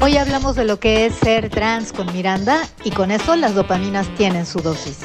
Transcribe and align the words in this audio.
Hoy 0.00 0.16
hablamos 0.16 0.56
de 0.56 0.64
lo 0.64 0.80
que 0.80 1.06
es 1.06 1.14
ser 1.14 1.50
trans 1.50 1.92
con 1.92 2.12
Miranda 2.12 2.62
y 2.84 2.90
con 2.90 3.10
eso 3.10 3.36
las 3.36 3.54
dopaminas 3.54 4.08
tienen 4.16 4.46
su 4.46 4.60
dosis. 4.60 5.00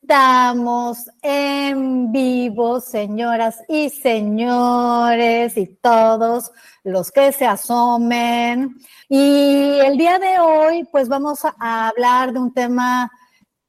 Estamos 0.00 1.10
en 1.20 2.12
vivo, 2.12 2.80
señoras 2.80 3.62
y 3.68 3.90
señores, 3.90 5.56
y 5.56 5.66
todos 5.82 6.52
los 6.84 7.10
que 7.10 7.32
se 7.32 7.44
asomen. 7.44 8.76
Y 9.08 9.78
el 9.80 9.98
día 9.98 10.18
de 10.18 10.38
hoy, 10.38 10.84
pues 10.92 11.08
vamos 11.08 11.40
a 11.44 11.88
hablar 11.88 12.32
de 12.32 12.38
un 12.38 12.54
tema, 12.54 13.10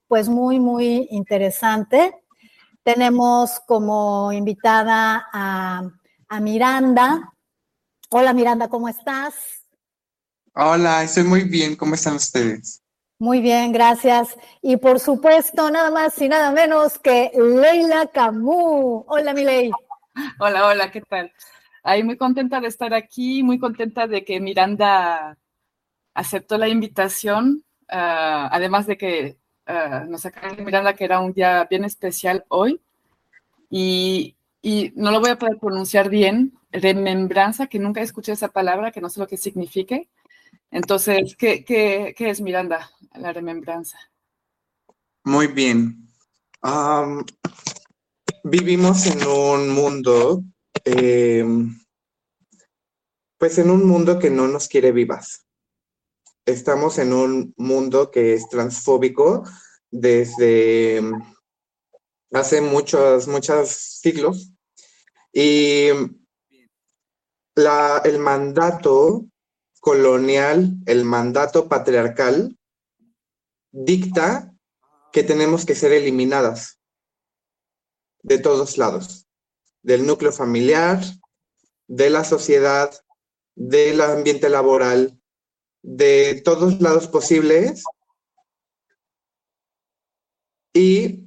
pues 0.08 0.30
muy, 0.30 0.60
muy 0.60 1.08
interesante. 1.10 2.14
Tenemos 2.88 3.60
como 3.68 4.32
invitada 4.32 5.28
a, 5.34 5.82
a 6.30 6.40
Miranda. 6.40 7.34
Hola 8.10 8.32
Miranda, 8.32 8.70
¿cómo 8.70 8.88
estás? 8.88 9.68
Hola, 10.54 11.04
estoy 11.04 11.26
muy 11.26 11.44
bien. 11.44 11.76
¿Cómo 11.76 11.96
están 11.96 12.16
ustedes? 12.16 12.82
Muy 13.20 13.42
bien, 13.42 13.74
gracias. 13.74 14.38
Y 14.62 14.78
por 14.78 15.02
supuesto, 15.02 15.70
nada 15.70 15.92
más 15.92 16.18
y 16.22 16.30
nada 16.30 16.52
menos 16.52 16.98
que 16.98 17.30
Leila 17.36 18.08
Camus. 18.08 19.04
Hola, 19.10 19.34
mi 19.34 19.44
Ley. 19.44 19.70
Hola, 20.40 20.68
hola, 20.68 20.90
¿qué 20.90 21.02
tal? 21.02 21.34
Ay, 21.84 22.04
muy 22.04 22.16
contenta 22.16 22.62
de 22.62 22.70
estar 22.70 22.94
aquí, 22.94 23.44
muy 23.44 23.60
contenta 23.60 24.08
de 24.08 24.24
que 24.24 24.40
Miranda 24.40 25.38
aceptó 26.14 26.58
la 26.58 26.70
invitación, 26.70 27.66
ah, 27.90 28.48
además 28.50 28.88
de 28.88 28.98
que 28.98 29.38
uh, 29.68 30.10
nos 30.10 30.24
de 30.24 30.64
Miranda 30.64 30.94
que 30.94 31.06
era 31.06 31.20
un 31.20 31.34
día 31.34 31.66
bien 31.70 31.86
especial 31.86 32.46
hoy. 32.50 32.82
Y, 33.70 34.36
y, 34.62 34.94
no 34.96 35.12
lo 35.12 35.20
voy 35.20 35.32
a 35.32 35.38
poder 35.38 35.58
pronunciar 35.58 36.10
bien, 36.10 36.54
remembranza, 36.72 37.68
que 37.68 37.80
nunca 37.80 38.02
escuché 38.02 38.32
esa 38.32 38.48
palabra, 38.48 38.92
que 38.92 39.02
no 39.02 39.10
sé 39.10 39.20
lo 39.20 39.28
que 39.28 39.38
signifique. 39.38 40.08
Entonces, 40.72 41.36
¿qué, 41.38 41.66
qué, 41.66 42.14
qué 42.18 42.30
es 42.30 42.42
Miranda? 42.42 42.90
la 43.20 43.34
remembranza. 43.34 43.98
Muy 45.24 45.48
bien. 45.48 46.08
vivimos 48.44 49.06
en 49.08 49.28
un 49.28 49.70
mundo, 49.70 50.44
em, 50.86 51.78
pues 53.38 53.58
en 53.58 53.70
un 53.70 53.86
mundo 53.86 54.20
que 54.20 54.30
no 54.30 54.48
nos 54.48 54.68
quiere 54.68 54.92
vivas. 54.92 55.47
Estamos 56.48 56.98
en 56.98 57.12
un 57.12 57.54
mundo 57.58 58.10
que 58.10 58.34
es 58.34 58.48
transfóbico 58.48 59.44
desde 59.92 61.02
hace 62.32 62.62
muchos, 62.62 63.28
muchos 63.28 63.70
siglos. 63.70 64.54
Y 65.34 65.90
la, 67.54 68.02
el 68.06 68.20
mandato 68.20 69.26
colonial, 69.82 70.72
el 70.86 71.04
mandato 71.04 71.68
patriarcal, 71.68 72.58
dicta 73.70 74.56
que 75.12 75.24
tenemos 75.24 75.66
que 75.66 75.76
ser 75.76 75.92
eliminadas 75.92 76.80
de 78.24 78.40
todos 78.40 78.78
lados, 78.78 79.28
del 79.84 80.06
núcleo 80.06 80.32
familiar, 80.32 81.04
de 81.88 82.10
la 82.10 82.24
sociedad, 82.24 82.90
del 83.54 84.00
ambiente 84.00 84.48
laboral, 84.48 85.17
de 85.90 86.42
todos 86.44 86.82
lados 86.82 87.08
posibles 87.08 87.82
y 90.74 91.26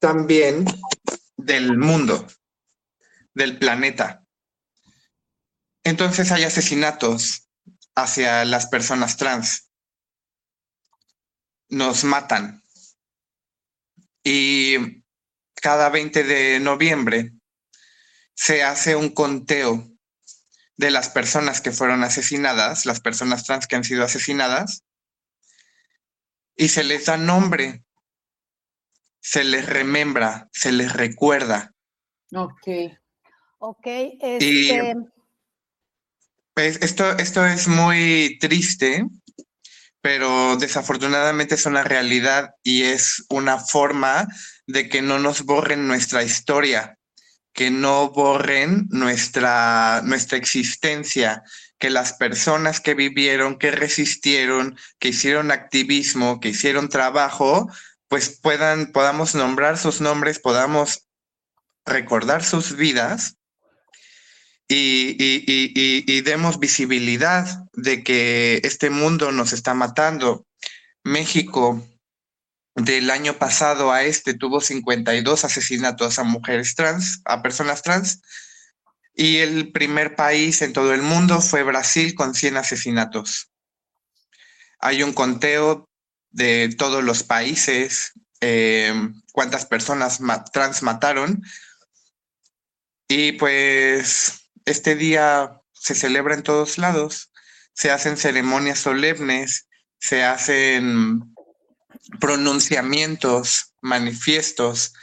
también 0.00 0.64
del 1.36 1.78
mundo, 1.78 2.26
del 3.32 3.60
planeta. 3.60 4.26
Entonces 5.84 6.32
hay 6.32 6.42
asesinatos 6.42 7.48
hacia 7.94 8.44
las 8.44 8.66
personas 8.66 9.16
trans 9.16 9.70
nos 11.68 12.02
matan. 12.02 12.64
Y 14.24 15.04
cada 15.54 15.90
20 15.90 16.24
de 16.24 16.58
noviembre 16.58 17.34
se 18.34 18.64
hace 18.64 18.96
un 18.96 19.10
conteo 19.10 19.95
de 20.76 20.90
las 20.90 21.08
personas 21.08 21.60
que 21.60 21.72
fueron 21.72 22.04
asesinadas, 22.04 22.86
las 22.86 23.00
personas 23.00 23.44
trans 23.44 23.66
que 23.66 23.76
han 23.76 23.84
sido 23.84 24.04
asesinadas, 24.04 24.84
y 26.56 26.68
se 26.68 26.84
les 26.84 27.06
da 27.06 27.16
nombre, 27.16 27.84
se 29.20 29.44
les 29.44 29.66
remembra, 29.66 30.48
se 30.52 30.72
les 30.72 30.92
recuerda. 30.92 31.74
Ok. 32.34 32.68
Ok. 33.58 33.86
Este... 33.86 34.94
pues 36.54 36.78
esto, 36.82 37.16
esto 37.18 37.44
es 37.44 37.68
muy 37.68 38.38
triste 38.40 39.06
pero 40.06 40.54
desafortunadamente 40.54 41.56
es 41.56 41.66
una 41.66 41.82
realidad 41.82 42.54
y 42.62 42.84
es 42.84 43.26
una 43.28 43.58
forma 43.58 44.28
de 44.68 44.88
que 44.88 45.02
no 45.02 45.18
nos 45.18 45.42
borren 45.42 45.88
nuestra 45.88 46.22
historia, 46.22 46.95
que 47.56 47.70
no 47.70 48.10
borren 48.10 48.86
nuestra, 48.90 50.02
nuestra 50.04 50.36
existencia, 50.36 51.42
que 51.78 51.88
las 51.88 52.12
personas 52.12 52.80
que 52.80 52.94
vivieron, 52.94 53.58
que 53.58 53.70
resistieron, 53.70 54.78
que 54.98 55.08
hicieron 55.08 55.50
activismo, 55.50 56.38
que 56.38 56.50
hicieron 56.50 56.90
trabajo, 56.90 57.68
pues 58.08 58.38
puedan, 58.40 58.92
podamos 58.92 59.34
nombrar 59.34 59.78
sus 59.78 60.02
nombres, 60.02 60.38
podamos 60.38 61.08
recordar 61.86 62.44
sus 62.44 62.76
vidas 62.76 63.38
y, 64.68 66.20
demos 66.22 66.58
visibilidad 66.58 67.64
de 67.72 68.04
que 68.04 68.60
este 68.64 68.90
mundo 68.90 69.32
nos 69.32 69.54
está 69.54 69.72
matando. 69.72 70.44
México 71.04 71.82
del 72.76 73.10
año 73.10 73.34
pasado 73.34 73.90
a 73.90 74.02
este 74.04 74.34
tuvo 74.34 74.60
52 74.60 75.44
asesinatos 75.44 76.18
a 76.18 76.24
mujeres 76.24 76.74
trans, 76.74 77.22
a 77.24 77.42
personas 77.42 77.82
trans, 77.82 78.20
y 79.14 79.38
el 79.38 79.72
primer 79.72 80.14
país 80.14 80.60
en 80.60 80.74
todo 80.74 80.92
el 80.92 81.00
mundo 81.00 81.40
fue 81.40 81.62
Brasil 81.62 82.14
con 82.14 82.34
100 82.34 82.58
asesinatos. 82.58 83.50
Hay 84.78 85.02
un 85.02 85.14
conteo 85.14 85.88
de 86.30 86.74
todos 86.76 87.02
los 87.02 87.22
países, 87.22 88.12
eh, 88.42 88.92
cuántas 89.32 89.64
personas 89.64 90.20
trans 90.52 90.82
mataron, 90.82 91.42
y 93.08 93.32
pues 93.32 94.50
este 94.66 94.96
día 94.96 95.62
se 95.72 95.94
celebra 95.94 96.34
en 96.34 96.42
todos 96.42 96.76
lados, 96.76 97.32
se 97.72 97.90
hacen 97.90 98.18
ceremonias 98.18 98.80
solemnes, 98.80 99.66
se 99.98 100.24
hacen 100.24 101.34
pronunciamientos, 102.20 103.74
manifiestos, 103.80 104.94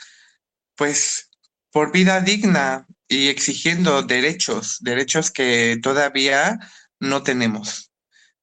pues 0.75 1.29
por 1.71 1.91
vida 1.91 2.21
digna 2.21 2.87
y 3.07 3.29
exigiendo 3.29 4.01
derechos, 4.03 4.77
derechos 4.81 5.31
que 5.31 5.79
todavía 5.81 6.59
no 6.99 7.23
tenemos, 7.23 7.91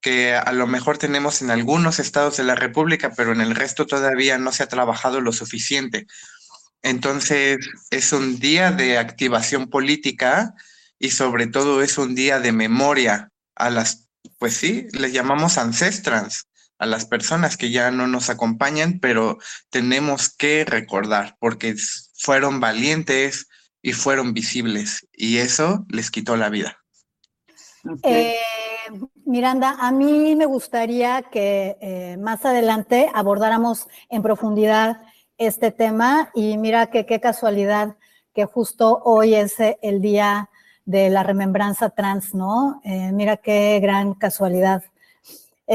que 0.00 0.34
a 0.34 0.52
lo 0.52 0.66
mejor 0.66 0.98
tenemos 0.98 1.42
en 1.42 1.50
algunos 1.50 1.98
estados 1.98 2.36
de 2.36 2.44
la 2.44 2.54
República, 2.54 3.12
pero 3.16 3.32
en 3.32 3.40
el 3.40 3.54
resto 3.54 3.86
todavía 3.86 4.38
no 4.38 4.52
se 4.52 4.62
ha 4.62 4.68
trabajado 4.68 5.20
lo 5.20 5.32
suficiente. 5.32 6.06
Entonces, 6.82 7.58
es 7.90 8.12
un 8.12 8.38
día 8.38 8.70
de 8.70 8.98
activación 8.98 9.68
política 9.68 10.54
y 10.98 11.10
sobre 11.10 11.46
todo 11.46 11.82
es 11.82 11.98
un 11.98 12.14
día 12.14 12.40
de 12.40 12.52
memoria 12.52 13.30
a 13.54 13.70
las, 13.70 14.08
pues 14.38 14.56
sí, 14.56 14.86
les 14.92 15.12
llamamos 15.12 15.58
ancestrans, 15.58 16.46
a 16.80 16.86
las 16.86 17.04
personas 17.04 17.58
que 17.58 17.70
ya 17.70 17.90
no 17.90 18.06
nos 18.06 18.30
acompañan, 18.30 19.00
pero 19.00 19.38
tenemos 19.68 20.34
que 20.34 20.64
recordar 20.64 21.36
porque 21.38 21.76
fueron 22.16 22.58
valientes 22.58 23.48
y 23.82 23.92
fueron 23.92 24.32
visibles 24.32 25.06
y 25.12 25.36
eso 25.36 25.84
les 25.90 26.10
quitó 26.10 26.36
la 26.36 26.48
vida. 26.48 26.78
Eh, 28.02 28.36
Miranda, 29.26 29.76
a 29.78 29.92
mí 29.92 30.34
me 30.34 30.46
gustaría 30.46 31.22
que 31.22 31.76
eh, 31.82 32.16
más 32.18 32.46
adelante 32.46 33.10
abordáramos 33.14 33.86
en 34.08 34.22
profundidad 34.22 35.02
este 35.36 35.70
tema 35.72 36.30
y 36.34 36.56
mira 36.56 36.86
que 36.86 37.04
qué 37.04 37.20
casualidad 37.20 37.96
que 38.34 38.46
justo 38.46 39.02
hoy 39.04 39.34
es 39.34 39.54
el 39.82 40.00
día 40.00 40.48
de 40.86 41.10
la 41.10 41.24
remembranza 41.24 41.90
trans, 41.90 42.34
¿no? 42.34 42.80
Eh, 42.84 43.12
mira 43.12 43.36
qué 43.36 43.78
gran 43.80 44.14
casualidad 44.14 44.82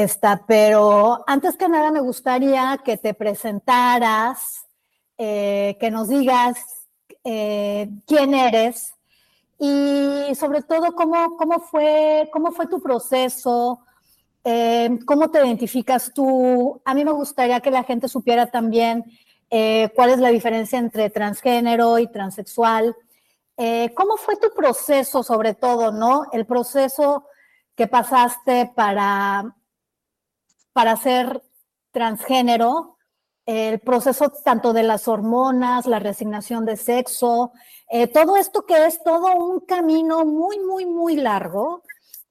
está. 0.03 0.43
Pero 0.45 1.23
antes 1.25 1.57
que 1.57 1.69
nada 1.69 1.91
me 1.91 2.01
gustaría 2.01 2.79
que 2.83 2.97
te 2.97 3.13
presentaras, 3.13 4.65
eh, 5.17 5.77
que 5.79 5.89
nos 5.89 6.09
digas 6.09 6.57
eh, 7.23 7.89
quién 8.05 8.33
eres 8.33 8.93
y 9.57 10.35
sobre 10.35 10.61
todo 10.61 10.93
cómo, 10.95 11.37
cómo, 11.37 11.59
fue, 11.59 12.29
cómo 12.33 12.51
fue 12.51 12.67
tu 12.67 12.81
proceso, 12.81 13.79
cómo 15.05 15.31
te 15.31 15.39
identificas 15.39 16.11
tú. 16.13 16.81
A 16.85 16.93
mí 16.93 17.03
me 17.05 17.11
gustaría 17.11 17.61
que 17.61 17.71
la 17.71 17.83
gente 17.83 18.07
supiera 18.07 18.51
también 18.51 19.03
cuál 19.95 20.09
es 20.09 20.19
la 20.19 20.29
diferencia 20.29 20.77
entre 20.77 21.09
transgénero 21.09 21.97
y 21.99 22.11
transexual 22.11 22.95
Eh, 23.57 23.93
¿Cómo 23.95 24.17
fue 24.17 24.35
tu 24.35 24.49
proceso, 24.53 25.23
sobre 25.23 25.53
todo, 25.53 25.91
no? 25.91 26.25
El 26.33 26.45
proceso 26.45 27.25
que 27.75 27.87
pasaste 27.87 28.71
para, 28.75 29.55
para 30.75 30.97
ser 30.97 31.41
transgénero, 31.91 32.97
el 33.45 33.79
proceso 33.79 34.29
tanto 34.43 34.73
de 34.73 34.83
las 34.83 35.07
hormonas, 35.07 35.85
la 35.85 35.99
resignación 35.99 36.65
de 36.65 36.75
sexo, 36.75 37.53
eh, 37.89 38.07
todo 38.07 38.35
esto 38.35 38.65
que 38.65 38.85
es 38.85 39.01
todo 39.01 39.33
un 39.37 39.61
camino 39.61 40.25
muy, 40.25 40.59
muy, 40.59 40.85
muy 40.85 41.15
largo, 41.15 41.81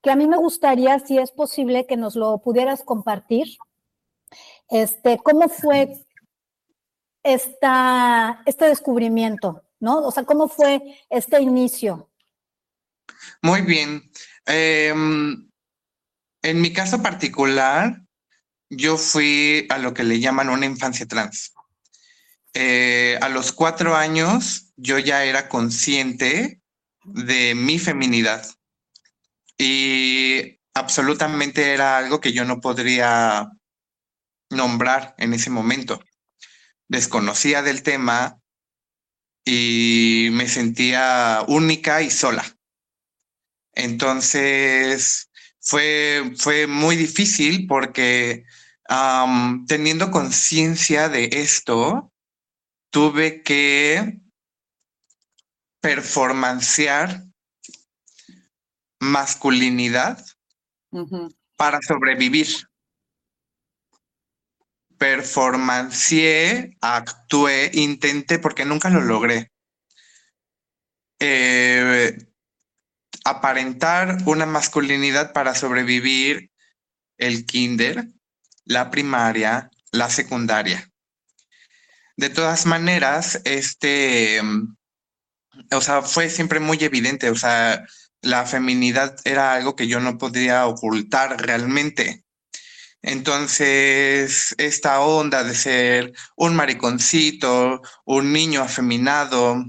que 0.02 0.10
a 0.10 0.16
mí 0.16 0.26
me 0.26 0.36
gustaría, 0.36 0.98
si 0.98 1.16
es 1.16 1.30
posible, 1.30 1.86
que 1.86 1.96
nos 1.96 2.16
lo 2.16 2.36
pudieras 2.42 2.82
compartir. 2.82 3.46
Este, 4.68 5.16
¿Cómo 5.16 5.48
fue 5.48 6.04
esta, 7.22 8.42
este 8.44 8.66
descubrimiento? 8.66 9.62
¿no? 9.80 10.00
O 10.06 10.10
sea, 10.10 10.24
¿cómo 10.24 10.48
fue 10.48 10.82
este 11.08 11.40
inicio? 11.40 12.10
Muy 13.40 13.62
bien. 13.62 14.10
Em, 14.44 15.50
en 16.42 16.60
mi 16.60 16.74
caso 16.74 17.02
particular, 17.02 18.03
yo 18.76 18.96
fui 18.96 19.66
a 19.70 19.78
lo 19.78 19.94
que 19.94 20.04
le 20.04 20.20
llaman 20.20 20.48
una 20.48 20.66
infancia 20.66 21.06
trans. 21.06 21.52
Eh, 22.54 23.18
a 23.20 23.28
los 23.28 23.52
cuatro 23.52 23.96
años 23.96 24.72
yo 24.76 24.98
ya 24.98 25.24
era 25.24 25.48
consciente 25.48 26.60
de 27.04 27.54
mi 27.54 27.78
feminidad 27.78 28.46
y 29.58 30.60
absolutamente 30.72 31.72
era 31.72 31.98
algo 31.98 32.20
que 32.20 32.32
yo 32.32 32.44
no 32.44 32.60
podría 32.60 33.50
nombrar 34.50 35.14
en 35.18 35.34
ese 35.34 35.50
momento. 35.50 36.00
Desconocía 36.88 37.62
del 37.62 37.82
tema, 37.82 38.40
y 39.44 40.28
me 40.32 40.48
sentía 40.48 41.44
única 41.48 42.02
y 42.02 42.10
sola. 42.10 42.44
Entonces 43.74 45.30
fue, 45.60 46.32
fue 46.36 46.66
muy 46.66 46.96
difícil 46.96 47.66
porque 47.66 48.44
teniendo 49.66 50.10
conciencia 50.10 51.08
de 51.08 51.30
esto, 51.32 52.12
tuve 52.90 53.42
que 53.42 54.20
performancear 55.80 57.24
masculinidad 59.00 60.24
para 61.56 61.80
sobrevivir. 61.82 62.48
Performancié, 64.96 66.76
actué, 66.80 67.70
intenté, 67.74 68.38
porque 68.38 68.64
nunca 68.64 68.88
lo 68.90 69.00
logré. 69.00 69.50
Eh, 71.20 72.16
aparentar 73.24 74.18
una 74.26 74.46
masculinidad 74.46 75.32
para 75.32 75.54
sobrevivir 75.54 76.50
el 77.18 77.44
kinder, 77.44 78.13
la 78.64 78.90
primaria, 78.90 79.70
la 79.92 80.10
secundaria. 80.10 80.90
De 82.16 82.30
todas 82.30 82.66
maneras, 82.66 83.40
este, 83.44 84.40
o 85.70 85.80
sea, 85.80 86.02
fue 86.02 86.30
siempre 86.30 86.60
muy 86.60 86.78
evidente, 86.82 87.30
o 87.30 87.36
sea, 87.36 87.84
la 88.22 88.46
feminidad 88.46 89.16
era 89.24 89.54
algo 89.54 89.76
que 89.76 89.88
yo 89.88 90.00
no 90.00 90.18
podía 90.18 90.66
ocultar 90.66 91.40
realmente. 91.40 92.24
Entonces, 93.02 94.54
esta 94.56 95.00
onda 95.00 95.44
de 95.44 95.54
ser 95.54 96.12
un 96.36 96.56
mariconcito, 96.56 97.82
un 98.06 98.32
niño 98.32 98.62
afeminado, 98.62 99.62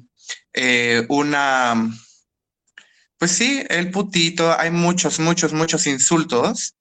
eh, 0.54 1.06
una, 1.10 1.92
pues 3.18 3.32
sí, 3.32 3.62
el 3.70 3.92
putito, 3.92 4.58
hay 4.58 4.72
muchos, 4.72 5.20
muchos, 5.20 5.52
muchos 5.52 5.86
insultos 5.86 6.76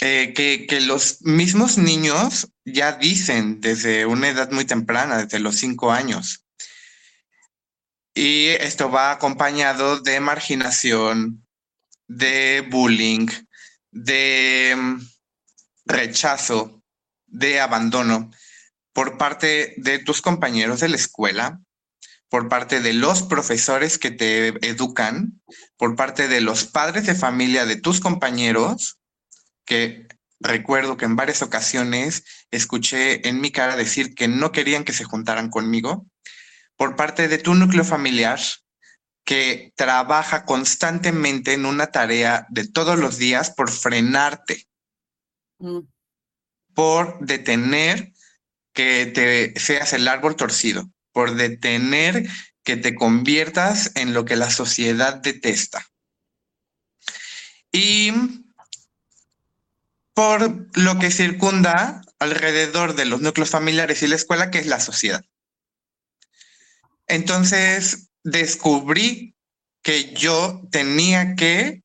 eh, 0.00 0.32
que, 0.34 0.66
que, 0.66 0.80
los 0.80 1.22
mismos 1.22 1.78
niños 1.78 2.48
ya 2.64 2.92
dicen 2.92 3.60
desde 3.60 4.06
una 4.06 4.28
edad 4.28 4.50
muy 4.50 4.64
temprana, 4.64 5.24
desde 5.24 5.40
los 5.40 5.56
cinco 5.56 5.92
años. 5.92 6.46
Y 8.14 8.48
esto 8.48 8.90
va 8.90 9.12
acompañado 9.12 10.00
de 10.00 10.20
marginación, 10.20 11.46
de 12.08 12.66
bullying, 12.70 13.28
de 13.92 14.76
rechazo, 15.84 16.82
de 17.26 17.60
abandono 17.60 18.30
por 18.92 19.18
parte 19.18 19.74
de 19.76 19.98
tus 19.98 20.20
compañeros 20.20 20.80
de 20.80 20.88
la 20.88 20.96
escuela, 20.96 21.60
por 22.28 22.48
parte 22.48 22.80
de 22.80 22.92
los 22.92 23.22
profesores 23.22 23.98
que 23.98 24.10
te 24.10 24.48
educan, 24.66 25.40
por 25.76 25.96
parte 25.96 26.28
de 26.28 26.40
los 26.40 26.64
padres 26.64 27.06
de 27.06 27.14
familia 27.14 27.66
de 27.66 27.76
tus 27.76 28.00
compañeros, 28.00 28.99
que 29.70 30.08
recuerdo 30.40 30.96
que 30.96 31.04
en 31.04 31.14
varias 31.14 31.42
ocasiones 31.42 32.24
escuché 32.50 33.28
en 33.28 33.40
mi 33.40 33.52
cara 33.52 33.76
decir 33.76 34.16
que 34.16 34.26
no 34.26 34.50
querían 34.50 34.82
que 34.82 34.92
se 34.92 35.04
juntaran 35.04 35.48
conmigo, 35.48 36.08
por 36.74 36.96
parte 36.96 37.28
de 37.28 37.38
tu 37.38 37.54
núcleo 37.54 37.84
familiar, 37.84 38.40
que 39.24 39.72
trabaja 39.76 40.44
constantemente 40.44 41.52
en 41.52 41.66
una 41.66 41.92
tarea 41.92 42.48
de 42.50 42.66
todos 42.66 42.98
los 42.98 43.16
días 43.16 43.52
por 43.52 43.70
frenarte, 43.70 44.66
Mm. 45.60 45.80
por 46.74 47.24
detener 47.24 48.12
que 48.72 49.06
te 49.06 49.60
seas 49.60 49.92
el 49.92 50.08
árbol 50.08 50.34
torcido, 50.34 50.90
por 51.12 51.36
detener 51.36 52.28
que 52.64 52.76
te 52.76 52.96
conviertas 52.96 53.92
en 53.94 54.14
lo 54.14 54.24
que 54.24 54.34
la 54.34 54.50
sociedad 54.50 55.14
detesta. 55.16 55.86
Y 57.70 58.10
por 60.20 60.66
lo 60.76 60.98
que 60.98 61.10
circunda 61.10 62.02
alrededor 62.18 62.94
de 62.94 63.06
los 63.06 63.22
núcleos 63.22 63.48
familiares 63.48 64.02
y 64.02 64.06
la 64.06 64.16
escuela, 64.16 64.50
que 64.50 64.58
es 64.58 64.66
la 64.66 64.78
sociedad. 64.78 65.24
Entonces 67.06 68.10
descubrí 68.22 69.34
que 69.82 70.12
yo 70.12 70.60
tenía 70.70 71.36
que 71.36 71.84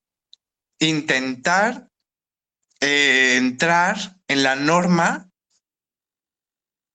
intentar 0.79 1.87
eh, 2.81 3.37
entrar 3.37 4.17
en 4.27 4.43
la 4.43 4.57
norma, 4.57 5.29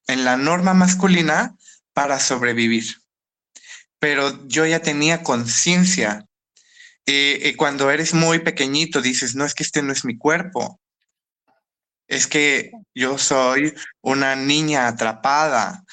en 0.08 0.26
la 0.26 0.36
norma 0.36 0.74
masculina 0.74 1.56
para 1.94 2.20
sobrevivir. 2.20 2.98
Pero 3.98 4.46
yo 4.46 4.66
ya 4.66 4.82
tenía 4.82 5.22
conciencia. 5.22 6.26
Eh, 7.06 7.40
y 7.46 7.54
cuando 7.54 7.90
eres 7.90 8.12
muy 8.12 8.40
pequeñito 8.40 9.00
dices, 9.00 9.34
no 9.34 9.46
es 9.46 9.54
que 9.54 9.62
este 9.62 9.80
no 9.80 9.90
es 9.94 10.04
mi 10.04 10.18
cuerpo. 10.18 10.78
Es 12.10 12.26
que 12.26 12.72
yo 12.92 13.18
soy 13.18 13.72
una 14.02 14.34
niña 14.34 14.88
atrapada, 14.88 15.84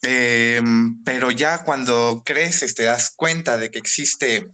em, 0.00 1.04
pero 1.04 1.30
ya 1.30 1.62
cuando 1.62 2.22
creces 2.24 2.74
te 2.74 2.84
das 2.84 3.12
cuenta 3.14 3.58
de 3.58 3.70
que 3.70 3.78
existe 3.78 4.48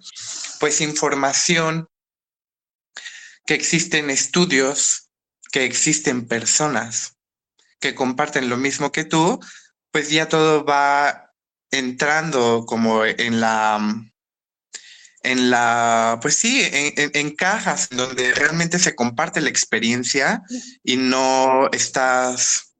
pues 0.58 0.80
información 0.80 1.88
que 3.46 3.54
existen 3.54 4.10
estudios, 4.10 5.08
que 5.52 5.64
existen 5.64 6.26
personas 6.26 7.14
que 7.78 7.94
comparten 7.94 8.48
lo 8.48 8.56
mismo 8.56 8.90
que 8.90 9.04
tú, 9.04 9.38
pues 9.92 10.10
ya 10.10 10.28
todo 10.28 10.64
va 10.64 11.32
entrando 11.70 12.64
como 12.66 13.04
en 13.04 13.40
la, 13.40 13.78
en 15.24 15.50
la, 15.50 16.20
pues 16.20 16.36
sí, 16.36 16.60
en, 16.62 17.34
cajas 17.34 17.88
donde 17.90 18.32
realmente 18.34 18.78
se 18.78 18.94
comparte 18.94 19.40
la 19.40 19.48
experiencia 19.48 20.42
y 20.82 20.96
no 20.96 21.70
estás 21.72 22.74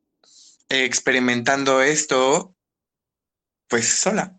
experimentando 0.69 1.81
esto, 1.83 2.55
pues 3.67 3.89
sola. 3.89 4.39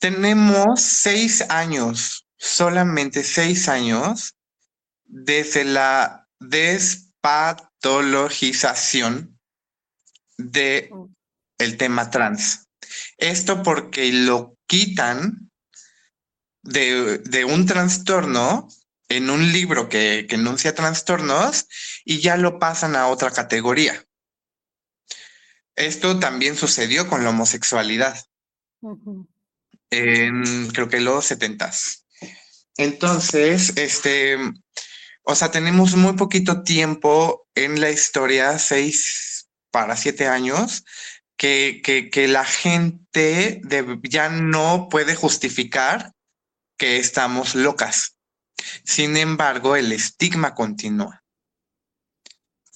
Tenemos 0.00 0.80
seis 0.80 1.44
años, 1.50 2.26
solamente 2.38 3.22
seis 3.24 3.68
años 3.68 4.34
desde 5.04 5.64
la 5.64 6.26
despatologización 6.40 9.38
de 10.38 10.88
mm. 10.90 11.04
el 11.58 11.76
tema 11.76 12.10
trans. 12.10 12.68
Esto 13.18 13.62
porque 13.62 14.10
lo 14.12 14.56
quitan 14.66 15.47
de, 16.68 17.44
un 17.44 17.66
trastorno 17.66 18.68
en 19.08 19.30
un 19.30 19.52
libro 19.52 19.88
que, 19.88 20.26
que, 20.28 20.36
enuncia 20.36 20.74
trastornos 20.74 21.66
y 22.04 22.20
ya 22.20 22.36
lo 22.36 22.58
pasan 22.58 22.96
a 22.96 23.08
otra 23.08 23.30
categoría. 23.30 24.04
Esto 25.76 26.18
también 26.18 26.56
sucedió 26.56 27.08
con 27.08 27.24
la 27.24 27.30
homosexualidad. 27.30 28.18
En 29.90 30.68
creo 30.68 30.88
que 30.88 31.00
los 31.00 31.24
setentas. 31.24 32.04
Entonces, 32.76 33.76
este, 33.76 34.38
o 35.22 35.34
sea, 35.34 35.50
tenemos 35.50 35.96
muy 35.96 36.14
poquito 36.14 36.62
tiempo 36.62 37.48
en 37.54 37.80
la 37.80 37.90
historia, 37.90 38.58
seis 38.58 39.48
para 39.70 39.96
siete 39.96 40.26
años, 40.26 40.84
que, 41.36 41.80
que, 41.84 42.28
la 42.28 42.44
gente 42.44 43.60
ya 44.02 44.28
no 44.28 44.88
puede 44.90 45.14
justificar 45.14 46.12
que 46.78 46.98
estamos 46.98 47.54
locas. 47.54 48.16
Sin 48.84 49.16
embargo, 49.16 49.76
el 49.76 49.92
estigma 49.92 50.54
continúa. 50.54 51.22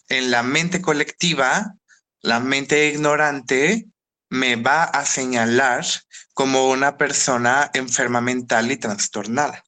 En 0.08 0.30
la 0.30 0.42
mente 0.42 0.82
colectiva, 0.82 1.74
la 2.20 2.40
mente 2.40 2.88
ignorante 2.88 3.86
me 4.28 4.56
va 4.56 4.84
a 4.84 5.06
señalar 5.06 5.86
como 6.34 6.70
una 6.70 6.96
persona 6.96 7.70
enferma 7.74 8.20
mental 8.20 8.70
y 8.70 8.76
trastornada. 8.76 9.64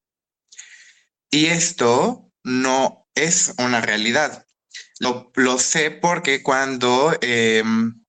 Y 1.31 1.47
esto 1.47 2.31
no 2.43 3.07
es 3.15 3.55
una 3.59 3.81
realidad. 3.81 4.47
Lo, 5.01 5.59
sé 5.59 5.91
porque 5.91 6.43
cuando, 6.43 7.17
em, 7.21 8.05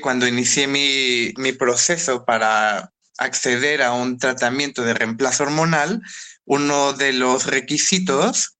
cuando 0.00 0.26
inicié 0.26 0.66
mi, 0.66 1.32
mi 1.36 1.52
proceso 1.52 2.24
para 2.24 2.92
acceder 3.20 3.82
a 3.82 3.92
un 3.92 4.18
tratamiento 4.18 4.82
de 4.82 4.94
reemplazo 4.94 5.44
hormonal, 5.44 6.02
uno 6.46 6.94
de 6.94 7.12
los 7.12 7.46
requisitos 7.46 8.56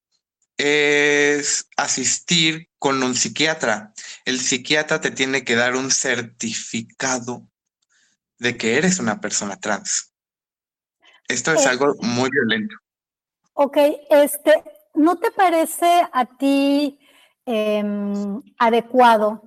es 0.59 1.67
asistir 1.79 2.69
con 2.79 3.03
un 3.03 3.15
psiquiatra. 3.15 3.95
El 4.27 4.39
psiquiatra 4.39 5.01
te 5.01 5.11
tiene 5.11 5.45
que 5.45 5.57
dar 5.57 5.75
un 5.75 5.91
certificado 5.91 7.49
de 8.39 8.59
que 8.59 8.77
eres 8.77 8.99
una 8.99 9.21
persona 9.21 9.57
trans. 9.57 10.13
Esto 11.27 11.55
es 11.55 11.67
algo 11.67 11.95
muy 12.01 12.29
violento. 12.31 12.77
Ok, 13.55 13.79
este, 14.11 14.63
¿no 14.95 15.17
te 15.17 15.31
parece 15.31 16.07
a 16.13 16.27
ti 16.27 16.99
em, 17.47 18.43
adecuado 18.59 19.43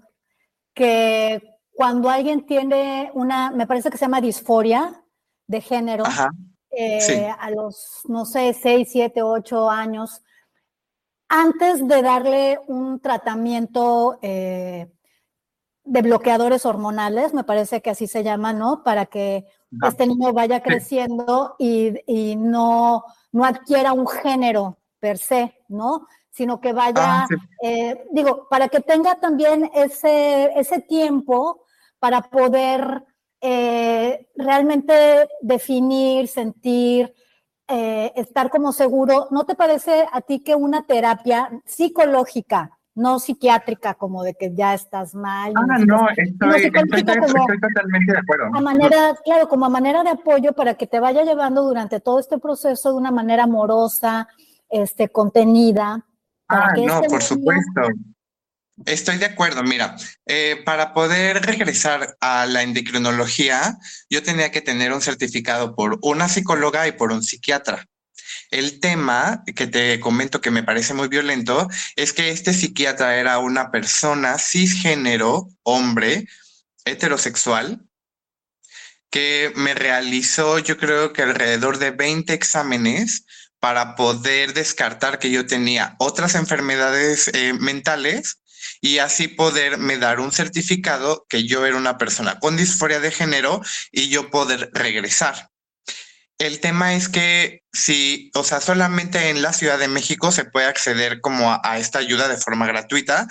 que 0.73 1.41
cuando 1.71 2.09
alguien 2.09 2.45
tiene 2.45 3.11
una, 3.13 3.51
me 3.51 3.67
parece 3.67 3.91
que 3.91 3.97
se 3.97 4.05
llama 4.05 4.21
disforia 4.21 5.02
de 5.47 5.61
género, 5.61 6.03
eh, 6.71 7.33
a 7.39 7.51
los, 7.51 8.01
no 8.07 8.25
sé, 8.25 8.53
6, 8.53 8.87
7, 8.91 9.21
8 9.21 9.69
años, 9.69 10.21
antes 11.29 11.87
de 11.87 12.01
darle 12.01 12.59
un 12.67 12.99
tratamiento 12.99 14.19
eh, 14.21 14.91
de 15.83 16.01
bloqueadores 16.01 16.65
hormonales, 16.65 17.33
me 17.33 17.43
parece 17.43 17.81
que 17.81 17.89
así 17.89 18.07
se 18.07 18.23
llama, 18.23 18.53
¿no? 18.53 18.83
Para 18.83 19.07
que 19.07 19.45
este 19.87 20.05
niño 20.05 20.31
vaya 20.31 20.61
creciendo 20.61 21.55
y, 21.57 22.35
no, 22.37 23.03
no 23.31 23.45
adquiera 23.45 23.93
un 23.93 24.07
género 24.07 24.77
per 24.99 25.17
se, 25.17 25.57
¿no? 25.67 26.07
Sino 26.29 26.61
que 26.61 26.71
vaya, 26.71 27.23
ah, 27.23 27.27
eh, 27.61 28.05
digo, 28.11 28.47
para 28.49 28.67
que 28.69 28.79
tenga 28.79 29.15
también 29.19 29.69
ese, 29.73 30.51
ese 30.55 30.81
tiempo 30.81 31.65
para 31.99 32.21
poder 32.21 33.03
eh, 33.45 34.25
realmente 34.37 35.27
definir, 35.41 36.29
sentir, 36.29 37.13
eh, 37.67 38.13
estar 38.15 38.49
como 38.49 38.71
seguro. 38.71 39.27
¿No 39.31 39.45
te 39.45 39.53
parece 39.53 40.05
a 40.09 40.21
ti 40.21 40.39
que 40.39 40.55
una 40.55 40.83
terapia 40.83 41.49
psicológica, 41.65 42.79
no 42.95 43.19
psiquiátrica, 43.19 43.95
como 43.95 44.23
de 44.23 44.35
que 44.35 44.55
ya 44.55 44.73
estás 44.73 45.13
mal? 45.13 45.51
Ah, 45.57 45.77
no, 45.79 46.07
estoy, 46.09 46.71
totalmente 46.71 47.11
de 48.13 48.17
acuerdo. 48.17 48.45
A 48.53 48.61
manera, 48.61 49.13
claro, 49.25 49.49
como 49.49 49.65
a 49.65 49.69
manera 49.69 50.03
de 50.03 50.11
apoyo 50.11 50.53
para 50.53 50.75
que 50.75 50.87
te 50.87 51.01
vaya 51.01 51.23
llevando 51.23 51.63
durante 51.63 51.99
todo 51.99 52.19
este 52.19 52.39
proceso 52.39 52.91
de 52.91 52.97
una 52.97 53.11
manera 53.11 53.43
amorosa, 53.43 54.29
este, 54.69 55.09
contenida. 55.09 56.05
Ah, 56.47 56.71
no, 56.77 56.81
este 56.81 57.09
por 57.09 57.21
supuesto. 57.21 57.81
Estoy 58.85 59.17
de 59.17 59.25
acuerdo, 59.25 59.63
mira, 59.63 59.95
eh, 60.25 60.61
para 60.65 60.93
poder 60.93 61.45
regresar 61.45 62.17
a 62.19 62.47
la 62.47 62.63
endocrinología, 62.63 63.77
yo 64.09 64.23
tenía 64.23 64.51
que 64.51 64.61
tener 64.61 64.91
un 64.93 65.01
certificado 65.01 65.75
por 65.75 65.99
una 66.01 66.27
psicóloga 66.27 66.87
y 66.87 66.93
por 66.93 67.11
un 67.11 67.23
psiquiatra. 67.23 67.87
El 68.49 68.79
tema 68.79 69.43
que 69.55 69.67
te 69.67 69.99
comento 69.99 70.41
que 70.41 70.51
me 70.51 70.63
parece 70.63 70.95
muy 70.95 71.07
violento 71.07 71.67
es 71.95 72.13
que 72.13 72.31
este 72.31 72.53
psiquiatra 72.53 73.17
era 73.17 73.37
una 73.37 73.69
persona 73.69 74.39
cisgénero, 74.39 75.49
hombre, 75.61 76.27
heterosexual, 76.83 77.85
que 79.11 79.53
me 79.55 79.75
realizó 79.75 80.57
yo 80.57 80.77
creo 80.77 81.13
que 81.13 81.21
alrededor 81.21 81.77
de 81.77 81.91
20 81.91 82.33
exámenes 82.33 83.25
para 83.59 83.95
poder 83.95 84.53
descartar 84.53 85.19
que 85.19 85.29
yo 85.29 85.45
tenía 85.45 85.95
otras 85.99 86.33
enfermedades 86.33 87.29
eh, 87.33 87.53
mentales 87.53 88.39
y 88.83 88.97
así 88.99 89.29
poderme 89.29 89.97
dar 89.97 90.19
un 90.19 90.33
certificado 90.33 91.25
que 91.29 91.45
yo 91.45 91.65
era 91.65 91.77
una 91.77 91.97
persona 91.97 92.37
con 92.39 92.57
disforia 92.57 92.99
de 92.99 93.11
género 93.11 93.61
y 93.93 94.09
yo 94.09 94.29
poder 94.29 94.71
regresar. 94.73 95.49
El 96.37 96.59
tema 96.59 96.93
es 96.93 97.07
que 97.07 97.63
si, 97.71 98.29
o 98.35 98.43
sea, 98.43 98.59
solamente 98.59 99.29
en 99.29 99.41
la 99.41 99.53
Ciudad 99.53 99.79
de 99.79 99.87
México 99.87 100.33
se 100.33 100.43
puede 100.43 100.67
acceder 100.67 101.21
como 101.21 101.57
a, 101.63 101.79
esta 101.79 101.99
ayuda 101.99 102.27
de 102.27 102.35
forma 102.35 102.67
gratuita. 102.67 103.25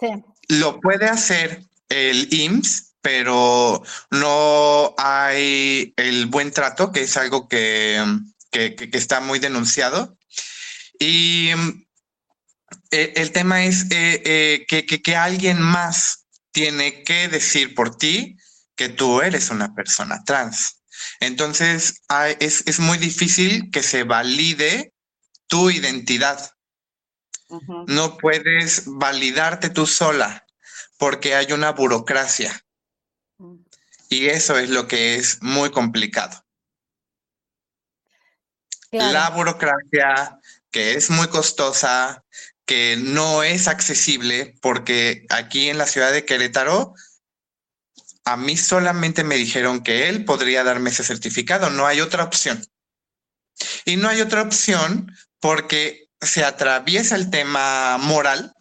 Sí. 0.00 0.08
Lo 0.48 0.80
puede 0.80 1.06
hacer 1.06 1.62
el 1.88 2.26
IMSS, 2.32 2.96
pero 3.00 3.84
no 4.10 4.92
hay 4.98 5.94
el 5.96 6.26
buen 6.26 6.50
trato, 6.50 6.90
que 6.90 7.02
es 7.02 7.16
algo 7.16 7.46
que, 7.46 8.04
que, 8.50 8.74
que 8.74 8.98
está 8.98 9.20
muy 9.20 9.38
denunciado. 9.38 10.18
Y 10.98 11.50
eh, 12.90 13.12
el 13.16 13.32
tema 13.32 13.64
es 13.64 13.84
eh, 13.90 14.22
eh, 14.24 14.66
que, 14.66 14.86
que, 14.86 15.16
alguien 15.16 15.60
más 15.60 16.26
tiene 16.52 17.02
que 17.04 17.28
decir 17.28 17.74
por 17.74 17.96
ti 17.96 18.36
que 18.74 18.88
tú 18.88 19.20
eres 19.20 19.50
una 19.50 19.74
persona 19.74 20.24
trans. 20.24 20.82
Entonces, 21.20 22.02
es, 22.40 22.64
es, 22.66 22.78
muy 22.78 22.98
difícil 22.98 23.70
que 23.70 23.82
se 23.82 24.02
valide 24.04 24.92
tu 25.46 25.70
identidad. 25.70 26.52
No 27.86 28.16
puedes 28.18 28.82
validarte 28.86 29.70
tú 29.70 29.86
sola 29.86 30.46
porque 30.98 31.34
hay 31.34 31.52
una 31.52 31.72
burocracia. 31.72 32.64
Y 34.08 34.26
eso 34.26 34.58
es 34.58 34.70
lo 34.70 34.88
que 34.88 35.16
es 35.16 35.42
muy 35.42 35.70
complicado. 35.70 36.44
La 38.90 39.30
burocracia, 39.30 40.40
que 40.70 40.94
es 40.94 41.10
muy 41.10 41.28
costosa, 41.28 42.24
que 42.66 42.96
no 42.98 43.42
es 43.42 43.68
accesible 43.68 44.56
porque 44.60 45.24
aquí 45.30 45.70
en 45.70 45.78
la 45.78 45.86
ciudad 45.86 46.12
de 46.12 46.24
Querétaro, 46.24 46.94
a 48.24 48.36
mí 48.36 48.56
solamente 48.56 49.22
me 49.22 49.36
dijeron 49.36 49.82
que 49.82 50.08
él 50.08 50.24
podría 50.24 50.64
darme 50.64 50.90
ese 50.90 51.04
certificado, 51.04 51.70
no 51.70 51.86
hay 51.86 52.00
otra 52.00 52.24
opción. 52.24 52.64
Y 53.84 53.96
no 53.96 54.08
hay 54.08 54.20
otra 54.20 54.42
opción 54.42 55.10
porque 55.40 56.08
se 56.20 56.44
atraviesa 56.44 57.14
el 57.14 57.30
tema 57.30 57.96
moral 57.98 58.52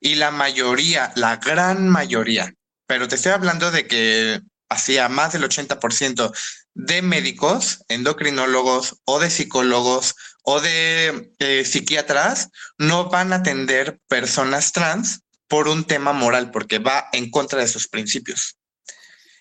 y 0.00 0.16
la 0.16 0.30
mayoría, 0.30 1.12
la 1.16 1.36
gran 1.36 1.88
mayoría, 1.88 2.52
pero 2.86 3.08
te 3.08 3.16
estoy 3.16 3.32
hablando 3.32 3.70
de 3.70 3.86
que 3.86 4.40
hacía 4.68 5.08
más 5.08 5.32
del 5.32 5.44
80% 5.44 6.32
de 6.74 7.02
médicos, 7.02 7.84
endocrinólogos 7.88 9.00
o 9.04 9.18
de 9.18 9.30
psicólogos 9.30 10.14
o 10.50 10.62
de 10.62 11.30
eh, 11.40 11.62
psiquiatras 11.66 12.48
no 12.78 13.10
van 13.10 13.34
a 13.34 13.36
atender 13.36 13.98
personas 14.08 14.72
trans 14.72 15.20
por 15.46 15.68
un 15.68 15.84
tema 15.84 16.14
moral, 16.14 16.50
porque 16.50 16.78
va 16.78 17.10
en 17.12 17.30
contra 17.30 17.60
de 17.60 17.68
sus 17.68 17.86
principios. 17.86 18.56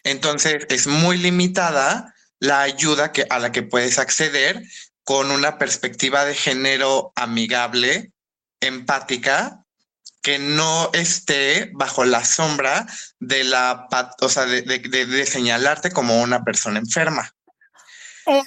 Entonces, 0.03 0.65
es 0.67 0.85
muy 0.85 1.17
limitada 1.17 2.13
la 2.39 2.59
ayuda 2.61 3.13
a 3.29 3.39
la 3.39 3.53
que 3.53 3.63
puedes 3.63 3.99
acceder 3.99 4.61
con 5.05 5.31
una 5.31 5.57
perspectiva 5.57 6.25
de 6.25 6.35
género 6.35 7.13
amigable, 7.15 8.11
empática, 8.59 9.63
que 10.21 10.39
no 10.39 10.89
esté 10.91 11.71
bajo 11.73 12.03
la 12.03 12.25
sombra 12.25 12.85
de 13.21 13.45
la, 13.45 13.87
o 14.19 14.27
sea, 14.27 14.45
de, 14.45 15.25
señalarte 15.25 15.89
como 15.89 16.21
una 16.21 16.43
persona 16.43 16.79
enferma. 16.79 17.33
Eh, 18.25 18.43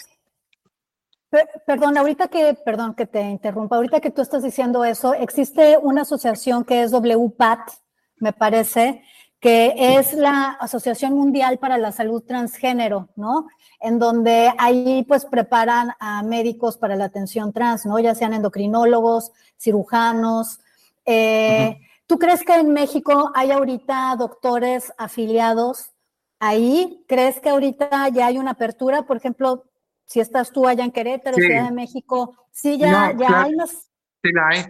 perdón, 1.67 1.97
ahorita 1.97 2.29
que, 2.29 2.55
perdón 2.55 2.95
que 2.95 3.07
te 3.07 3.21
interrumpa, 3.21 3.77
ahorita 3.77 4.01
que 4.01 4.11
tú 4.11 4.23
estás 4.23 4.43
diciendo 4.43 4.85
eso, 4.85 5.15
existe 5.15 5.79
una 5.79 6.03
asociación 6.03 6.65
que 6.65 6.83
es 6.83 6.93
WPAT, 6.93 7.71
me 8.17 8.33
parece, 8.33 9.03
que 9.41 9.97
es 9.97 10.13
la 10.13 10.51
Asociación 10.61 11.15
Mundial 11.15 11.59
para 11.59 11.79
la 11.79 11.93
Salud 11.93 12.23
Transgénero, 12.23 13.09
¿no? 13.17 13.49
En 13.81 13.99
donde 13.99 14.53
ahí 14.59 15.03
pues 15.09 15.25
preparan 15.25 15.93
a 15.99 16.23
médicos 16.23 16.77
para 16.77 16.95
la 16.95 17.07
atención 17.07 17.53
trans, 17.53 17.87
¿no? 17.87 17.99
Ya 17.99 18.15
sean 18.15 18.35
endocrinólogos, 18.35 19.33
cirujanos. 19.59 20.61
Eh, 21.07 21.81
¿Tú 22.07 22.19
crees 22.19 22.45
que 22.45 22.55
en 22.55 22.73
México 22.75 23.33
hay 23.35 23.51
ahorita 23.51 24.15
doctores 24.19 24.93
afiliados 24.99 25.93
ahí? 26.39 27.03
¿Crees 27.09 27.41
que 27.41 27.49
ahorita 27.49 28.09
ya 28.09 28.27
hay 28.27 28.37
una 28.37 28.51
apertura? 28.51 29.03
Por 29.03 29.17
ejemplo, 29.17 29.65
si 30.11 30.19
estás 30.19 30.51
tú 30.51 30.67
allá 30.67 30.83
en 30.83 30.91
Querétaro, 30.91 31.37
Ciudad 31.37 31.67
de 31.67 31.73
México, 31.73 32.49
sí, 32.53 32.77
ya, 32.79 33.15
ya 33.17 33.43
hay 33.43 33.55
más. 33.55 33.71
Sí 33.71 34.33
la 34.33 34.49
hay, 34.49 34.67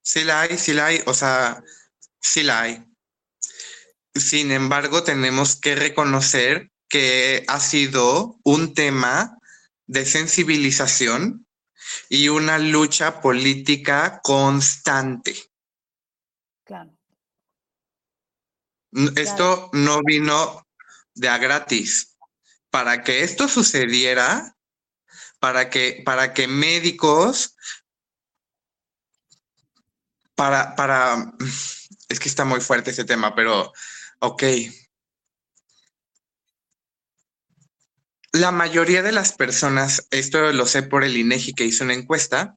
sí 0.00 0.24
la 0.24 0.40
hay, 0.40 0.58
sí 0.58 0.72
la 0.72 0.86
hay, 0.86 1.02
o 1.04 1.12
sea, 1.12 1.62
sí 2.18 2.42
la 2.42 2.62
hay. 2.62 2.86
sin 4.14 4.50
embargo, 4.50 5.04
tenemos 5.04 5.56
que 5.56 5.74
reconocer 5.74 6.70
que 6.88 7.44
ha 7.46 7.60
sido 7.60 8.38
un 8.42 8.72
tema 8.72 9.38
de 9.86 10.06
sensibilización 10.06 11.46
y 12.08 12.28
una 12.28 12.58
lucha 12.58 13.20
política 13.20 14.20
constante. 14.22 15.36
Claro. 16.64 16.96
Esto 19.14 19.68
no 19.74 20.00
vino 20.02 20.66
de 21.14 21.28
a 21.28 21.36
gratis. 21.36 22.16
Para 22.70 23.02
que 23.02 23.22
esto 23.24 23.46
sucediera, 23.46 24.56
para 25.40 25.70
que, 25.70 26.02
para 26.04 26.32
que 26.32 26.46
médicos, 26.46 27.56
para, 30.34 30.76
para, 30.76 31.32
es 32.08 32.20
que 32.20 32.28
está 32.28 32.44
muy 32.44 32.60
fuerte 32.60 32.90
ese 32.90 33.04
tema, 33.04 33.34
pero 33.34 33.72
ok. 34.20 34.44
La 38.32 38.52
mayoría 38.52 39.02
de 39.02 39.10
las 39.10 39.32
personas, 39.32 40.06
esto 40.10 40.52
lo 40.52 40.66
sé 40.66 40.84
por 40.84 41.02
el 41.02 41.16
INEGI 41.16 41.54
que 41.54 41.64
hizo 41.64 41.82
una 41.82 41.94
encuesta, 41.94 42.56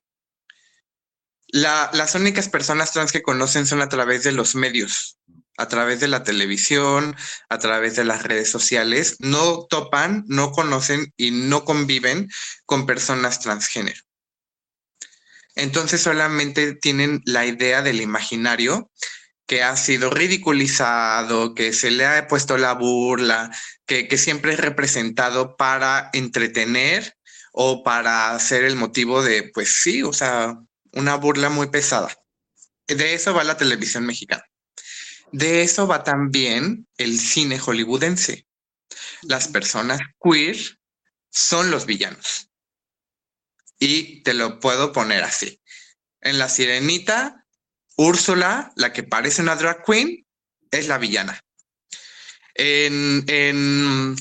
las 1.48 2.16
únicas 2.16 2.50
personas 2.50 2.92
trans 2.94 3.12
que 3.12 3.22
conocen 3.22 3.66
son 3.66 3.82
a 3.82 3.90
través 3.90 4.24
de 4.24 4.32
los 4.32 4.56
medios, 4.56 5.20
a 5.58 5.68
través 5.68 6.00
de 6.00 6.08
la 6.08 6.24
televisión, 6.24 7.16
a 7.50 7.60
través 7.60 7.96
de 7.96 8.04
las 8.04 8.24
redes 8.24 8.50
sociales. 8.50 9.18
No 9.20 9.66
topan, 9.70 10.24
no 10.28 10.52
conocen 10.52 11.14
y 11.18 11.32
no 11.32 11.66
conviven 11.66 12.30
con 12.66 12.86
personas 12.86 13.40
transgénero. 13.40 14.02
Entonces 15.56 16.02
solamente 16.02 16.74
tienen 16.74 17.22
la 17.26 17.46
idea 17.46 17.82
del 17.82 18.02
imaginario 18.02 18.92
que 19.46 19.62
ha 19.62 19.76
sido 19.76 20.10
ridiculizado, 20.10 21.54
que 21.54 21.74
se 21.74 21.92
le 21.92 22.06
ha 22.06 22.28
puesto 22.28 22.58
la 22.58 22.74
burla, 22.74 23.52
que, 23.86 24.08
que 24.08 24.18
siempre 24.18 24.54
es 24.54 24.60
representado 24.60 25.56
para 25.58 26.10
entretener 26.14 27.16
o 27.52 27.84
para 27.84 28.38
ser 28.40 28.64
el 28.64 28.76
motivo 28.76 29.22
de, 29.22 29.52
pues 29.54 29.82
sí, 29.82 30.02
o 30.02 30.14
sea, 30.14 30.58
una 30.94 31.16
burla 31.16 31.50
muy 31.50 31.68
pesada. 31.70 32.10
De 32.88 33.14
eso 33.14 33.34
va 33.34 33.44
la 33.44 33.58
televisión 33.58 34.06
mexicana. 34.06 34.44
De 35.34 35.64
eso 35.64 35.88
va 35.88 36.04
también 36.04 36.88
el 36.96 37.20
cine 37.20 37.58
hollywoodense. 37.58 38.46
Las 39.24 39.48
personas 39.48 40.00
queer 40.24 40.56
son 41.32 41.72
los 41.72 41.88
villanos. 41.88 42.52
Y 43.80 44.22
te 44.22 44.36
lo 44.36 44.60
puedo 44.60 44.92
poner 44.92 45.24
así. 45.24 45.60
En 46.22 46.38
La 46.38 46.50
Sirenita, 46.50 47.48
Úrsula, 47.98 48.72
la 48.76 48.94
que 48.94 49.02
parece 49.02 49.42
una 49.42 49.56
drag 49.56 49.84
queen, 49.84 50.24
es 50.70 50.88
la 50.88 51.00
villana. 51.00 51.40
En, 52.54 53.26
en, 53.28 54.16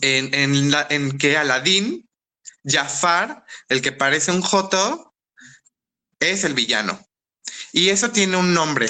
en, 0.00 0.34
en, 0.34 0.74
en 0.90 1.18
que 1.18 1.36
Aladdin, 1.36 2.08
Jafar, 2.64 3.44
el 3.68 3.80
que 3.80 3.92
parece 3.92 4.32
un 4.32 4.42
joto, 4.42 5.14
es 6.18 6.42
el 6.42 6.54
villano. 6.54 7.00
Y 7.70 7.90
eso 7.90 8.10
tiene 8.10 8.36
un 8.36 8.52
nombre 8.52 8.88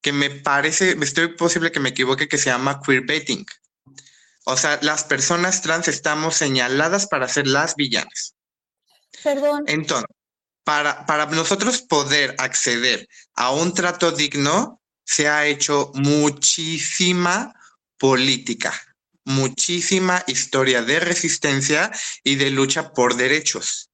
que 0.00 0.12
me 0.12 0.30
parece, 0.30 0.96
estoy 1.00 1.28
posible 1.28 1.72
que 1.72 1.80
me 1.80 1.90
equivoque, 1.90 2.28
que 2.28 2.38
se 2.38 2.50
llama 2.50 2.80
queerbaiting. 2.84 3.44
O 4.44 4.56
sea, 4.56 4.78
las 4.82 5.04
personas 5.04 5.60
trans 5.62 5.88
estamos 5.88 6.36
señaladas 6.36 7.06
para 7.06 7.28
ser 7.28 7.46
las 7.46 7.76
villanas. 7.76 8.34
Perdón. 9.22 9.64
Entonces, 9.66 10.08
para, 10.64 11.04
para 11.06 11.26
nosotros 11.26 11.82
poder 11.82 12.34
acceder 12.38 13.08
a 13.34 13.52
un 13.52 13.74
trato 13.74 14.12
digno, 14.12 14.80
se 15.04 15.28
ha 15.28 15.46
hecho 15.46 15.90
muchísima 15.94 17.54
política, 17.98 18.72
muchísima 19.24 20.24
historia 20.26 20.82
de 20.82 21.00
resistencia 21.00 21.90
y 22.22 22.36
de 22.36 22.50
lucha 22.50 22.92
por 22.92 23.16
derechos. 23.16 23.90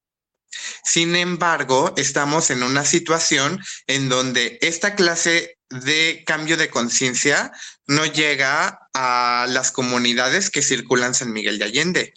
Sin 0.84 1.16
embargo, 1.16 1.92
estamos 1.96 2.50
en 2.50 2.62
una 2.62 2.84
situación 2.84 3.62
en 3.86 4.08
donde 4.08 4.58
esta 4.62 4.94
clase 4.94 5.55
de 5.70 6.22
cambio 6.26 6.56
de 6.56 6.70
conciencia 6.70 7.52
no 7.86 8.06
llega 8.06 8.88
a 8.94 9.46
las 9.48 9.72
comunidades 9.72 10.50
que 10.50 10.62
circulan 10.62 11.14
San 11.14 11.32
Miguel 11.32 11.58
de 11.58 11.64
Allende. 11.64 12.14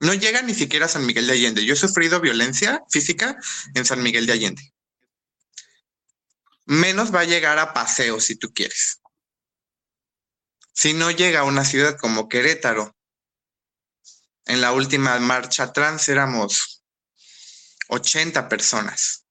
No 0.00 0.14
llega 0.14 0.42
ni 0.42 0.54
siquiera 0.54 0.86
a 0.86 0.88
San 0.88 1.06
Miguel 1.06 1.26
de 1.26 1.34
Allende. 1.34 1.64
Yo 1.64 1.74
he 1.74 1.76
sufrido 1.76 2.20
violencia 2.20 2.82
física 2.90 3.36
en 3.74 3.84
San 3.84 4.02
Miguel 4.02 4.26
de 4.26 4.32
Allende. 4.32 4.72
Menos 6.64 7.14
va 7.14 7.20
a 7.20 7.24
llegar 7.24 7.58
a 7.58 7.72
paseo 7.72 8.20
si 8.20 8.36
tú 8.36 8.52
quieres. 8.52 9.00
Si 10.72 10.92
no 10.92 11.10
llega 11.10 11.40
a 11.40 11.44
una 11.44 11.64
ciudad 11.64 11.98
como 11.98 12.28
Querétaro, 12.28 12.96
en 14.46 14.60
la 14.60 14.72
última 14.72 15.18
marcha 15.18 15.72
trans 15.72 16.08
éramos 16.08 16.82
80 17.88 18.48
personas. 18.48 19.21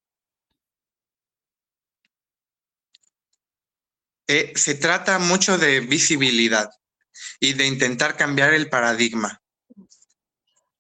Eh, 4.34 4.54
se 4.56 4.76
trata 4.76 5.20
mucho 5.20 5.58
de 5.58 5.82
visibilidad 5.82 6.70
y 7.42 7.52
de 7.52 7.68
intentar 7.68 8.16
cambiar 8.16 8.54
el 8.54 8.70
paradigma. 8.70 9.42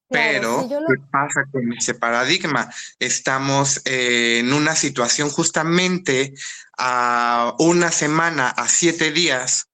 Pero, 0.07 0.69
¿qué 0.69 1.01
pasa 1.11 1.43
con 1.51 1.73
ese 1.73 1.93
paradigma? 1.95 2.73
Estamos 2.97 3.81
eh, 3.83 4.39
en 4.39 4.53
una 4.53 4.73
situación 4.73 5.29
justamente 5.29 6.33
a 6.77 7.53
una 7.59 7.91
semana, 7.91 8.47
a 8.47 8.69
siete 8.69 9.11
días, 9.11 9.67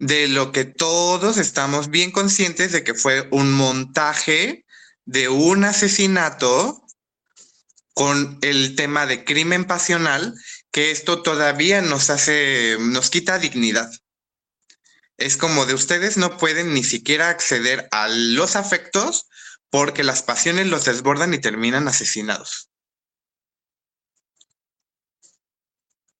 de 0.00 0.26
lo 0.26 0.50
que 0.50 0.64
todos 0.64 1.36
estamos 1.36 1.90
bien 1.90 2.10
conscientes 2.10 2.72
de 2.72 2.82
que 2.82 2.94
fue 2.94 3.28
un 3.30 3.52
montaje 3.52 4.66
de 5.04 5.28
un 5.28 5.62
asesinato 5.62 6.84
con 7.92 8.40
el 8.42 8.74
tema 8.74 9.06
de 9.06 9.22
crimen 9.24 9.64
pasional, 9.64 10.34
que 10.74 10.90
esto 10.90 11.22
todavía 11.22 11.82
nos 11.82 12.10
hace, 12.10 12.76
nos 12.80 13.08
quita 13.08 13.38
dignidad. 13.38 13.88
Es 15.16 15.36
como 15.36 15.66
de 15.66 15.74
ustedes 15.74 16.16
no 16.16 16.36
pueden 16.36 16.74
ni 16.74 16.82
siquiera 16.82 17.28
acceder 17.28 17.86
a 17.92 18.08
los 18.08 18.56
afectos 18.56 19.28
porque 19.70 20.02
las 20.02 20.24
pasiones 20.24 20.66
los 20.66 20.84
desbordan 20.84 21.32
y 21.32 21.38
terminan 21.38 21.86
asesinados. 21.86 22.72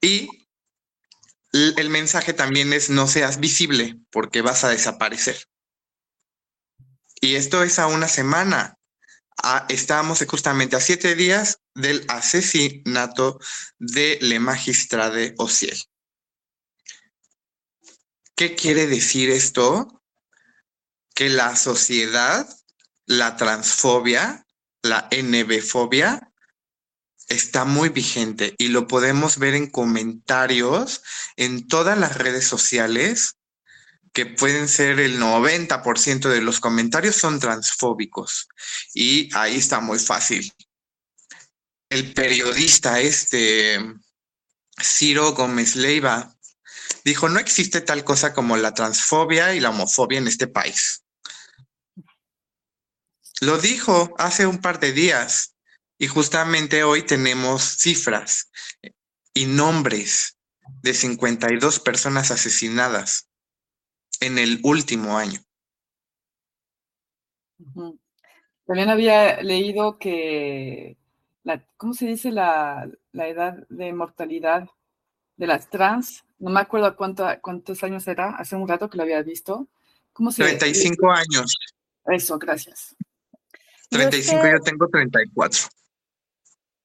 Y 0.01 0.29
el 1.51 1.91
mensaje 1.91 2.33
también 2.33 2.73
es 2.73 2.91
no 2.91 3.09
seas 3.09 3.41
visible 3.41 3.99
porque 4.13 4.41
vas 4.41 4.63
a 4.63 4.69
desaparecer. 4.69 5.49
Y 7.21 7.35
esto 7.35 7.65
es 7.65 7.81
a 7.81 7.89
una 7.89 8.07
semana 8.07 8.79
estamos 9.69 10.25
justamente 10.27 10.77
a 10.77 10.81
siete 10.81 11.15
días 11.15 11.61
del 11.75 12.05
asesinato 12.09 13.39
de 13.79 14.19
Le 14.21 14.39
Magistrade 14.39 15.35
Ociel. 15.39 15.79
¿Qué 18.37 18.55
quiere 18.55 18.87
decir 18.87 19.31
esto? 19.31 20.03
Que 21.15 21.29
la 21.29 21.55
sociedad, 21.57 22.49
la 23.07 23.37
transfobia, 23.37 24.47
la 24.83 25.09
NB-fobia, 25.11 26.33
está 27.29 27.65
muy 27.65 27.89
vigente 27.89 28.55
y 28.59 28.69
lo 28.69 28.87
podemos 28.87 29.39
ver 29.39 29.55
en 29.55 29.71
comentarios 29.71 31.03
en 31.37 31.67
todas 31.69 31.97
las 31.99 32.19
redes 32.19 32.47
sociales 32.47 33.37
que 34.15 34.27
pueden 34.27 34.69
ser 34.69 35.01
el 35.01 35.21
90% 35.21 36.29
de 36.29 36.41
los 36.41 36.61
comentarios 36.61 37.17
son 37.17 37.41
transfóbicos. 37.41 38.49
Y 38.95 39.29
ahí 39.35 39.57
está 39.57 39.81
muy 39.81 39.99
fácil. 39.99 40.51
El 41.91 42.15
periodista 42.15 43.01
este, 43.01 43.79
Ciro 44.81 45.33
Gómez 45.33 45.75
Leiva, 45.75 46.33
dijo, 47.05 47.29
no 47.29 47.41
existe 47.41 47.81
tal 47.81 48.05
cosa 48.05 48.33
como 48.33 48.57
la 48.57 48.73
transfobia 48.73 49.53
y 49.55 49.61
la 49.61 49.71
homofobia 49.71 50.19
en 50.19 50.29
este 50.29 50.47
país. 50.47 51.03
Lo 53.41 53.59
dijo 53.59 54.15
hace 54.17 54.47
un 54.47 54.61
par 54.61 54.79
de 54.79 54.93
días 54.93 55.57
y 55.99 56.07
justamente 56.07 56.85
hoy 56.85 57.03
tenemos 57.03 57.65
cifras 57.79 58.49
y 59.35 59.47
nombres 59.47 60.37
de 60.83 60.95
52 60.95 61.81
personas 61.81 62.31
asesinadas 62.31 63.29
en 64.21 64.39
el 64.39 64.61
último 64.63 65.17
año. 65.17 65.41
También 68.67 68.89
había 68.89 69.43
leído 69.43 69.99
que, 69.99 70.97
la, 71.43 71.65
¿cómo 71.77 71.95
se 71.95 72.07
dice 72.07 72.31
la, 72.31 72.89
edad 73.13 73.67
de 73.69 73.93
mortalidad 73.93 74.69
de 75.37 75.47
las 75.47 75.69
trans? 75.69 76.25
No 76.39 76.51
me 76.51 76.61
acuerdo 76.61 76.97
cuánto, 76.97 77.27
cuántos 77.41 77.83
años 77.85 78.07
era, 78.09 78.37
hace 78.37 78.57
un 78.57 78.69
rato 78.69 78.89
que 78.89 78.97
lo 78.97 79.03
había 79.03 79.23
visto. 79.23 79.69
¿Cómo 80.13 80.31
se 80.31 80.45
35 80.45 81.11
años. 81.11 81.57
Eso, 82.07 82.39
gracias. 82.39 82.97
35, 83.91 84.43
yo 84.51 84.61
tengo 84.61 84.89
34. 84.89 85.61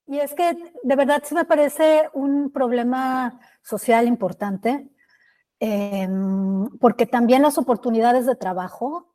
Y 0.08 0.20
es 0.20 0.34
que 0.34 0.58
de 0.82 0.96
verdad 0.96 1.24
sí 1.26 1.36
me 1.36 1.46
parece 1.46 2.10
un 2.14 2.52
problema 2.52 3.40
social 3.62 4.08
importante 4.08 4.90
em, 5.60 6.59
porque 6.80 7.06
también 7.06 7.42
las 7.42 7.58
oportunidades 7.58 8.26
de 8.26 8.36
trabajo 8.36 9.14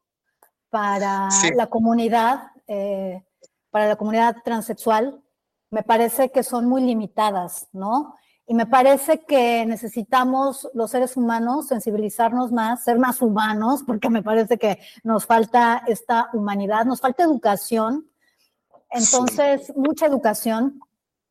para 0.71 1.29
la 1.55 1.67
comunidad, 1.69 2.51
eh, 2.67 3.23
para 3.71 3.89
la 3.89 3.97
comunidad 3.97 4.37
transexual, 4.45 5.23
me 5.71 5.83
parece 5.83 6.31
que 6.31 6.43
son 6.43 6.67
muy 6.67 6.83
limitadas, 6.83 7.69
¿no? 7.73 8.15
Y 8.47 8.55
me 8.55 8.67
parece 8.67 9.25
que 9.25 9.65
necesitamos 9.65 10.69
los 10.75 10.91
seres 10.91 11.17
humanos 11.17 11.69
sensibilizarnos 11.69 12.53
más, 12.53 12.85
ser 12.85 12.99
más 12.99 13.23
humanos, 13.23 13.83
porque 13.87 14.11
me 14.11 14.23
parece 14.23 14.59
que 14.59 14.79
nos 15.03 15.25
falta 15.25 15.83
esta 15.87 16.29
humanidad, 16.35 16.85
nos 16.85 17.01
falta 17.01 17.23
educación. 17.23 18.07
Entonces, 18.91 19.73
mucha 19.75 20.07
educación. 20.07 20.81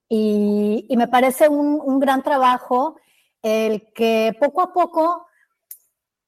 Y, 0.10 0.88
me 0.98 1.08
parece 1.08 1.50
un, 1.50 2.00
gran 2.00 2.24
trabajo 2.24 2.98
el 3.42 3.92
que 3.94 4.36
poco 4.40 4.62
a 4.62 4.74
poco 4.74 5.28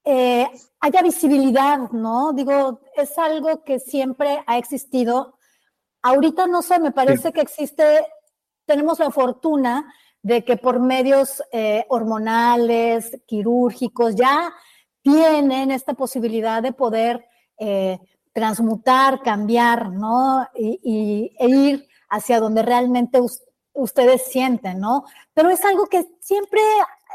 eh, 0.06 0.48
haya 0.80 1.02
visibilidad, 1.02 1.89
¿no? 1.91 2.32
Digo, 2.34 2.82
es 2.96 3.18
algo 3.18 3.63
que 3.63 3.80
siempre 3.80 4.44
ha 4.46 4.58
existido. 4.58 5.38
Ahorita 6.02 6.46
no 6.46 6.62
sé, 6.62 6.80
me 6.80 6.91
parece 6.91 7.34
que 7.34 7.41
existe, 7.41 8.06
tenemos 8.65 9.00
la 9.00 9.10
fortuna 9.10 9.91
de 10.22 10.44
que 10.44 10.58
por 10.58 10.80
medios 10.80 11.44
eh, 11.52 11.86
hormonales, 11.89 13.20
quirúrgicos, 13.28 14.15
ya 14.15 14.54
tienen 15.02 15.70
esta 15.72 15.94
posibilidad 15.94 16.63
de 16.63 16.72
poder 16.72 17.26
eh, 17.60 18.00
transmutar, 18.34 19.22
cambiar, 19.22 19.91
¿no? 19.91 20.48
Y, 20.56 21.32
e 21.38 21.48
ir 21.48 21.88
hacia 22.10 22.39
donde 22.39 22.63
realmente 22.63 23.20
ustedes 23.74 24.26
sienten, 24.26 24.80
¿no? 24.80 25.06
Pero 25.34 25.50
es 25.50 25.63
algo 25.63 25.86
que 25.86 26.08
siempre 26.20 26.60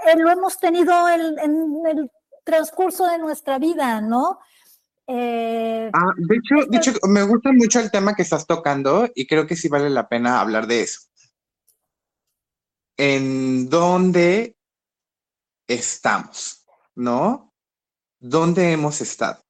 eh, 0.07 0.17
lo 0.17 0.31
hemos 0.31 0.59
tenido 0.59 1.09
en, 1.09 1.39
el 1.87 2.11
transcurso 2.51 3.07
de 3.07 3.19
nuestra 3.19 3.59
vida, 3.59 4.01
¿no? 4.01 4.39
ah, 5.13 6.13
de 6.17 6.37
hecho, 6.37 6.67
de 6.69 6.79
hecho, 6.79 6.93
me 7.09 7.25
gusta 7.25 7.51
mucho 7.53 7.81
el 7.81 7.91
tema 7.91 8.15
que 8.15 8.23
estás 8.23 8.47
tocando 8.47 9.09
y 9.13 9.27
creo 9.27 9.45
que 9.45 9.57
sí 9.57 9.69
vale 9.69 9.91
la 9.91 10.09
pena 10.09 10.41
hablar 10.41 10.69
de 10.69 10.83
eso 10.83 11.01
en 13.01 13.71
dónde 13.71 14.59
estamos, 15.67 16.67
¿no? 16.95 17.55
¿Dónde 18.19 18.73
hemos 18.73 19.01
estado? 19.01 19.43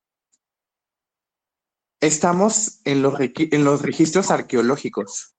Estamos 2.01 2.81
en 2.85 3.03
los, 3.03 3.15
en 3.19 3.65
los 3.65 3.83
registros 3.83 4.31
arqueológicos. 4.31 5.35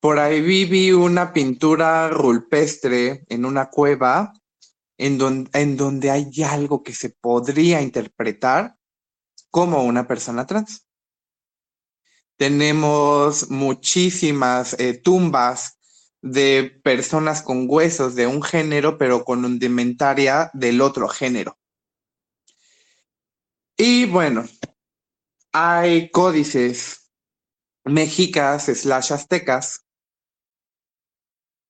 Por 0.00 0.18
ahí 0.18 0.40
vi 0.40 0.92
una 0.92 1.34
pintura 1.34 2.08
rupestre 2.08 3.26
en 3.28 3.44
una 3.44 3.68
cueva 3.68 4.32
en 5.02 5.18
donde, 5.18 5.50
en 5.58 5.76
donde 5.76 6.12
hay 6.12 6.30
algo 6.44 6.84
que 6.84 6.94
se 6.94 7.10
podría 7.10 7.82
interpretar 7.82 8.76
como 9.50 9.82
una 9.82 10.06
persona 10.06 10.46
trans. 10.46 10.86
Tenemos 12.36 13.50
muchísimas 13.50 14.78
eh, 14.78 14.94
tumbas 14.94 15.76
de 16.22 16.80
personas 16.84 17.42
con 17.42 17.66
huesos 17.68 18.14
de 18.14 18.28
un 18.28 18.44
género, 18.44 18.96
pero 18.96 19.24
con 19.24 19.44
indumentaria 19.44 20.50
del 20.54 20.80
otro 20.80 21.08
género. 21.08 21.58
Y 23.76 24.06
bueno, 24.06 24.44
hay 25.52 26.10
códices 26.10 27.10
mexicas 27.84 28.66
slash 28.66 29.12
aztecas 29.12 29.84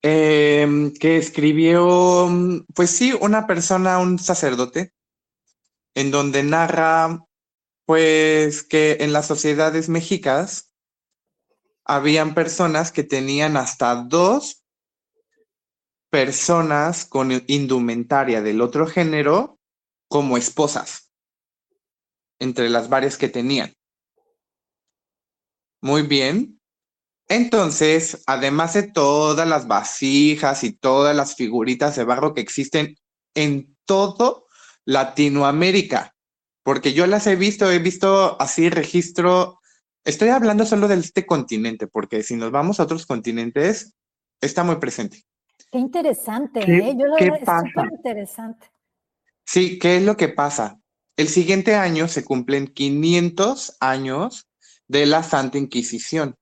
em, 0.02 0.92
que 0.94 1.16
escribió, 1.16 2.28
pues 2.74 2.90
sí, 2.90 3.12
una 3.20 3.46
persona, 3.46 3.98
un 3.98 4.18
sacerdote, 4.18 4.92
en 5.94 6.10
donde 6.10 6.42
narra, 6.42 7.24
pues, 7.86 8.62
que 8.62 8.98
en 9.00 9.12
las 9.12 9.26
sociedades 9.26 9.88
mexicas 9.88 10.72
habían 11.84 12.34
personas 12.34 12.92
que 12.92 13.04
tenían 13.04 13.56
hasta 13.56 13.94
dos 13.94 14.64
personas 16.10 17.06
con 17.06 17.32
indumentaria 17.46 18.42
del 18.42 18.60
otro 18.60 18.86
género 18.86 19.58
como 20.08 20.36
esposas, 20.36 21.10
entre 22.38 22.68
las 22.68 22.88
varias 22.88 23.16
que 23.16 23.28
tenían. 23.28 23.72
Muy 25.80 26.02
bien. 26.02 26.61
Entonces, 27.28 28.22
además 28.26 28.74
de 28.74 28.82
todas 28.82 29.48
las 29.48 29.66
vasijas 29.66 30.64
y 30.64 30.72
todas 30.72 31.16
las 31.16 31.34
figuritas 31.34 31.96
de 31.96 32.04
barro 32.04 32.34
que 32.34 32.40
existen 32.40 32.96
en 33.34 33.76
todo 33.84 34.46
Latinoamérica, 34.84 36.14
porque 36.62 36.92
yo 36.92 37.06
las 37.06 37.26
he 37.26 37.36
visto, 37.36 37.70
he 37.70 37.78
visto 37.78 38.40
así 38.40 38.68
registro 38.68 39.60
Estoy 40.04 40.30
hablando 40.30 40.66
solo 40.66 40.88
de 40.88 40.96
este 40.96 41.24
continente, 41.26 41.86
porque 41.86 42.24
si 42.24 42.34
nos 42.34 42.50
vamos 42.50 42.80
a 42.80 42.84
otros 42.84 43.06
continentes, 43.06 43.94
está 44.40 44.64
muy 44.64 44.76
presente. 44.76 45.22
Qué 45.70 45.78
interesante, 45.78 46.60
¿eh? 46.60 46.96
Yo 46.98 47.06
lo 47.06 47.16
¿qué 47.16 47.30
pasa? 47.44 47.88
interesante. 47.88 48.66
Sí, 49.46 49.78
¿qué 49.78 49.98
es 49.98 50.02
lo 50.02 50.16
que 50.16 50.28
pasa? 50.28 50.80
El 51.16 51.28
siguiente 51.28 51.76
año 51.76 52.08
se 52.08 52.24
cumplen 52.24 52.66
500 52.66 53.76
años 53.78 54.48
de 54.88 55.06
la 55.06 55.22
Santa 55.22 55.58
Inquisición. 55.58 56.34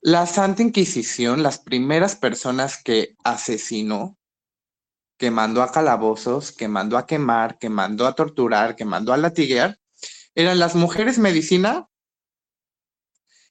La 0.00 0.26
Santa 0.26 0.62
Inquisición, 0.62 1.42
las 1.42 1.58
primeras 1.58 2.14
personas 2.14 2.82
que 2.82 3.16
asesinó, 3.24 4.16
que 5.18 5.30
mandó 5.30 5.62
a 5.62 5.72
calabozos, 5.72 6.52
que 6.52 6.68
mandó 6.68 6.96
a 6.96 7.06
quemar, 7.06 7.58
que 7.58 7.68
mandó 7.68 8.06
a 8.06 8.14
torturar, 8.14 8.76
que 8.76 8.84
mandó 8.84 9.12
a 9.12 9.16
latiguear, 9.16 9.78
eran 10.34 10.60
las 10.60 10.76
mujeres 10.76 11.18
medicina 11.18 11.88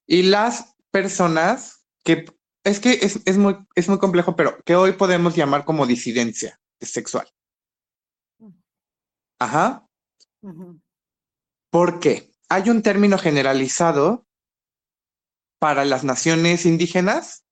y 0.06 0.24
las 0.24 0.76
personas 0.90 1.86
que, 2.06 2.26
es 2.64 2.80
que 2.80 2.94
es, 3.02 3.38
muy, 3.38 3.58
es 3.76 3.90
muy 3.90 4.00
complejo, 4.00 4.38
pero 4.38 4.58
que 4.64 4.78
hoy 4.78 4.94
podemos 4.94 5.36
llamar 5.36 5.66
como 5.66 5.86
disidencia 5.86 6.62
sexual. 6.80 7.28
Ajá. 9.40 9.86
¿Por 11.70 12.00
qué? 12.00 12.32
Hay 12.48 12.70
un 12.70 12.82
término 12.82 13.18
generalizado 13.18 14.27
para 15.60 15.86
las 15.86 16.04
naciones 16.04 16.65
indígenas, 16.65 17.46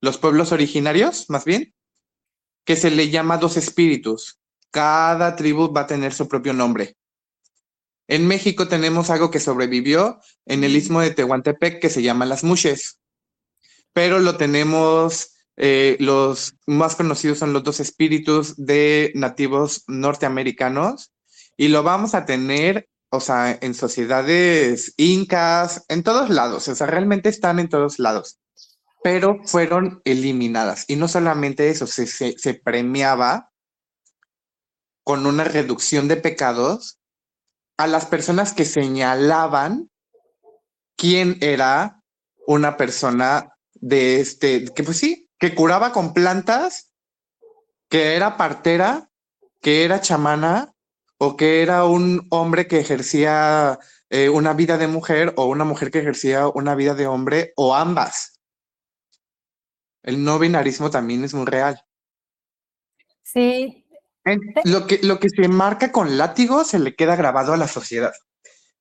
los 0.00 0.18
pueblos 0.18 0.52
originarios, 0.52 1.28
más 1.28 1.44
bien, 1.44 1.74
que 2.64 2.76
se 2.76 2.90
le 2.90 3.10
llama 3.10 3.38
dos 3.38 3.56
espíritus. 3.56 4.40
Cada 4.70 5.36
tribu 5.36 5.72
va 5.72 5.82
a 5.82 5.86
tener 5.86 6.12
su 6.12 6.28
propio 6.28 6.52
nombre. 6.52 6.96
En 8.08 8.26
México 8.26 8.66
tenemos 8.66 9.10
algo 9.10 9.30
que 9.30 9.38
sobrevivió 9.38 10.20
en 10.46 10.64
el 10.64 10.74
istmo 10.74 11.00
de 11.00 11.12
Tehuantepec 11.12 11.80
que 11.80 11.90
se 11.90 12.02
llama 12.02 12.26
las 12.26 12.42
mushes, 12.42 13.00
pero 13.92 14.18
lo 14.18 14.36
tenemos, 14.36 15.36
eh, 15.56 15.96
los 16.00 16.56
más 16.66 16.96
conocidos 16.96 17.38
son 17.38 17.52
los 17.52 17.62
dos 17.62 17.78
espíritus 17.78 18.54
de 18.56 19.12
nativos 19.14 19.84
norteamericanos 19.86 21.12
y 21.56 21.68
lo 21.68 21.82
vamos 21.82 22.14
a 22.14 22.24
tener, 22.24 22.88
o 23.10 23.20
sea, 23.20 23.58
en 23.60 23.74
sociedades 23.74 24.94
incas, 24.96 25.84
en 25.88 26.02
todos 26.02 26.30
lados, 26.30 26.68
o 26.68 26.74
sea, 26.74 26.86
realmente 26.86 27.28
están 27.28 27.58
en 27.58 27.68
todos 27.68 27.98
lados, 27.98 28.38
pero 29.02 29.38
fueron 29.44 30.00
eliminadas. 30.04 30.84
Y 30.88 30.96
no 30.96 31.08
solamente 31.08 31.70
eso, 31.70 31.86
se, 31.86 32.06
se 32.06 32.54
premiaba 32.54 33.50
con 35.04 35.26
una 35.26 35.44
reducción 35.44 36.08
de 36.08 36.16
pecados 36.16 37.00
a 37.76 37.86
las 37.86 38.06
personas 38.06 38.52
que 38.52 38.64
señalaban 38.64 39.90
quién 40.96 41.38
era 41.40 42.02
una 42.46 42.76
persona 42.76 43.56
de 43.74 44.20
este, 44.20 44.66
que 44.66 44.84
pues 44.84 44.98
sí, 44.98 45.30
que 45.38 45.54
curaba 45.54 45.92
con 45.92 46.12
plantas, 46.12 46.92
que 47.88 48.14
era 48.14 48.36
partera, 48.36 49.10
que 49.60 49.84
era 49.84 50.00
chamana 50.00 50.74
o 51.22 51.36
que 51.36 51.60
era 51.60 51.84
un 51.84 52.26
hombre 52.30 52.66
que 52.66 52.80
ejercía 52.80 53.78
eh, 54.08 54.30
una 54.30 54.54
vida 54.54 54.78
de 54.78 54.86
mujer 54.86 55.34
o 55.36 55.44
una 55.44 55.64
mujer 55.64 55.90
que 55.90 55.98
ejercía 55.98 56.48
una 56.48 56.74
vida 56.74 56.94
de 56.94 57.06
hombre 57.06 57.52
o 57.56 57.74
ambas. 57.74 58.40
El 60.02 60.24
no 60.24 60.38
binarismo 60.38 60.90
también 60.90 61.22
es 61.22 61.34
muy 61.34 61.44
real. 61.44 61.84
Sí, 63.22 63.86
lo, 64.64 64.86
que, 64.86 65.00
lo 65.02 65.20
que 65.20 65.28
se 65.28 65.46
marca 65.46 65.92
con 65.92 66.16
látigo 66.16 66.64
se 66.64 66.78
le 66.78 66.96
queda 66.96 67.16
grabado 67.16 67.52
a 67.52 67.58
la 67.58 67.68
sociedad. 67.68 68.14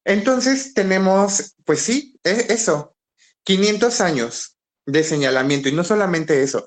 Entonces 0.06 0.73
tenemos, 0.73 1.58
pues 1.65 1.82
sí, 1.82 2.21
e, 2.23 2.45
eso, 2.49 2.95
500 3.43 3.99
años 3.99 4.58
de 4.86 5.04
señalamiento 5.04 5.67
y 5.67 5.73
no 5.73 5.84
solamente 5.84 6.41
eso, 6.41 6.65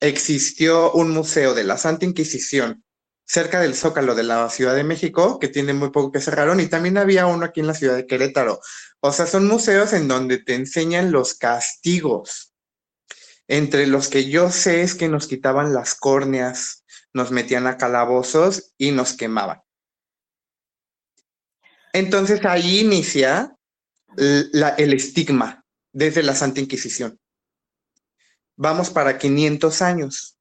existió 0.00 0.90
un 0.92 1.10
museo 1.10 1.54
de 1.54 1.62
la 1.62 1.78
Santa 1.78 2.06
Inquisición 2.06 2.82
cerca 3.32 3.62
del 3.62 3.74
Zócalo 3.74 4.14
de 4.14 4.24
la 4.24 4.50
Ciudad 4.50 4.74
de 4.74 4.84
México, 4.84 5.38
que 5.38 5.48
tiene 5.48 5.72
muy 5.72 5.88
poco 5.88 6.12
que 6.12 6.20
cerraron, 6.20 6.60
y 6.60 6.66
también 6.66 6.98
había 6.98 7.26
uno 7.26 7.46
aquí 7.46 7.60
en 7.60 7.66
la 7.66 7.72
ciudad 7.72 7.96
de 7.96 8.06
Querétaro. 8.06 8.60
O 9.00 9.10
sea, 9.10 9.26
son 9.26 9.48
museos 9.48 9.94
en 9.94 10.06
donde 10.06 10.36
te 10.36 10.54
enseñan 10.54 11.12
los 11.12 11.32
castigos. 11.32 12.52
Entre 13.48 13.86
los 13.86 14.08
que 14.08 14.28
yo 14.28 14.50
sé 14.50 14.82
es 14.82 14.94
que 14.94 15.08
nos 15.08 15.28
quitaban 15.28 15.72
las 15.72 15.94
córneas, 15.94 16.84
nos 17.14 17.30
metían 17.30 17.66
a 17.66 17.78
calabozos 17.78 18.74
y 18.76 18.90
nos 18.90 19.14
quemaban. 19.14 19.62
Entonces 21.94 22.44
ahí 22.44 22.80
inicia 22.80 23.56
el 24.14 24.92
estigma 24.92 25.64
desde 25.90 26.22
la 26.22 26.34
Santa 26.34 26.60
Inquisición. 26.60 27.18
Vamos 28.56 28.90
para 28.90 29.16
500 29.16 29.80
años. 29.80 30.38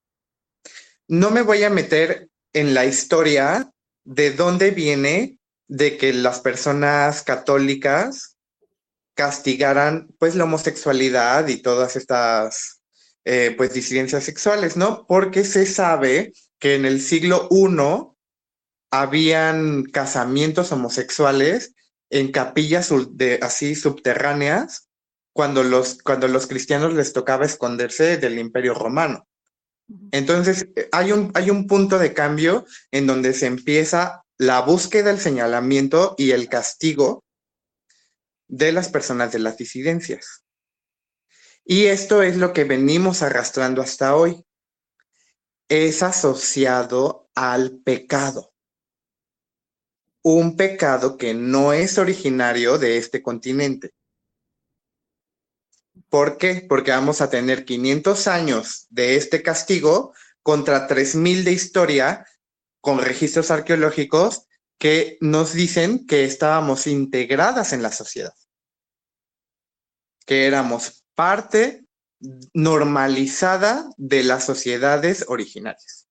No 1.08 1.32
me 1.32 1.42
voy 1.42 1.64
a 1.64 1.70
meter 1.70 2.31
en 2.54 2.74
la 2.74 2.86
historia 2.86 3.72
de 4.04 4.32
dónde 4.32 4.72
viene 4.72 5.40
de 5.68 5.98
que 5.98 6.14
las 6.14 6.40
personas 6.42 7.24
católicas 7.24 8.38
castigaran 9.16 10.10
pues 10.20 10.36
la 10.36 10.46
homosexualidad 10.46 11.48
y 11.48 11.62
todas 11.62 11.96
estas 11.96 12.82
eh, 13.24 13.54
pues 13.56 13.74
disidencias 13.74 14.24
sexuales, 14.24 14.78
¿no? 14.78 15.06
Porque 15.08 15.44
se 15.44 15.66
sabe 15.66 16.34
que 16.60 16.76
en 16.76 16.86
el 16.86 17.02
siglo 17.02 17.48
I 17.52 17.68
habían 18.92 19.84
casamientos 19.84 20.72
homosexuales 20.72 21.74
en 22.10 22.32
capillas 22.32 22.92
así 23.42 23.76
subterráneas 23.76 24.90
cuando 25.34 25.64
los, 25.64 26.02
cuando 26.04 26.28
los 26.28 26.48
cristianos 26.48 26.94
les 26.94 27.14
tocaba 27.14 27.46
esconderse 27.46 28.18
del 28.18 28.38
imperio 28.38 28.74
romano. 28.74 29.28
Entonces, 30.12 30.68
eh, 30.76 30.90
hay 30.92 31.12
un, 31.12 31.32
hay 31.34 31.50
un 31.50 31.68
punto 31.68 32.00
de 32.00 32.14
cambio 32.14 32.66
en 32.92 33.08
donde 33.08 33.34
se 33.34 33.46
empieza 33.46 34.24
la 34.38 34.62
búsqueda, 34.62 35.12
el 35.12 35.20
señalamiento 35.20 36.16
y 36.18 36.32
el 36.32 36.50
castigo 36.50 37.24
de 38.48 38.72
las 38.72 38.90
personas 38.90 39.32
de 39.32 39.40
las 39.40 39.58
disidencias. 39.58 40.44
Y 41.64 41.86
esto 41.86 42.22
es 42.22 42.38
lo 42.38 42.54
que 42.54 42.64
venimos 42.64 43.22
arrastrando 43.22 43.82
hasta 43.82 44.16
hoy. 44.16 44.44
Es 45.70 46.04
asociado 46.04 47.30
al 47.36 47.80
pecado. 47.80 48.54
Un 50.24 50.58
pecado 50.58 51.18
que 51.18 51.34
no 51.34 51.72
es 51.72 51.98
originario 51.98 52.78
de 52.78 52.98
este 52.98 53.22
continente. 53.22 53.92
¿Por 56.12 56.38
qué? 56.38 56.66
Porque 56.68 56.92
vamos 56.92 57.22
a 57.22 57.30
tener 57.30 57.64
500 57.64 58.28
años 58.28 58.86
de 58.90 59.16
este 59.16 59.42
castigo 59.42 60.14
contra 60.44 60.86
3000 60.86 61.46
de 61.46 61.54
historia 61.54 62.26
con 62.82 63.00
registros 63.00 63.50
arqueológicos 63.50 64.46
que 64.78 65.18
nos 65.22 65.54
dicen 65.54 66.06
que 66.06 66.26
estábamos 66.26 66.86
integradas 66.86 67.72
en 67.72 67.82
la 67.82 67.94
sociedad, 67.94 68.34
que 70.26 70.48
éramos 70.48 71.06
parte 71.16 71.86
normalizada 72.54 73.90
de 73.96 74.24
las 74.24 74.44
sociedades 74.44 75.24
originarias. 75.30 76.10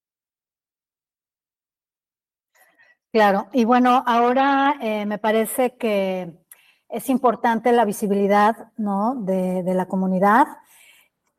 Claro, 3.12 3.50
y 3.52 3.66
bueno, 3.66 4.02
ahora 4.06 4.76
eh, 4.80 5.04
me 5.04 5.18
parece 5.18 5.76
que 5.76 6.39
es 6.92 7.08
importante 7.08 7.72
la 7.72 7.84
visibilidad 7.84 8.72
¿no? 8.76 9.14
de, 9.16 9.62
la 9.74 9.86
comunidad 9.86 10.46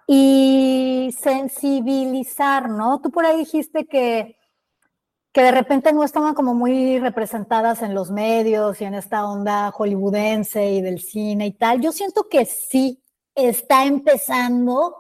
y 0.08 1.16
sensibilizar, 1.18 2.70
¿no? 2.70 3.00
Tú 3.02 3.12
por 3.12 3.26
ahí 3.26 3.38
dijiste 3.38 3.86
que, 3.86 4.38
que 5.32 5.42
de 5.42 5.52
repente 5.52 5.94
no 5.94 6.04
estaban 6.04 6.34
como 6.34 6.54
muy 6.54 7.00
representadas 7.00 7.82
en 7.82 7.94
los 7.94 8.12
medios 8.12 8.82
y 8.82 8.86
en 8.86 8.94
esta 8.94 9.26
onda 9.26 9.72
hollywoodense 9.72 10.72
y 10.72 10.82
del 10.82 11.00
cine 11.00 11.48
y 11.48 11.52
tal. 11.54 11.82
Yo 11.82 11.92
siento 11.92 12.28
que 12.30 12.46
sí 12.46 13.02
está 13.36 13.86
empezando, 13.86 14.96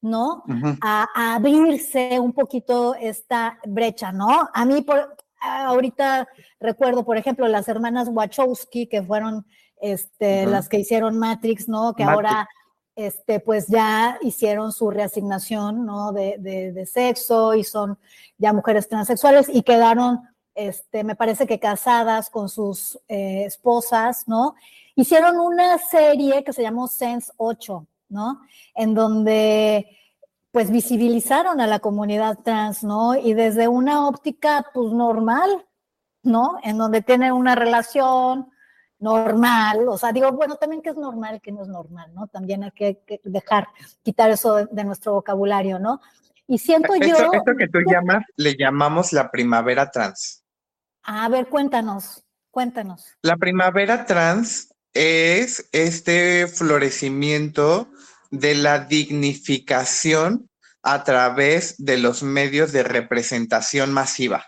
¿no? 0.00 0.44
a, 0.80 1.34
abrirse 1.34 2.20
un 2.20 2.32
poquito 2.32 2.94
esta 2.94 3.58
brecha, 3.66 4.12
¿no? 4.12 4.48
A 4.52 4.64
mí, 4.64 4.82
por, 4.82 5.16
ahorita 5.40 6.28
recuerdo, 6.60 7.04
por 7.04 7.16
ejemplo, 7.16 7.48
las 7.48 7.68
hermanas 7.68 8.08
Wachowski, 8.10 8.86
que 8.86 9.02
fueron 9.02 9.44
este, 9.82 10.46
las 10.46 10.68
que 10.68 10.78
hicieron 10.78 11.18
Matrix, 11.18 11.68
¿no? 11.68 11.94
Que 11.94 12.04
ahora, 12.04 12.48
este, 12.94 13.40
pues 13.40 13.66
ya 13.66 14.16
hicieron 14.22 14.72
su 14.72 14.90
reasignación, 14.90 15.84
¿no? 15.84 16.12
De, 16.12 16.88
sexo 16.90 17.54
y 17.54 17.64
son 17.64 17.98
ya 18.38 18.52
mujeres 18.52 18.88
transexuales 18.88 19.48
y 19.52 19.62
quedaron, 19.62 20.20
este, 20.54 21.02
me 21.02 21.16
parece 21.16 21.48
que 21.48 21.58
casadas 21.58 22.30
con 22.30 22.48
sus 22.48 22.96
eh, 23.08 23.44
esposas, 23.44 24.28
¿no? 24.28 24.54
Hicieron 24.94 25.40
una 25.40 25.76
serie 25.78 26.44
que 26.44 26.52
se 26.52 26.62
llamó 26.62 26.86
Sense 26.86 27.32
8, 27.36 27.84
¿no? 28.08 28.40
En 28.76 28.94
donde 28.94 29.98
pues 30.52 30.70
visibilizaron 30.70 31.60
a 31.60 31.66
la 31.66 31.80
comunidad 31.80 32.38
trans, 32.44 32.84
¿no? 32.84 33.16
Y 33.16 33.34
desde 33.34 33.66
una 33.66 34.06
óptica, 34.06 34.64
pues 34.72 34.92
normal, 34.92 35.66
¿no? 36.22 36.58
En 36.62 36.78
donde 36.78 37.02
tienen 37.02 37.32
una 37.32 37.56
relación, 37.56 38.52
normal, 39.02 39.88
o 39.88 39.98
sea, 39.98 40.12
digo, 40.12 40.30
bueno, 40.30 40.54
también 40.56 40.80
que 40.80 40.90
es 40.90 40.96
normal, 40.96 41.40
que 41.42 41.50
no 41.50 41.62
es 41.62 41.68
normal, 41.68 42.14
¿no? 42.14 42.28
También 42.28 42.62
hay 42.62 42.70
que, 42.70 43.20
dejar, 43.24 43.66
quitar 44.02 44.30
eso 44.30 44.66
de, 44.66 44.84
nuestro 44.84 45.14
vocabulario, 45.14 45.80
¿no? 45.80 46.00
Y 46.46 46.58
siento 46.58 46.94
yo... 46.94 47.16
Esto 47.16 47.56
que 47.58 47.66
tú 47.66 47.80
llamas, 47.80 48.24
le 48.36 48.56
llamamos 48.56 49.12
la 49.12 49.30
primavera 49.30 49.90
trans. 49.90 50.44
A 51.02 51.28
ver, 51.28 51.48
cuéntanos, 51.48 52.24
cuéntanos. 52.52 53.16
La 53.22 53.36
primavera 53.36 54.06
trans 54.06 54.72
es 54.92 55.68
este 55.72 56.46
florecimiento 56.46 57.88
de 58.30 58.54
la 58.54 58.78
dignificación 58.84 60.48
a 60.84 61.02
través 61.02 61.74
de 61.84 61.98
los 61.98 62.22
medios 62.22 62.70
de 62.70 62.84
representación 62.84 63.92
masiva. 63.92 64.46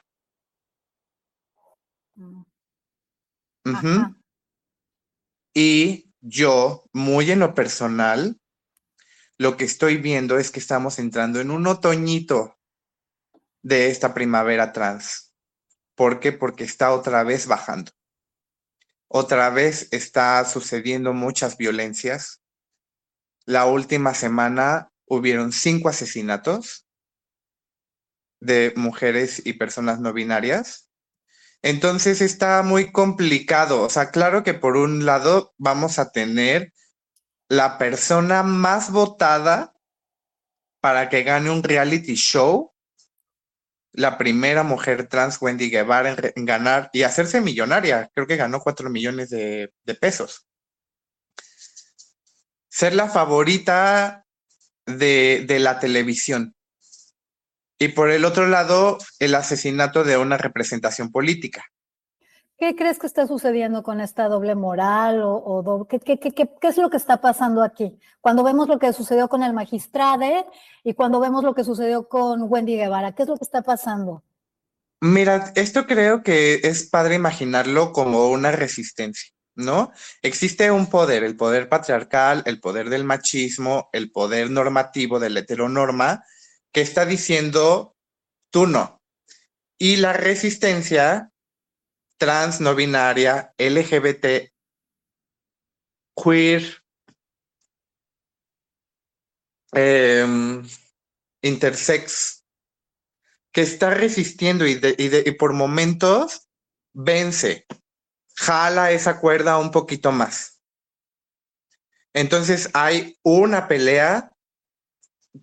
Mm. 2.15 2.43
Y 5.55 6.13
yo, 6.21 6.85
muy 6.93 7.31
en 7.31 7.39
lo 7.39 7.55
personal, 7.55 8.41
lo 9.39 9.57
que 9.57 9.65
estoy 9.65 9.97
viendo 9.97 10.39
es 10.39 10.51
que 10.51 10.59
estamos 10.59 10.99
entrando 10.99 11.41
en 11.41 11.51
un 11.51 11.67
otoñito 11.67 12.59
de 13.63 13.89
esta 13.91 14.15
primavera 14.15 14.73
trans. 14.73 15.35
¿Por 15.95 16.19
qué? 16.19 16.33
Porque 16.33 16.65
está 16.65 16.93
otra 16.93 17.23
vez 17.23 17.47
bajando. 17.47 17.93
Otra 19.09 19.49
vez 19.51 19.89
está 19.93 20.45
sucediendo 20.45 21.13
muchas 21.13 21.57
violencias. 21.57 22.43
La 23.47 23.67
última 23.67 24.13
semana 24.13 24.93
hubieron 25.07 25.53
cinco 25.53 25.89
asesinatos 25.89 26.87
de 28.41 28.73
mujeres 28.77 29.41
y 29.45 29.53
personas 29.53 30.01
no 30.01 30.13
binarias. 30.13 30.91
Entonces 31.65 32.21
está 32.21 32.63
muy 32.63 32.93
complicado. 32.93 33.81
O 33.81 33.89
sea, 33.89 34.11
claro 34.11 34.45
que 34.45 34.53
por 34.53 34.77
un 34.77 35.07
lado 35.07 35.55
vamos 35.57 35.99
a 35.99 36.11
tener 36.11 36.75
la 37.49 37.79
persona 37.79 38.43
más 38.43 38.91
votada 38.91 39.75
para 40.83 41.09
que 41.09 41.23
gane 41.23 41.49
un 41.49 41.63
reality 41.63 42.17
show, 42.17 42.75
la 43.93 44.19
primera 44.19 44.63
mujer 44.63 45.09
trans, 45.09 45.41
Wendy 45.41 45.71
Guevara, 45.71 46.15
en, 46.35 46.45
ganar 46.45 46.91
y 46.93 47.03
hacerse 47.03 47.41
millonaria. 47.41 48.11
Creo 48.15 48.27
que 48.27 48.37
ganó 48.37 48.61
cuatro 48.61 48.91
millones 48.91 49.31
de, 49.31 49.73
pesos. 49.99 50.47
Ser 52.69 52.95
la 52.95 53.09
favorita 53.09 54.27
de, 54.85 55.47
de 55.49 55.59
la 55.61 55.79
televisión. 55.81 56.54
Y 57.79 57.89
por 57.89 58.11
el 58.11 58.25
otro 58.25 58.47
lado, 58.47 58.99
el 59.19 59.35
asesinato 59.35 60.05
de 60.05 60.17
una 60.17 60.37
representación 60.37 61.11
política. 61.11 61.65
¿Qué 62.57 62.77
crees 62.77 63.01
que 63.01 63.09
está 63.09 63.27
sucediendo 63.27 63.83
con 63.83 64.01
esta 64.01 64.29
doble 64.29 64.55
moral 64.55 65.21
o, 65.25 65.89
¿qué, 65.89 66.01
es 66.63 66.77
lo 66.79 66.89
que 66.89 66.97
está 66.97 67.21
pasando 67.21 67.65
aquí? 67.65 67.99
Cuando 68.21 68.45
vemos 68.45 68.69
lo 68.69 68.79
que 68.79 68.93
sucedió 68.93 69.29
con 69.29 69.43
el 69.43 69.53
magistrade 69.53 70.47
y 70.85 70.95
cuando 70.95 71.19
vemos 71.19 71.43
lo 71.43 71.55
que 71.55 71.65
sucedió 71.65 72.09
con 72.09 72.45
Wendy 72.45 72.77
Guevara, 72.77 73.13
¿qué 73.13 73.25
es 73.25 73.29
lo 73.29 73.37
que 73.37 73.45
está 73.45 73.63
pasando? 73.63 74.23
Mira, 75.01 75.53
esto 75.57 75.87
creo 75.87 76.23
que 76.23 76.61
es 76.63 76.89
padre 76.89 77.17
imaginarlo 77.17 77.93
como 77.93 78.29
una 78.29 78.53
resistencia, 78.53 79.33
¿no? 79.57 79.91
Existe 80.23 80.71
un 80.71 80.87
poder, 80.87 81.25
el 81.25 81.37
poder 81.37 81.69
patriarcal, 81.69 82.45
el 82.47 82.61
poder 82.61 82.89
del 82.89 83.03
machismo, 83.03 83.91
el 83.93 84.13
poder 84.13 84.51
normativo 84.51 85.19
de 85.19 85.31
la 85.31 85.41
heteronorma, 85.41 86.25
que 86.75 86.81
está 86.81 87.07
diciendo 87.07 87.97
tú 88.51 88.67
no. 88.67 89.01
Y 89.79 89.97
la 89.97 90.13
resistencia 90.13 91.31
trans, 92.19 92.61
no 92.61 92.75
binaria, 92.75 93.55
LGBT, 93.59 94.53
queer, 96.17 96.83
em, 99.73 100.67
intersex, 101.43 102.45
que 103.53 103.63
está 103.63 103.91
resistiendo 103.91 104.67
y, 104.67 104.81
y 104.99 105.31
por 105.33 105.53
momentos 105.53 106.49
vence, 106.93 107.67
jala 108.37 108.91
esa 108.91 109.21
cuerda 109.21 109.59
un 109.59 109.71
poquito 109.71 110.11
más. 110.11 110.61
Entonces 112.13 112.71
hay 112.75 113.17
una 113.23 113.69
pelea 113.69 114.34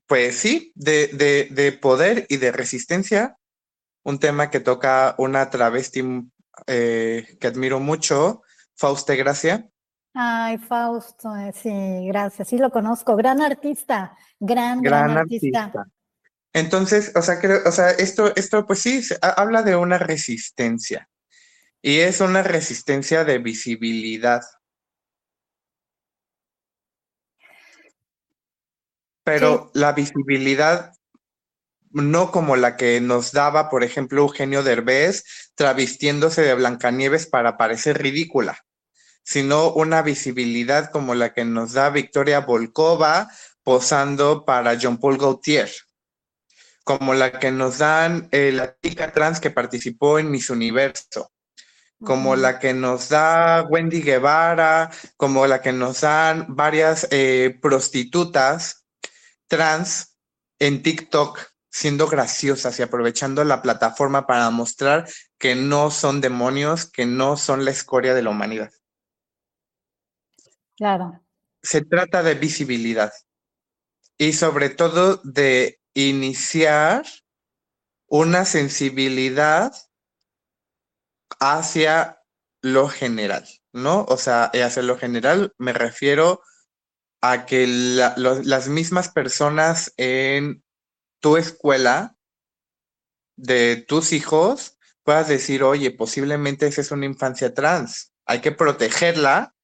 pues 0.08 0.38
sí, 0.38 0.72
de, 0.76 1.08
de, 1.52 1.72
poder 1.74 2.26
y 2.30 2.38
de 2.38 2.52
resistencia 2.52 3.38
un 4.04 4.20
tema 4.20 4.50
que 4.50 4.60
toca 4.60 5.16
una 5.18 5.50
travesti 5.50 6.04
eh, 6.68 7.38
que 7.40 7.48
admiro 7.48 7.80
mucho, 7.80 8.42
Fauste 8.76 9.16
Gracia. 9.16 9.68
Ay, 10.14 10.58
Fausto, 10.58 11.36
eh, 11.38 11.54
sí, 11.54 12.08
gracias, 12.08 12.48
sí 12.48 12.58
lo 12.58 12.72
conozco, 12.72 13.16
gran 13.16 13.42
artista, 13.42 14.18
gran, 14.40 14.82
gran, 14.82 15.18
artista. 15.18 15.72
Entonces, 16.54 17.14
o 17.16 17.22
sea, 17.22 17.40
o 17.66 17.72
sea, 17.72 17.92
esto, 17.92 18.36
esto, 18.36 18.66
pues 18.66 18.80
sí, 18.80 19.02
habla 19.22 19.64
de 19.64 19.76
una 19.76 19.98
resistencia 19.98 21.08
y 21.82 22.00
es 22.00 22.22
una 22.22 22.44
resistencia 22.44 23.24
de 23.24 23.38
visibilidad. 23.40 24.42
Pero 29.24 29.72
la 29.74 29.94
visibilidad 29.94 30.94
no 31.92 32.32
como 32.32 32.56
la 32.56 32.78
que 32.78 33.02
nos 33.02 33.32
daba, 33.32 33.70
por 33.70 33.84
ejemplo, 33.84 34.22
Eugenio 34.22 34.64
Derbez 34.64 35.24
travestiéndose 35.56 36.42
de 36.42 36.54
Blancanieves 36.54 37.28
para 37.28 37.58
parecer 37.58 38.02
ridícula 38.02 38.64
sino 39.24 39.72
una 39.72 40.02
visibilidad 40.02 40.92
como 40.92 41.16
la 41.16 41.34
que 41.34 41.46
nos 41.46 41.74
da 41.74 41.90
Victoria 41.90 42.42
Volkova 42.42 43.30
posando 43.64 44.46
para 44.46 44.78
John 44.82 44.98
Paul 44.98 45.18
Gaultier, 45.18 45.72
como 46.84 47.14
la 47.14 47.32
que 47.40 47.52
nos 47.52 47.78
dan 47.78 48.28
eh, 48.32 48.52
la 48.52 48.76
chica 48.82 49.12
trans 49.12 49.40
que 49.40 49.52
participó 49.52 50.18
en 50.18 50.32
Miss 50.32 50.50
Universo, 50.50 51.32
como 52.04 52.36
la 52.36 52.58
que 52.58 52.74
nos 52.74 53.10
da 53.10 53.64
Wendy 53.70 54.02
Guevara, 54.02 54.90
como 55.18 55.46
la 55.46 55.62
que 55.62 55.72
nos 55.72 56.02
dan 56.02 56.48
varias 56.50 57.08
eh, 57.12 57.60
prostitutas 57.62 58.81
trans 59.52 60.18
en 60.60 60.82
TikTok 60.82 61.52
siendo 61.70 62.08
graciosas 62.08 62.80
y 62.80 62.84
aprovechando 62.84 63.44
la 63.44 63.62
plataforma 63.62 64.26
para 64.26 64.50
mostrar 64.50 65.10
que 65.38 65.56
no 65.56 65.92
son 65.92 66.22
demonios, 66.22 66.90
que 66.90 67.06
no 67.06 67.36
son 67.36 67.66
la 67.66 67.72
escoria 67.72 68.14
de 68.14 68.24
la 68.24 68.30
humanidad. 68.30 68.72
Claro. 70.78 71.22
Se 71.62 71.82
trata 71.82 72.24
de 72.24 72.36
visibilidad 72.36 73.12
y 74.18 74.32
sobre 74.32 74.70
todo 74.70 75.20
de 75.24 75.82
iniciar 75.94 77.06
una 78.08 78.46
sensibilidad 78.46 79.74
hacia 81.42 82.22
lo 82.62 82.88
general, 82.88 83.46
¿no? 83.74 84.06
O 84.08 84.16
sea, 84.16 84.46
hacia 84.46 84.82
lo 84.82 84.98
general 84.98 85.54
me 85.58 85.74
refiero 85.74 86.42
a 87.22 87.46
que 87.46 87.68
las 87.68 88.68
mismas 88.68 89.10
personas 89.10 89.94
en 89.98 90.64
tu 91.20 91.38
escuela 91.38 92.18
de 93.38 93.78
tus 93.78 94.12
hijos 94.12 94.78
puedas 95.04 95.28
decir, 95.28 95.64
oye, 95.64 95.92
posiblemente 95.92 96.68
esa 96.68 96.82
es 96.82 96.92
una 96.92 97.06
infancia 97.06 97.54
trans, 97.54 98.14
hay 98.26 98.42
que 98.42 98.52
protegerla 98.52 99.56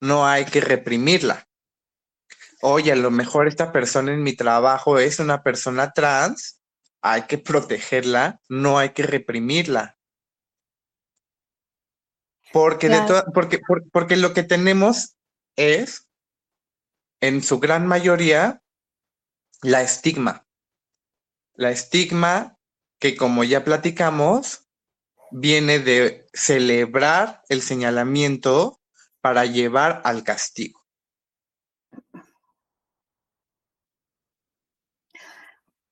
no 0.00 0.26
hay 0.26 0.46
que 0.46 0.60
reprimirla. 0.60 1.46
Oye, 2.62 2.92
a 2.92 2.96
lo 2.96 3.10
mejor 3.10 3.48
esta 3.48 3.72
persona 3.72 4.12
en 4.12 4.22
mi 4.22 4.34
trabajo 4.34 4.98
es 4.98 5.18
una 5.18 5.42
persona 5.42 5.92
trans, 5.92 6.60
hay 7.00 7.22
que 7.22 7.38
protegerla, 7.38 8.40
no 8.48 8.78
hay 8.78 8.90
que 8.90 9.02
reprimirla. 9.02 9.98
Porque, 12.52 12.88
de 12.88 13.00
porque, 13.32 13.60
porque 13.92 14.16
lo 14.16 14.34
que 14.34 14.42
tenemos 14.42 15.16
es, 15.56 16.08
en 17.20 17.42
su 17.42 17.60
gran 17.60 17.86
mayoría, 17.86 18.62
la 19.62 19.82
estigma. 19.82 20.46
La 21.54 21.70
estigma 21.70 22.58
que, 22.98 23.16
como 23.16 23.44
ya 23.44 23.64
platicamos, 23.64 24.68
viene 25.30 25.78
de 25.78 26.26
celebrar 26.32 27.42
el 27.48 27.62
señalamiento 27.62 28.80
para 29.20 29.44
llevar 29.44 30.00
al 30.04 30.24
castigo. 30.24 30.80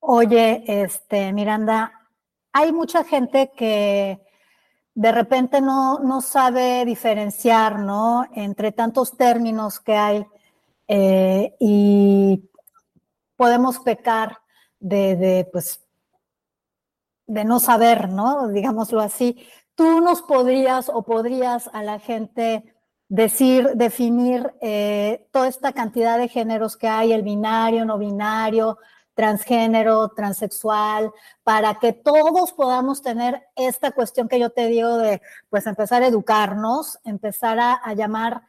Oye, 0.01 0.65
este, 0.67 1.33
Miranda, 1.35 1.93
hay 2.53 2.73
mucha 2.73 3.05
gente 3.05 3.53
que 3.55 4.19
de 4.95 5.13
repente 5.13 5.61
no, 5.61 5.99
no 5.99 6.23
sabe 6.23 6.85
diferenciar, 6.87 7.79
¿no? 7.79 8.27
Entre 8.33 8.73
tantos 8.73 9.17
términos 9.17 9.79
que 9.81 9.95
hay 9.95 10.27
eh, 10.89 11.55
y 11.61 12.51
podemos 13.37 13.79
pecar 13.79 14.39
de, 14.81 15.17
de, 15.17 15.49
pues, 15.53 15.85
de 17.27 17.45
no 17.45 17.61
saber, 17.61 18.09
¿no? 18.09 18.49
Digámoslo 18.49 19.01
así. 19.01 19.47
¿Tú 19.75 20.01
nos 20.01 20.23
podrías 20.23 20.89
o 20.89 21.03
podrías 21.05 21.71
a 21.73 21.83
la 21.85 22.01
gente 22.01 22.75
decir, 23.09 23.71
definir 23.75 24.53
eh, 24.61 25.27
toda 25.33 25.49
esta 25.49 25.73
cantidad 25.73 26.19
de 26.19 26.29
géneros 26.29 26.77
que 26.77 26.89
hay, 26.89 27.13
el 27.13 27.23
binario, 27.23 27.85
no 27.85 27.99
binario, 27.99 28.79
transgénero, 29.15 30.11
transexual, 30.11 31.11
para 31.43 31.75
que 31.81 31.93
todos 31.93 32.53
podamos 32.53 33.03
tener 33.03 33.43
esta 33.57 33.91
cuestión 33.91 34.29
que 34.29 34.39
yo 34.39 34.51
te 34.51 34.67
digo 34.69 34.99
de, 34.99 35.21
pues, 35.51 35.67
empezar 35.67 36.03
a 36.03 36.07
educarnos, 36.07 36.99
empezar 37.05 37.59
a, 37.59 37.95
llamar 37.95 38.43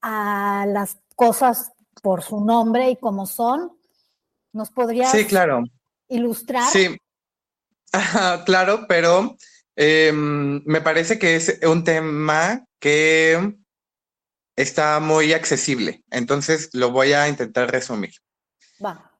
a 0.00 0.64
las 0.68 0.98
cosas 1.14 1.72
por 2.04 2.22
su 2.22 2.44
nombre 2.44 2.90
y 2.90 2.96
como 2.96 3.26
son. 3.26 3.72
¿Nos 4.52 4.70
podrías 4.70 5.10
sí, 5.10 5.24
claro. 5.24 5.64
ilustrar? 6.06 6.70
Sí, 6.70 6.96
claro, 8.44 8.84
pero 8.86 9.36
em, 9.74 10.62
me 10.66 10.82
parece 10.82 11.18
que 11.18 11.34
es 11.34 11.58
un 11.66 11.82
tema 11.82 12.62
que 12.78 13.56
está 14.54 15.00
muy 15.00 15.32
accesible, 15.32 16.04
entonces 16.10 16.68
lo 16.74 16.90
voy 16.90 17.14
a 17.14 17.26
intentar 17.26 17.72
resumir. 17.72 18.12
Va. 18.84 19.10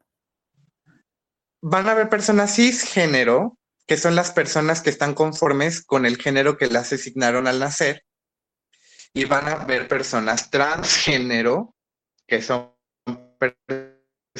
Van 1.62 1.88
a 1.88 1.92
haber 1.92 2.10
personas 2.10 2.54
cisgénero, 2.54 3.58
que 3.86 3.96
son 3.96 4.14
las 4.14 4.30
personas 4.30 4.82
que 4.82 4.90
están 4.90 5.14
conformes 5.14 5.82
con 5.82 6.04
el 6.04 6.18
género 6.18 6.58
que 6.58 6.66
las 6.66 6.92
asignaron 6.92 7.46
al 7.46 7.58
nacer, 7.58 8.04
y 9.14 9.24
van 9.24 9.48
a 9.48 9.52
haber 9.52 9.88
personas 9.88 10.50
transgénero, 10.50 11.74
que 12.26 12.42
son 12.42 12.73
personas 13.38 14.34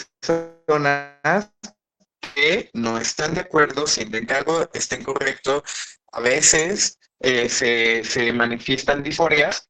que 2.35 2.70
no 2.72 2.98
están 2.98 3.35
de 3.35 3.40
acuerdo, 3.40 3.87
sienten 3.87 4.26
que 4.26 4.35
algo 4.35 4.68
está 4.72 4.96
incorrecto, 4.96 5.62
a 6.12 6.20
veces 6.20 6.98
eh, 7.20 7.48
se, 7.48 8.04
se 8.04 8.33
manifiestan 8.33 9.02
disforias 9.02 9.68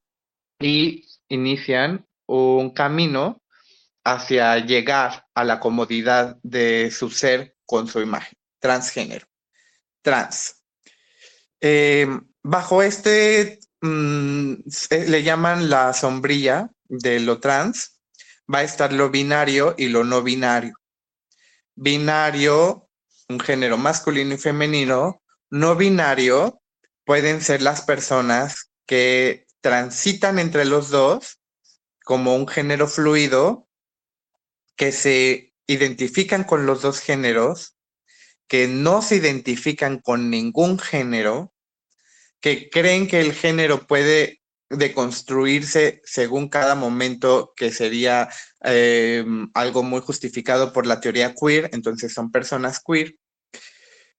y 0.59 1.05
inician 1.29 2.05
un 2.27 2.71
camino 2.71 3.41
hacia 4.03 4.57
llegar 4.59 5.25
a 5.33 5.43
la 5.43 5.59
comodidad 5.59 6.37
de 6.43 6.91
su 6.91 7.09
ser 7.09 7.55
con 7.65 7.87
su 7.87 8.01
imagen, 8.01 8.37
transgénero, 8.59 9.27
trans. 10.01 10.63
Em, 11.59 12.21
bajo 12.43 12.83
este, 12.83 13.59
mm, 13.81 14.53
le 15.07 15.23
llaman 15.23 15.69
la 15.69 15.93
sombrilla 15.93 16.69
de 16.83 17.19
lo 17.19 17.39
trans, 17.39 17.94
va 18.53 18.59
a 18.59 18.63
estar 18.63 18.93
lo 18.93 19.09
binario 19.09 19.75
y 19.77 19.89
lo 19.89 20.03
no 20.03 20.21
binario. 20.21 20.75
Binario, 21.75 22.89
un 23.29 23.39
género 23.39 23.77
masculino 23.77 24.35
y 24.35 24.37
femenino, 24.37 25.21
no 25.49 25.75
binario 25.75 26.61
pueden 27.05 27.41
ser 27.41 27.61
las 27.61 27.81
personas 27.81 28.71
que 28.85 29.45
transitan 29.61 30.39
entre 30.39 30.65
los 30.65 30.89
dos 30.89 31.39
como 32.03 32.35
un 32.35 32.47
género 32.47 32.87
fluido, 32.87 33.67
que 34.75 34.91
se 34.91 35.53
identifican 35.67 36.43
con 36.43 36.65
los 36.65 36.81
dos 36.81 36.99
géneros, 36.99 37.75
que 38.47 38.67
no 38.67 39.01
se 39.01 39.15
identifican 39.15 39.99
con 39.99 40.29
ningún 40.29 40.77
género, 40.77 41.53
que 42.39 42.69
creen 42.69 43.07
que 43.07 43.21
el 43.21 43.33
género 43.33 43.87
puede 43.87 44.41
deconstruirse 44.69 46.01
según 46.03 46.49
cada 46.49 46.75
momento, 46.75 47.53
que 47.55 47.71
sería 47.71 48.29
em, 48.61 49.49
algo 49.53 49.83
muy 49.83 50.01
justificado 50.01 50.73
por 50.73 50.87
la 50.87 50.99
teoría 50.99 51.35
queer, 51.35 51.69
entonces 51.73 52.13
son 52.13 52.31
personas 52.31 52.81
queer. 52.85 53.15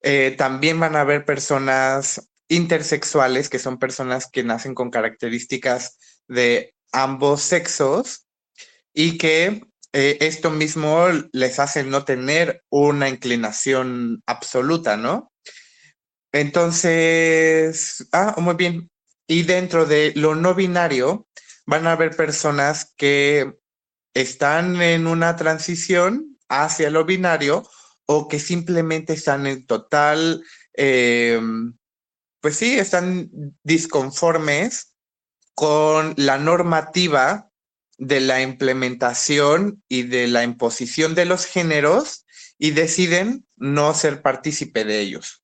Eh, 0.03 0.35
también 0.39 0.79
van 0.79 0.97
a 0.97 1.01
haber 1.01 1.25
personas 1.25 2.31
intersexuales, 2.49 3.49
que 3.49 3.59
son 3.59 3.79
personas 3.79 4.29
que 4.31 4.45
nacen 4.45 4.75
con 4.75 4.91
características 4.91 5.99
de 6.29 6.75
ambos 6.93 7.43
sexos 7.43 8.27
y 8.95 9.19
que 9.19 9.63
eh, 9.93 10.19
esto 10.21 10.51
mismo 10.51 11.09
les 11.33 11.59
hace 11.59 11.83
no 11.83 12.05
tener 12.05 12.63
una 12.71 13.09
inclinación 13.09 14.23
absoluta, 14.27 14.97
¿no? 14.97 15.33
Entonces, 16.33 18.07
ah, 18.13 18.35
muy 18.39 18.55
bien. 18.55 18.91
Y 19.27 19.43
dentro 19.43 19.87
de 19.87 20.13
lo 20.15 20.35
no 20.35 20.55
binario, 20.55 21.29
van 21.67 21.87
a 21.87 21.93
haber 21.93 22.15
personas 22.17 22.95
que 22.97 23.59
están 24.15 24.81
en 24.81 25.07
una 25.07 25.37
transición 25.37 26.39
hacia 26.49 26.91
lo 26.91 27.05
binario 27.05 27.69
o 28.07 28.29
que 28.29 28.39
simplemente 28.39 29.15
están 29.15 29.47
en 29.47 29.67
total 29.67 30.45
em, 30.75 31.77
pues 32.41 32.59
sí, 32.59 32.79
están 32.79 33.29
disconformes 33.65 34.95
con 35.55 36.15
la 36.17 36.39
normativa 36.39 37.51
de 37.99 38.21
la 38.21 38.43
implementación 38.43 39.83
y 39.89 40.05
de 40.05 40.29
la 40.29 40.45
imposición 40.45 41.17
de 41.17 41.25
los 41.25 41.47
géneros 41.47 42.25
y 42.57 42.71
deciden 42.71 43.49
no 43.57 43.95
ser 43.95 44.23
partícipe 44.23 44.85
de 44.85 45.01
ellos. 45.01 45.43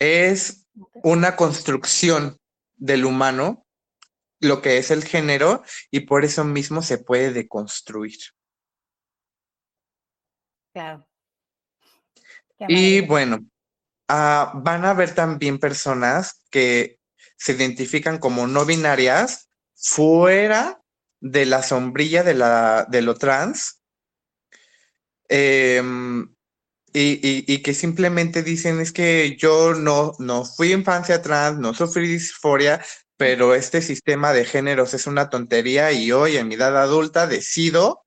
Es 0.00 0.66
una 1.04 1.36
construcción 1.36 2.40
del 2.76 3.04
humano, 3.04 3.64
lo 4.40 4.62
que 4.62 4.78
es 4.78 4.90
el 4.90 5.04
género, 5.04 5.62
y 5.92 6.00
por 6.00 6.24
eso 6.24 6.42
mismo 6.44 6.82
se 6.82 6.98
puede 6.98 7.32
deconstruir. 7.32 8.18
Claro. 10.72 11.06
Y 12.68 13.00
bueno, 13.02 13.46
ah, 14.08 14.52
van 14.54 14.84
a 14.84 14.90
haber 14.90 15.14
también 15.14 15.58
personas 15.58 16.44
que 16.50 16.98
se 17.36 17.52
identifican 17.52 18.18
como 18.18 18.46
no 18.46 18.66
binarias 18.66 19.48
fuera 19.74 20.82
de 21.20 21.46
la 21.46 21.62
sombrilla 21.62 22.22
de, 22.22 22.34
la, 22.34 22.86
de 22.88 23.02
lo 23.02 23.14
trans. 23.14 23.82
Em, 25.28 26.34
y, 26.92 27.62
que 27.62 27.74
simplemente 27.74 28.42
dicen 28.42 28.80
es 28.80 28.92
que 28.92 29.36
yo 29.36 29.74
no, 29.74 30.12
no 30.18 30.44
fui 30.44 30.72
infancia 30.72 31.22
trans, 31.22 31.58
no 31.58 31.74
sufrí 31.74 32.08
disforia, 32.08 32.84
pero 33.16 33.54
este 33.54 33.82
sistema 33.82 34.32
de 34.32 34.44
géneros 34.44 34.94
es 34.94 35.06
una 35.06 35.30
tontería 35.30 35.92
y 35.92 36.10
hoy 36.10 36.36
en 36.36 36.48
mi 36.48 36.54
edad 36.54 36.76
adulta 36.76 37.26
decido 37.26 38.04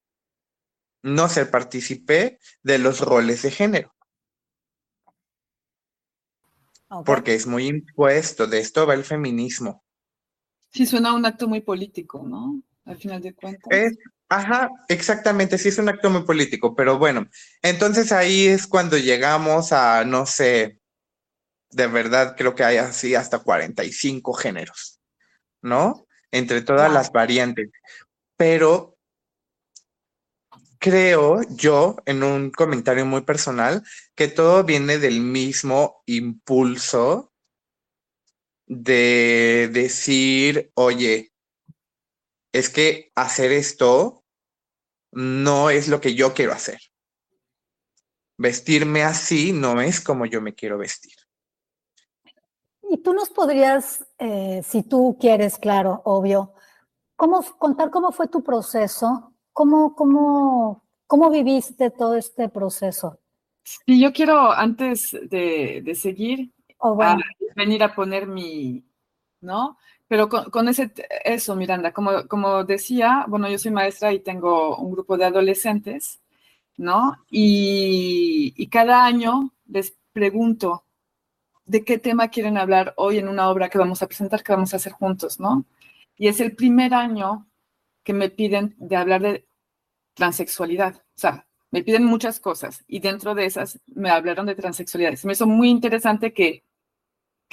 no 1.04 1.30
ser 1.30 1.52
partícipe 1.52 2.40
de 2.64 2.78
los 2.80 3.02
roles 3.02 3.44
de 3.44 3.52
género. 3.52 3.94
Porque 7.06 7.34
es 7.34 7.48
muy 7.48 7.68
impuesto, 7.68 8.48
de 8.48 8.60
esto 8.60 8.86
va 8.86 8.94
el 8.94 9.04
feminismo. 9.04 9.84
Sí, 10.72 10.86
suena 10.86 11.14
un 11.14 11.26
acto 11.26 11.48
muy 11.48 11.62
político, 11.62 12.24
¿no? 12.28 12.62
Al 12.86 12.98
final 12.98 13.22
de 13.22 13.34
cuentas. 13.34 13.94
ajá, 14.30 14.70
exactamente, 14.90 15.58
sí 15.58 15.70
es 15.70 15.78
un 15.78 15.90
acto 15.90 16.10
muy 16.10 16.24
político, 16.24 16.76
pero 16.76 16.98
bueno, 16.98 17.28
entonces 17.62 18.12
ahí 18.12 18.48
es 18.48 18.68
cuando 18.68 18.98
llegamos 18.98 19.72
a, 19.72 20.04
no 20.04 20.26
sé, 20.26 20.80
de 21.72 21.88
verdad 21.88 22.36
creo 22.38 22.56
que 22.56 22.64
hay 22.64 22.78
así 22.78 23.16
hasta 23.16 23.40
45 23.40 24.34
géneros, 24.34 25.00
¿no? 25.62 26.08
Entre 26.32 26.62
todas 26.62 26.92
las 26.92 27.12
variantes. 27.12 27.70
Pero 28.38 28.98
creo 30.80 31.42
yo, 31.50 31.96
en 32.06 32.24
un 32.24 32.52
comentario 32.52 33.06
muy 33.06 33.22
personal, 33.22 33.84
que 34.16 34.28
todo 34.28 34.64
viene 34.64 34.98
del 34.98 35.22
mismo 35.22 36.04
impulso 36.06 37.32
de 38.68 39.70
decir, 39.72 40.72
oye, 40.76 41.33
es 42.54 42.70
que 42.70 43.12
hacer 43.16 43.52
esto 43.52 44.24
no 45.12 45.70
es 45.70 45.90
lo 45.90 46.00
que 46.00 46.16
yo 46.16 46.34
quiero 46.34 46.54
hacer. 46.54 46.80
Vestirme 48.38 49.04
así 49.04 49.52
no 49.52 49.82
es 49.82 50.00
como 50.00 50.26
yo 50.26 50.42
me 50.42 50.56
quiero 50.56 50.78
vestir. 50.78 51.14
Y 52.90 52.98
tú 53.00 53.14
nos 53.14 53.30
podrías, 53.30 54.06
eh, 54.18 54.62
si 54.66 54.84
tú 54.84 55.18
quieres, 55.20 55.58
claro, 55.58 56.02
obvio, 56.06 56.54
¿cómo, 57.18 57.44
contar 57.58 57.90
cómo 57.90 58.12
fue 58.12 58.28
tu 58.28 58.42
proceso 58.42 59.34
¿Cómo, 59.54 59.96
cómo, 59.96 60.84
cómo 61.06 61.30
viviste 61.30 61.92
todo 61.92 62.16
este 62.16 62.50
proceso? 62.50 63.20
Sí, 63.64 64.02
yo 64.02 64.12
quiero, 64.12 64.52
antes 64.52 65.16
de, 65.30 65.94
seguir, 65.96 66.52
oh, 66.80 66.98
venir 67.56 67.84
a 67.84 67.94
poner 67.94 68.26
mi, 68.26 68.84
¿no? 69.42 69.78
Pero 70.08 70.30
con, 70.30 70.68
ese, 70.68 70.92
eso, 71.24 71.56
Miranda, 71.56 71.92
como, 71.92 72.28
como 72.28 72.64
decía, 72.64 73.26
bueno, 73.28 73.50
yo 73.50 73.58
soy 73.58 73.72
maestra 73.72 74.14
y 74.14 74.20
tengo 74.20 74.78
un 74.78 74.92
grupo 74.92 75.18
de 75.18 75.26
adolescentes, 75.26 76.22
¿no? 76.78 77.18
Y, 77.32 78.68
cada 78.70 79.06
año 79.06 79.54
les 79.68 79.96
pregunto 80.12 80.86
de 81.66 81.84
qué 81.84 81.98
tema 81.98 82.30
quieren 82.30 82.58
hablar 82.58 82.94
hoy 82.98 83.18
en 83.20 83.28
una 83.30 83.50
obra 83.50 83.70
que 83.70 83.78
vamos 83.78 84.02
a 84.02 84.08
presentar, 84.08 84.44
que 84.44 84.54
vamos 84.54 84.74
a 84.74 84.78
hacer 84.78 84.94
juntos, 84.94 85.40
¿no? 85.40 85.66
Y 86.18 86.28
es 86.28 86.40
el 86.42 86.56
primer 86.56 86.94
año 86.94 87.48
que 88.04 88.14
me 88.14 88.30
piden 88.30 88.76
de 88.78 88.96
hablar 88.96 89.22
de 89.22 89.48
transexualidad. 90.14 90.96
O 90.96 91.20
sea, 91.20 91.48
me 91.72 91.84
piden 91.84 92.06
muchas 92.06 92.40
cosas 92.40 92.84
y 92.88 93.00
dentro 93.00 93.34
de 93.36 93.46
esas 93.46 93.80
me 93.88 94.10
hablaron 94.10 94.46
de 94.46 94.56
transexualidad. 94.56 95.16
Se 95.16 95.28
me 95.28 95.34
hizo 95.34 95.48
muy 95.48 95.70
interesante 95.70 96.34
que, 96.34 96.64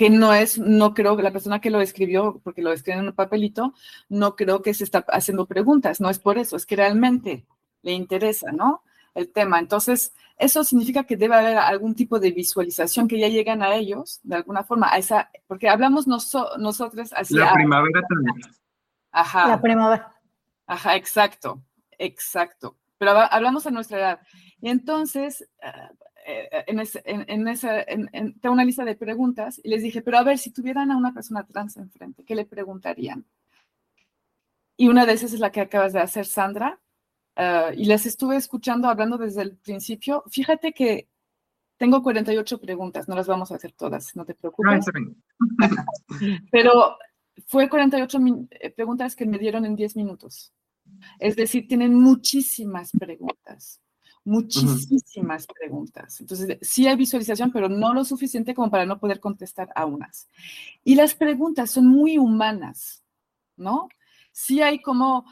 que 0.00 0.08
no 0.08 0.32
es, 0.32 0.56
no 0.56 0.94
creo 0.94 1.14
que 1.14 1.22
la 1.22 1.30
persona 1.30 1.60
que 1.60 1.68
lo 1.68 1.82
escribió, 1.82 2.40
porque 2.42 2.62
lo 2.62 2.72
escribe 2.72 3.00
en 3.00 3.08
un 3.08 3.12
papelito, 3.12 3.74
no 4.08 4.34
creo 4.34 4.62
que 4.62 4.72
se 4.72 4.82
está 4.82 5.04
haciendo 5.08 5.44
preguntas, 5.44 6.00
no 6.00 6.08
es 6.08 6.18
por 6.18 6.38
eso, 6.38 6.56
es 6.56 6.64
que 6.64 6.74
realmente 6.74 7.44
le 7.82 7.92
interesa, 7.92 8.50
¿no? 8.50 8.82
El 9.12 9.30
tema. 9.30 9.58
Entonces, 9.58 10.14
eso 10.38 10.64
significa 10.64 11.04
que 11.04 11.18
debe 11.18 11.34
haber 11.34 11.58
algún 11.58 11.94
tipo 11.94 12.18
de 12.18 12.30
visualización 12.30 13.08
que 13.08 13.18
ya 13.18 13.28
llegan 13.28 13.62
a 13.62 13.74
ellos, 13.74 14.20
de 14.22 14.36
alguna 14.36 14.64
forma, 14.64 14.90
a 14.90 14.96
esa, 14.96 15.30
porque 15.46 15.68
hablamos 15.68 16.06
nosotros 16.06 17.12
hacia... 17.14 17.44
La 17.44 17.52
primavera 17.52 18.00
también. 18.08 18.40
Ajá. 19.12 19.48
La 19.48 19.60
primavera. 19.60 20.14
Ajá, 20.66 20.96
exacto, 20.96 21.62
exacto. 21.98 22.78
Pero 22.96 23.10
hablamos 23.10 23.66
a 23.66 23.70
nuestra 23.70 23.98
edad. 23.98 24.20
Y 24.62 24.70
entonces, 24.70 25.46
ah, 26.26 26.30
eh, 26.30 26.64
en, 27.04 27.24
en, 27.28 27.48
esa, 27.48 27.84
tengo 27.84 28.52
una 28.52 28.64
lista 28.64 28.84
de 28.84 28.94
preguntas 28.94 29.60
y 29.62 29.68
les 29.68 29.82
dije, 29.82 30.02
pero 30.02 30.18
a 30.18 30.22
ver, 30.22 30.38
si 30.38 30.50
tuvieran 30.50 30.90
a 30.90 30.96
una 30.96 31.12
persona 31.12 31.46
trans 31.46 31.76
enfrente, 31.76 32.24
¿qué 32.24 32.34
le 32.34 32.44
preguntarían? 32.44 33.24
Y 34.76 34.88
una 34.88 35.04
de 35.04 35.12
esas 35.12 35.32
es 35.32 35.40
la 35.40 35.52
que 35.52 35.60
acabas 35.60 35.92
de 35.92 36.00
hacer, 36.00 36.26
Sandra. 36.26 36.80
Ah, 37.36 37.70
y 37.76 37.84
les 37.84 38.06
estuve 38.06 38.36
escuchando, 38.36 38.88
hablando 38.88 39.18
desde 39.18 39.42
el 39.42 39.56
principio. 39.56 40.24
Fíjate 40.30 40.72
que 40.72 41.08
tengo 41.76 42.02
48 42.02 42.60
preguntas, 42.60 43.08
no 43.08 43.14
las 43.14 43.26
vamos 43.26 43.50
a 43.50 43.54
hacer 43.54 43.72
todas, 43.72 44.14
no 44.14 44.26
te 44.26 44.34
preocupes. 44.34 44.84
Pero 46.52 46.98
fue 47.46 47.70
48 47.70 48.18
eh, 48.50 48.70
preguntas 48.70 49.16
que 49.16 49.24
me 49.24 49.38
dieron 49.38 49.64
en 49.64 49.76
10 49.76 49.96
minutos. 49.96 50.52
Es 51.18 51.36
decir, 51.36 51.66
tienen 51.66 51.94
muchísimas 51.94 52.90
preguntas, 52.92 53.80
muchísimas 54.24 55.46
preguntas. 55.46 56.20
Entonces, 56.20 56.58
sí 56.62 56.86
hay 56.86 56.96
visualización, 56.96 57.52
pero 57.52 57.68
no 57.68 57.94
lo 57.94 58.04
suficiente 58.04 58.54
como 58.54 58.70
para 58.70 58.86
no 58.86 58.98
poder 58.98 59.20
contestar 59.20 59.70
a 59.74 59.86
unas. 59.86 60.28
Y 60.84 60.94
las 60.94 61.14
preguntas 61.14 61.70
son 61.70 61.86
muy 61.86 62.18
humanas, 62.18 63.02
¿no? 63.56 63.88
Sí 64.32 64.62
hay 64.62 64.80
como, 64.80 65.24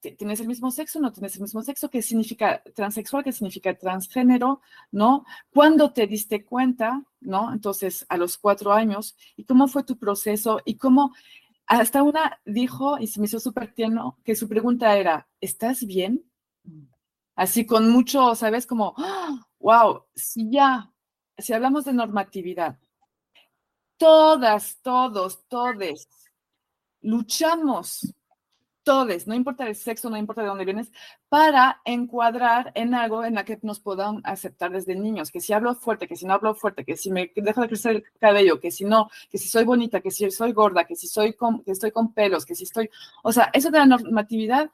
¿tienes 0.00 0.40
el 0.40 0.48
mismo 0.48 0.70
sexo? 0.70 1.00
¿No 1.00 1.12
tienes 1.12 1.34
el 1.36 1.42
mismo 1.42 1.62
sexo? 1.62 1.90
¿Qué 1.90 2.02
significa 2.02 2.62
transexual? 2.74 3.24
¿Qué 3.24 3.32
significa 3.32 3.76
transgénero? 3.76 4.62
¿No? 4.90 5.24
¿Cuándo 5.52 5.92
te 5.92 6.06
diste 6.06 6.44
cuenta? 6.44 7.04
¿No? 7.20 7.52
Entonces, 7.52 8.06
a 8.08 8.16
los 8.16 8.38
cuatro 8.38 8.72
años. 8.72 9.16
¿Y 9.36 9.44
cómo 9.44 9.68
fue 9.68 9.84
tu 9.84 9.98
proceso? 9.98 10.60
¿Y 10.64 10.76
cómo 10.76 11.12
hasta 11.68 12.02
una 12.02 12.40
dijo, 12.46 12.98
y 12.98 13.06
se 13.06 13.20
me 13.20 13.26
hizo 13.26 13.38
súper 13.38 13.74
tierno, 13.74 14.18
que 14.24 14.34
su 14.34 14.48
pregunta 14.48 14.96
era, 14.96 15.28
¿estás 15.38 15.84
bien? 15.84 16.24
Así 17.38 17.64
con 17.64 17.88
mucho, 17.88 18.34
¿sabes? 18.34 18.66
Como, 18.66 18.96
wow, 19.60 20.06
si 20.12 20.50
ya, 20.50 20.90
si 21.38 21.52
hablamos 21.52 21.84
de 21.84 21.92
normatividad, 21.92 22.76
todas, 23.96 24.78
todos, 24.82 25.46
todes, 25.46 26.08
luchamos 27.00 28.12
todos, 28.82 29.28
no 29.28 29.36
importa 29.36 29.68
el 29.68 29.76
sexo, 29.76 30.10
no 30.10 30.16
importa 30.16 30.42
de 30.42 30.48
dónde 30.48 30.64
vienes, 30.64 30.90
para 31.28 31.80
encuadrar 31.84 32.72
en 32.74 32.92
algo 32.92 33.24
en 33.24 33.36
la 33.36 33.44
que 33.44 33.56
nos 33.62 33.78
puedan 33.78 34.20
aceptar 34.24 34.72
desde 34.72 34.96
niños, 34.96 35.30
que 35.30 35.40
si 35.40 35.52
hablo 35.52 35.76
fuerte, 35.76 36.08
que 36.08 36.16
si 36.16 36.26
no 36.26 36.32
hablo 36.32 36.56
fuerte, 36.56 36.84
que 36.84 36.96
si 36.96 37.12
me 37.12 37.30
dejo 37.36 37.60
de 37.60 37.68
crecer 37.68 37.96
el 37.96 38.04
cabello, 38.18 38.58
que 38.58 38.72
si 38.72 38.84
no, 38.84 39.10
que 39.30 39.38
si 39.38 39.48
soy 39.48 39.62
bonita, 39.62 40.00
que 40.00 40.10
si 40.10 40.28
soy 40.32 40.50
gorda, 40.50 40.86
que 40.86 40.96
si 40.96 41.06
soy 41.06 41.34
con, 41.34 41.62
que 41.62 41.70
estoy 41.70 41.92
con 41.92 42.12
pelos, 42.12 42.44
que 42.44 42.56
si 42.56 42.64
estoy, 42.64 42.90
o 43.22 43.30
sea, 43.30 43.48
eso 43.52 43.70
de 43.70 43.78
la 43.78 43.86
normatividad 43.86 44.72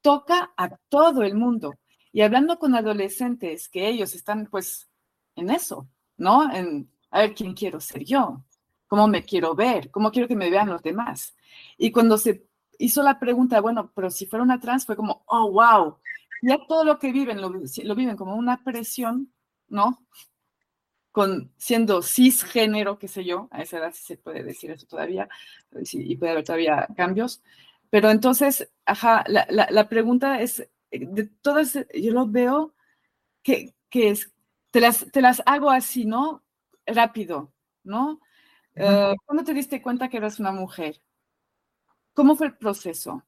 toca 0.00 0.52
a 0.56 0.68
todo 0.88 1.24
el 1.24 1.34
mundo. 1.34 1.74
Y 2.14 2.22
hablando 2.22 2.60
con 2.60 2.76
adolescentes, 2.76 3.68
que 3.68 3.88
ellos 3.88 4.14
están 4.14 4.46
pues 4.46 4.88
en 5.34 5.50
eso, 5.50 5.88
¿no? 6.16 6.48
En, 6.54 6.88
a 7.10 7.22
ver, 7.22 7.34
¿quién 7.34 7.54
quiero 7.54 7.80
ser 7.80 8.04
yo? 8.04 8.44
¿Cómo 8.86 9.08
me 9.08 9.24
quiero 9.24 9.56
ver? 9.56 9.90
¿Cómo 9.90 10.12
quiero 10.12 10.28
que 10.28 10.36
me 10.36 10.48
vean 10.48 10.68
los 10.68 10.80
demás? 10.80 11.34
Y 11.76 11.90
cuando 11.90 12.16
se 12.16 12.46
hizo 12.78 13.02
la 13.02 13.18
pregunta, 13.18 13.60
bueno, 13.60 13.90
pero 13.96 14.12
si 14.12 14.26
fuera 14.26 14.44
una 14.44 14.60
trans, 14.60 14.86
fue 14.86 14.94
como, 14.94 15.24
oh, 15.26 15.50
wow, 15.50 15.98
ya 16.40 16.64
todo 16.68 16.84
lo 16.84 17.00
que 17.00 17.10
viven 17.10 17.40
lo, 17.40 17.50
viven 17.96 18.16
como 18.16 18.36
una 18.36 18.62
presión, 18.62 19.32
¿no? 19.66 20.06
Con 21.10 21.52
siendo 21.56 22.00
cisgénero, 22.00 22.96
qué 22.96 23.08
sé 23.08 23.24
yo, 23.24 23.48
a 23.50 23.62
esa 23.62 23.78
edad 23.78 23.92
sí 23.92 24.04
se 24.04 24.18
puede 24.18 24.44
decir 24.44 24.70
eso 24.70 24.86
todavía, 24.86 25.28
y 25.72 26.16
puede 26.16 26.30
haber 26.30 26.44
todavía 26.44 26.86
cambios. 26.96 27.42
Pero 27.90 28.12
entonces, 28.12 28.72
ajá, 28.86 29.24
la, 29.26 29.88
pregunta 29.88 30.40
es, 30.40 30.68
de 30.98 31.24
todas, 31.42 31.74
yo 31.74 32.12
lo 32.12 32.26
veo 32.26 32.74
que, 33.42 33.74
que 33.88 34.10
es, 34.10 34.32
te 34.70 34.80
las, 34.80 35.06
te 35.12 35.20
las 35.20 35.42
hago 35.46 35.70
así, 35.70 36.04
¿no? 36.04 36.42
Rápido, 36.86 37.52
¿no? 37.82 38.20
Eh, 38.74 39.14
¿Cuándo 39.24 39.44
te 39.44 39.54
diste 39.54 39.80
cuenta 39.80 40.08
que 40.08 40.16
eras 40.16 40.40
una 40.40 40.52
mujer? 40.52 41.00
¿Cómo 42.12 42.36
fue 42.36 42.48
el 42.48 42.56
proceso? 42.56 43.22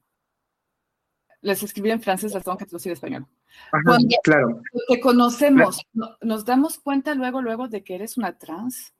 Les 1.41 1.63
escribí 1.63 1.91
en 1.91 2.03
francés, 2.03 2.33
las 2.35 2.43
tengo 2.43 2.57
que 2.57 2.67
traducir 2.67 2.91
en 2.91 2.95
español. 2.95 3.27
Cuando 3.71 4.17
claro. 4.23 4.63
te 4.89 5.01
conocemos, 5.01 5.81
nos 6.21 6.45
damos 6.45 6.79
cuenta 6.79 7.15
luego, 7.15 7.41
luego 7.43 7.69
de 7.69 7.85
que 7.85 7.95
eres 7.95 8.17
una 8.17 8.37
trans. 8.37 8.93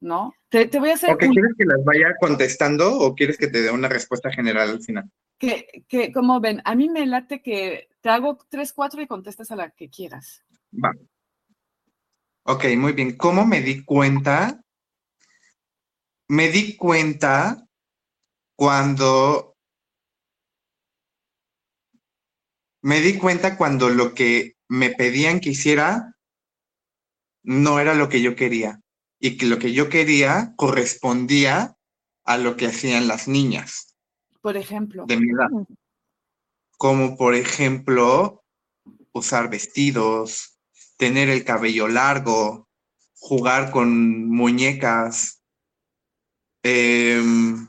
¿No? 0.00 0.32
Te, 0.48 0.66
voy 0.78 0.90
a 0.90 0.94
hacer. 0.94 1.10
¿O 1.10 1.18
quieres 1.18 1.52
que 1.56 1.64
las 1.64 1.84
vaya 1.84 2.14
contestando 2.20 2.98
o 2.98 3.14
quieres 3.14 3.36
que 3.36 3.48
te 3.48 3.62
dé 3.62 3.70
una 3.70 3.88
respuesta 3.88 4.30
general 4.30 4.70
al 4.70 4.82
final? 4.82 5.10
Que, 5.38 5.84
que, 5.88 6.12
como 6.12 6.40
ven, 6.40 6.62
a 6.64 6.74
mí 6.74 6.88
me 6.88 7.06
late 7.06 7.42
que 7.42 7.88
te 8.00 8.08
hago 8.08 8.38
tres, 8.48 8.72
cuatro 8.72 9.02
y 9.02 9.06
contestas 9.06 9.50
a 9.50 9.56
la 9.56 9.70
que 9.70 9.88
quieras. 9.88 10.44
Va. 10.72 10.92
Ok, 12.44 12.64
muy 12.76 12.92
bien. 12.92 13.16
¿Cómo 13.16 13.44
me 13.44 13.60
di 13.60 13.84
cuenta? 13.84 14.60
Me 16.28 16.48
di 16.48 16.76
cuenta 16.76 17.66
cuando 18.56 19.56
me 22.82 23.00
di 23.00 23.18
cuenta 23.18 23.56
cuando 23.56 23.88
lo 23.88 24.14
que 24.14 24.56
me 24.68 24.90
pedían 24.90 25.40
que 25.40 25.50
hiciera 25.50 26.14
no 27.42 27.80
era 27.80 27.94
lo 27.94 28.08
que 28.08 28.22
yo 28.22 28.36
quería 28.36 28.80
y 29.20 29.36
que 29.36 29.46
lo 29.46 29.58
que 29.58 29.72
yo 29.72 29.88
quería 29.88 30.54
correspondía 30.56 31.76
a 32.24 32.38
lo 32.38 32.56
que 32.56 32.66
hacían 32.66 33.08
las 33.08 33.28
niñas. 33.28 33.96
Por 34.40 34.56
ejemplo. 34.56 35.04
De 35.06 35.16
mi 35.16 35.30
edad. 35.30 35.48
Como 36.76 37.16
por 37.16 37.34
ejemplo, 37.34 38.44
usar 39.12 39.50
vestidos, 39.50 40.58
tener 40.96 41.28
el 41.28 41.44
cabello 41.44 41.88
largo, 41.88 42.68
jugar 43.18 43.70
con 43.70 44.28
muñecas, 44.28 45.42
em, 46.62 47.68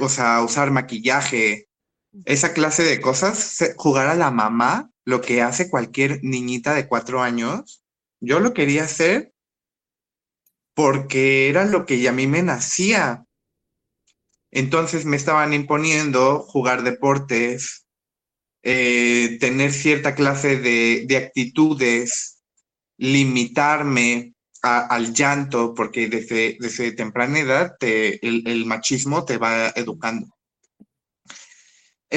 o 0.00 0.08
sea, 0.08 0.42
usar 0.42 0.70
maquillaje, 0.70 1.68
esa 2.24 2.52
clase 2.52 2.84
de 2.84 3.00
cosas, 3.00 3.58
jugar 3.76 4.08
a 4.08 4.14
la 4.14 4.30
mamá, 4.30 4.90
lo 5.04 5.20
que 5.20 5.42
hace 5.42 5.68
cualquier 5.68 6.22
niñita 6.22 6.74
de 6.74 6.88
cuatro 6.88 7.22
años, 7.22 7.84
yo 8.20 8.40
lo 8.40 8.54
quería 8.54 8.84
hacer 8.84 9.33
porque 10.74 11.48
era 11.48 11.64
lo 11.64 11.86
que 11.86 12.08
a 12.08 12.12
mí 12.12 12.26
me 12.26 12.42
nacía. 12.42 13.24
Entonces 14.50 15.04
me 15.04 15.16
estaban 15.16 15.52
imponiendo 15.52 16.40
jugar 16.40 16.82
deportes, 16.82 17.86
eh, 18.62 19.36
tener 19.40 19.72
cierta 19.72 20.14
clase 20.14 20.58
de, 20.58 21.16
actitudes, 21.16 22.42
limitarme 22.96 24.34
al 24.62 25.12
llanto, 25.12 25.74
porque 25.74 26.08
desde, 26.08 26.56
desde 26.58 26.92
temprana 26.92 27.38
edad 27.38 27.76
el 27.80 28.64
machismo 28.64 29.24
te 29.24 29.36
va 29.36 29.68
educando. 29.74 30.34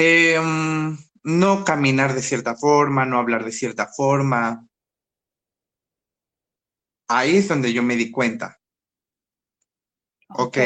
Em, 0.00 0.96
no 1.24 1.64
caminar 1.64 2.14
de 2.14 2.22
cierta 2.22 2.54
forma, 2.54 3.04
no 3.04 3.18
hablar 3.18 3.44
de 3.44 3.50
cierta 3.50 3.88
forma. 3.88 4.67
Ahí 7.08 7.38
es 7.38 7.48
donde 7.48 7.72
yo 7.72 7.82
me 7.82 7.96
di 7.96 8.10
cuenta. 8.10 8.60
¿Ok? 10.28 10.58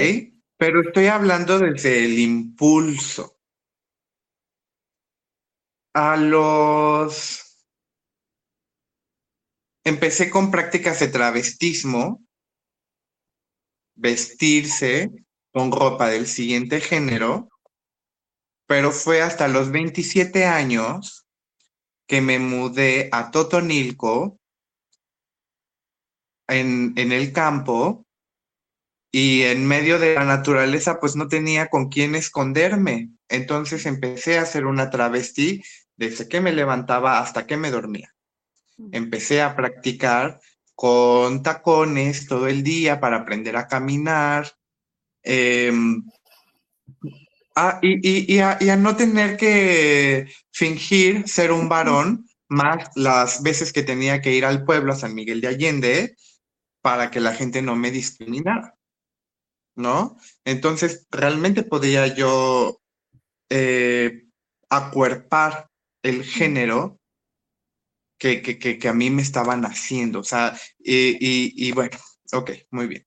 Pero 0.57 0.83
estoy 0.83 1.07
hablando 1.07 1.59
desde 1.59 2.05
el 2.05 2.19
impulso. 2.19 3.39
A 5.95 6.17
los... 6.17 7.39
Empecé 9.85 10.31
con 10.31 10.51
prácticas 10.51 11.01
de 11.01 11.09
travestismo, 11.09 12.25
vestirse 13.95 15.11
con 15.53 15.73
ropa 15.73 16.09
del 16.09 16.27
siguiente 16.27 16.81
género 16.81 17.49
pero 18.73 18.91
fue 18.91 19.21
hasta 19.21 19.49
los 19.49 19.71
27 19.71 20.47
años 20.47 21.27
que 22.07 22.23
me 22.23 22.39
mudé 22.39 23.11
a 23.13 23.31
Totonilco, 23.31 24.41
en, 26.55 26.93
en 26.97 27.13
el 27.13 27.33
campo, 27.33 28.07
y 29.15 29.43
en 29.43 29.67
medio 29.67 29.99
de 29.99 30.15
la 30.15 30.25
naturaleza, 30.25 30.99
pues 30.99 31.17
no 31.17 31.29
tenía 31.29 31.69
con 31.69 31.91
quién 31.91 32.15
esconderme. 32.15 33.11
Entonces 33.29 33.85
empecé 33.85 34.39
a 34.39 34.43
hacer 34.43 34.65
una 34.65 34.89
travesti 34.89 35.63
desde 35.97 36.29
que 36.29 36.41
me 36.41 36.53
levantaba 36.53 37.19
hasta 37.19 37.47
que 37.47 37.59
me 37.59 37.71
dormía. 37.71 38.15
Empecé 38.91 39.43
a 39.43 39.55
practicar 39.55 40.41
con 40.75 41.43
tacones 41.43 42.27
todo 42.27 42.49
el 42.49 42.63
día 42.63 43.01
para 43.01 43.19
aprender 43.19 43.55
a 43.57 43.69
caminar. 43.69 44.51
Em, 45.23 46.03
Ah, 47.55 47.79
y, 47.83 48.39
a, 48.39 48.77
no 48.77 48.97
tener 48.97 49.37
que 49.37 50.27
fingir 50.53 51.29
ser 51.29 51.53
un 51.53 51.69
varón 51.69 52.27
más 52.49 52.89
las 52.95 53.43
veces 53.43 53.73
que 53.73 53.83
tenía 53.83 54.23
que 54.23 54.33
ir 54.33 54.47
al 54.47 54.65
pueblo 54.65 54.93
a 54.93 54.97
San 54.97 55.15
Miguel 55.15 55.43
de 55.43 55.49
Allende 55.49 56.17
para 56.83 57.11
que 57.11 57.21
la 57.21 57.33
gente 57.35 57.63
no 57.63 57.77
me 57.77 57.91
discriminara, 57.91 58.77
¿no? 59.77 60.19
Entonces, 60.45 61.07
realmente 61.11 61.63
podía 61.63 62.09
yo 62.09 62.81
eh, 63.49 64.25
acuerpar 64.69 65.69
el 66.03 66.25
género 66.25 66.99
que, 68.19 68.43
que, 68.43 68.59
que, 68.79 68.89
a 68.89 68.93
mí 68.93 69.11
me 69.11 69.23
estaban 69.23 69.65
haciendo, 69.65 70.21
o 70.21 70.25
sea, 70.25 70.57
y, 70.79 71.69
y 71.69 71.73
bueno, 71.73 71.99
ok, 72.33 72.51
muy 72.71 72.87
bien. 72.87 73.07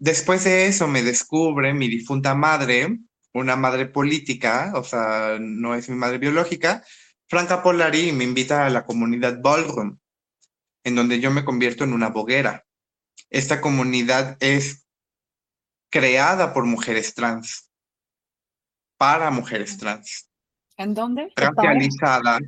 Después 0.00 0.44
de 0.44 0.66
eso 0.66 0.88
me 0.88 1.02
descubre 1.02 1.72
mi 1.72 1.88
difunta 1.88 2.34
madre, 2.34 2.98
una 3.32 3.56
madre 3.56 3.86
política, 3.86 4.72
o 4.74 4.82
sea, 4.82 5.38
no 5.40 5.74
es 5.74 5.88
mi 5.88 5.96
madre 5.96 6.18
biológica, 6.18 6.84
Franca 7.28 7.62
Polari, 7.62 8.08
y 8.08 8.12
me 8.12 8.24
invita 8.24 8.66
a 8.66 8.70
la 8.70 8.84
comunidad 8.84 9.40
Ballroom, 9.40 9.98
en 10.84 10.94
donde 10.94 11.20
yo 11.20 11.30
me 11.30 11.44
convierto 11.44 11.84
en 11.84 11.92
una 11.92 12.08
boguera. 12.08 12.64
Esta 13.30 13.60
comunidad 13.60 14.36
es 14.40 14.86
creada 15.90 16.52
por 16.52 16.64
mujeres 16.64 17.14
trans, 17.14 17.70
para 18.96 19.30
mujeres 19.30 19.78
trans. 19.78 20.30
¿En 20.76 20.94
dónde? 20.94 21.32
Racializada. 21.36 22.40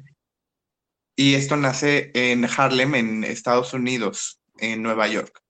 Y 1.16 1.34
esto 1.34 1.56
nace 1.56 2.10
en 2.14 2.44
Harlem, 2.44 2.94
en 2.94 3.24
Estados 3.24 3.72
Unidos, 3.72 4.40
en 4.58 4.82
Nueva 4.82 5.06
York 5.06 5.44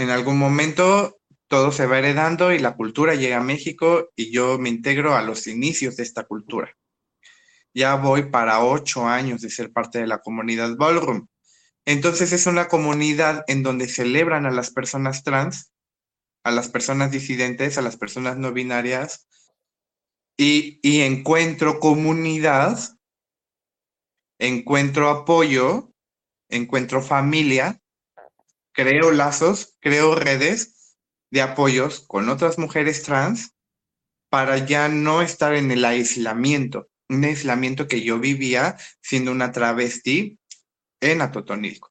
en 0.00 0.08
algún 0.08 0.38
momento 0.38 1.20
todo 1.46 1.72
se 1.72 1.84
va 1.84 1.98
heredando 1.98 2.54
y 2.54 2.58
la 2.58 2.74
cultura 2.74 3.16
llega 3.16 3.36
a 3.36 3.42
México 3.42 4.08
y 4.16 4.32
yo 4.32 4.58
me 4.58 4.70
integro 4.70 5.14
a 5.14 5.20
los 5.20 5.46
inicios 5.46 5.96
de 5.96 6.04
esta 6.04 6.24
cultura. 6.24 6.74
Ya 7.74 7.94
voy 7.96 8.30
para 8.30 8.64
ocho 8.64 9.06
años 9.06 9.42
de 9.42 9.50
ser 9.50 9.72
parte 9.72 10.00
de 10.00 10.06
la 10.06 10.18
comunidad 10.18 10.76
Ballroom. 10.76 11.28
Entonces 11.86 12.32
es 12.32 12.46
una 12.46 12.68
comunidad 12.68 13.44
en 13.46 13.62
donde 13.62 13.88
celebran 13.88 14.46
a 14.46 14.50
las 14.50 14.70
personas 14.70 15.22
trans, 15.22 15.72
a 16.44 16.50
las 16.50 16.68
personas 16.68 17.10
disidentes, 17.10 17.78
a 17.78 17.82
las 17.82 17.96
personas 17.96 18.36
no 18.36 18.52
binarias 18.52 19.26
y, 20.36 20.80
encuentro 21.02 21.80
comunidad, 21.80 22.78
encuentro 24.38 25.10
apoyo, 25.10 25.92
encuentro 26.48 27.02
familia 27.02 27.80
creo 28.72 29.10
lazos, 29.10 29.76
creo 29.80 30.14
redes 30.14 30.96
de 31.30 31.42
apoyos 31.42 32.00
con 32.00 32.28
otras 32.28 32.58
mujeres 32.58 33.02
trans 33.02 33.54
para 34.30 34.58
ya 34.58 34.88
no 34.88 35.22
estar 35.22 35.54
en 35.54 35.70
el 35.70 35.84
aislamiento, 35.84 36.88
un 37.10 37.24
aislamiento 37.24 37.88
que 37.88 38.02
yo 38.02 38.18
vivía 38.18 38.76
siendo 39.02 39.32
una 39.32 39.52
travesti 39.52 40.38
en 41.00 41.20
Atotonilco. 41.20 41.90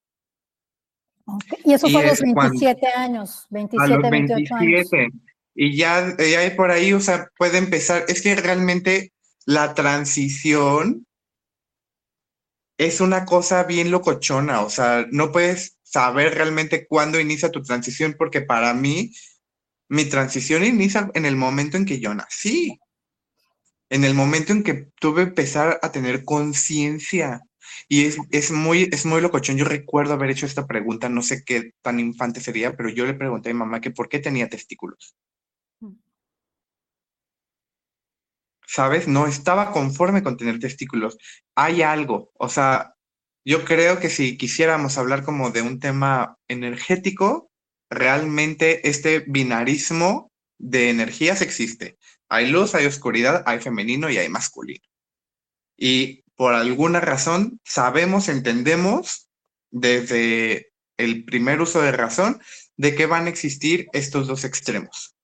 Y 1.63 1.73
eso 1.73 1.89
fue 1.89 2.03
a 2.03 2.07
los 2.07 2.21
27 2.21 2.87
años, 2.87 3.45
27, 3.49 3.93
a 3.93 3.97
los 3.97 4.09
27. 4.09 5.09
Y 5.55 5.75
ya, 5.75 6.15
ya 6.17 6.55
por 6.55 6.71
ahí, 6.71 6.93
o 6.93 6.99
sea, 6.99 7.29
puede 7.37 7.57
empezar, 7.57 8.05
es 8.07 8.21
que 8.21 8.35
realmente 8.35 9.13
la 9.45 9.73
transición 9.73 11.05
es 12.77 13.01
una 13.01 13.25
cosa 13.25 13.63
bien 13.63 13.91
locochona, 13.91 14.61
o 14.61 14.69
sea, 14.69 15.05
no 15.11 15.31
puedes 15.31 15.77
saber 15.83 16.35
realmente 16.35 16.87
cuándo 16.87 17.19
inicia 17.19 17.51
tu 17.51 17.61
transición, 17.61 18.15
porque 18.17 18.41
para 18.41 18.73
mí, 18.73 19.11
mi 19.89 20.05
transición 20.05 20.63
inicia 20.63 21.11
en 21.13 21.25
el 21.25 21.35
momento 21.35 21.75
en 21.75 21.85
que 21.85 21.99
yo 21.99 22.13
nací, 22.13 22.79
en 23.89 24.03
el 24.03 24.13
momento 24.13 24.53
en 24.53 24.63
que 24.63 24.87
tuve 24.99 25.23
que 25.23 25.29
empezar 25.29 25.79
a 25.81 25.91
tener 25.91 26.23
conciencia. 26.25 27.41
Y 27.87 28.05
es, 28.05 28.17
es, 28.31 28.51
muy, 28.51 28.89
es 28.91 29.05
muy 29.05 29.21
locochón. 29.21 29.57
Yo 29.57 29.65
recuerdo 29.65 30.13
haber 30.13 30.31
hecho 30.31 30.45
esta 30.45 30.67
pregunta, 30.67 31.09
no 31.09 31.21
sé 31.21 31.43
qué 31.43 31.73
tan 31.81 31.99
infante 31.99 32.41
sería, 32.41 32.75
pero 32.75 32.89
yo 32.89 33.05
le 33.05 33.13
pregunté 33.13 33.49
a 33.49 33.53
mi 33.53 33.59
mamá 33.59 33.81
que 33.81 33.91
por 33.91 34.09
qué 34.09 34.19
tenía 34.19 34.49
testículos. 34.49 35.15
¿sabes? 38.69 39.07
No 39.07 39.25
estaba 39.25 39.71
conforme 39.71 40.21
con 40.21 40.37
tener 40.37 40.59
testículos. 40.59 41.17
Hay 41.55 41.81
algo, 41.81 42.31
o 42.35 42.49
sea, 42.49 42.93
yo 43.43 43.65
creo 43.65 43.99
que 43.99 44.09
si 44.09 44.37
quisiéramos 44.37 44.97
hablar 44.97 45.23
como 45.23 45.49
de 45.49 45.63
un 45.63 45.79
tema 45.79 46.37
energético, 46.47 47.49
realmente 47.89 48.87
este 48.87 49.23
binarismo 49.27 50.31
de 50.59 50.91
energías 50.91 51.41
existe. 51.41 51.97
Hay 52.29 52.49
luz, 52.49 52.75
hay 52.75 52.85
oscuridad, 52.85 53.43
hay 53.45 53.59
femenino 53.59 54.09
y 54.09 54.17
hay 54.17 54.29
masculino. 54.29 54.85
Y 55.75 56.23
por 56.35 56.53
alguna 56.53 56.99
razón 56.99 57.59
sabemos, 57.65 58.29
entendemos 58.29 59.29
desde 59.71 60.71
el 60.97 61.25
primer 61.25 61.61
uso 61.61 61.81
de 61.81 61.91
razón 61.91 62.41
de 62.77 62.95
que 62.95 63.05
van 63.07 63.25
a 63.25 63.29
existir 63.29 63.87
estos 63.93 64.27
dos 64.27 64.43
extremos. 64.43 65.15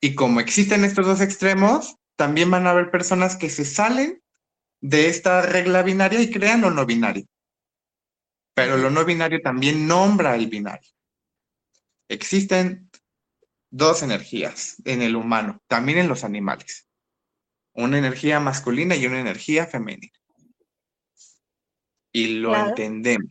Y 0.00 0.14
como 0.14 0.40
existen 0.40 0.84
estos 0.84 1.06
dos 1.06 1.20
extremos, 1.20 1.96
también 2.16 2.50
van 2.50 2.66
a 2.66 2.70
haber 2.70 2.90
personas 2.90 3.36
que 3.36 3.50
se 3.50 3.64
salen 3.64 4.22
de 4.80 5.08
esta 5.08 5.42
regla 5.42 5.82
binaria 5.82 6.20
y 6.20 6.30
crean 6.30 6.60
lo 6.60 6.70
no 6.70 6.86
binario. 6.86 7.26
Pero 8.54 8.76
lo 8.76 8.90
no 8.90 9.04
binario 9.04 9.40
también 9.42 9.86
nombra 9.86 10.34
el 10.34 10.46
binario. 10.46 10.90
Existen 12.08 12.85
dos 13.76 14.02
energías 14.02 14.76
en 14.84 15.02
el 15.02 15.16
humano, 15.16 15.62
también 15.68 15.98
en 15.98 16.08
los 16.08 16.24
animales. 16.24 16.86
Una 17.74 17.98
energía 17.98 18.40
masculina 18.40 18.96
y 18.96 19.06
una 19.06 19.20
energía 19.20 19.66
femenina. 19.66 20.12
Y 22.12 22.38
lo 22.38 22.56
entendemos. 22.56 23.30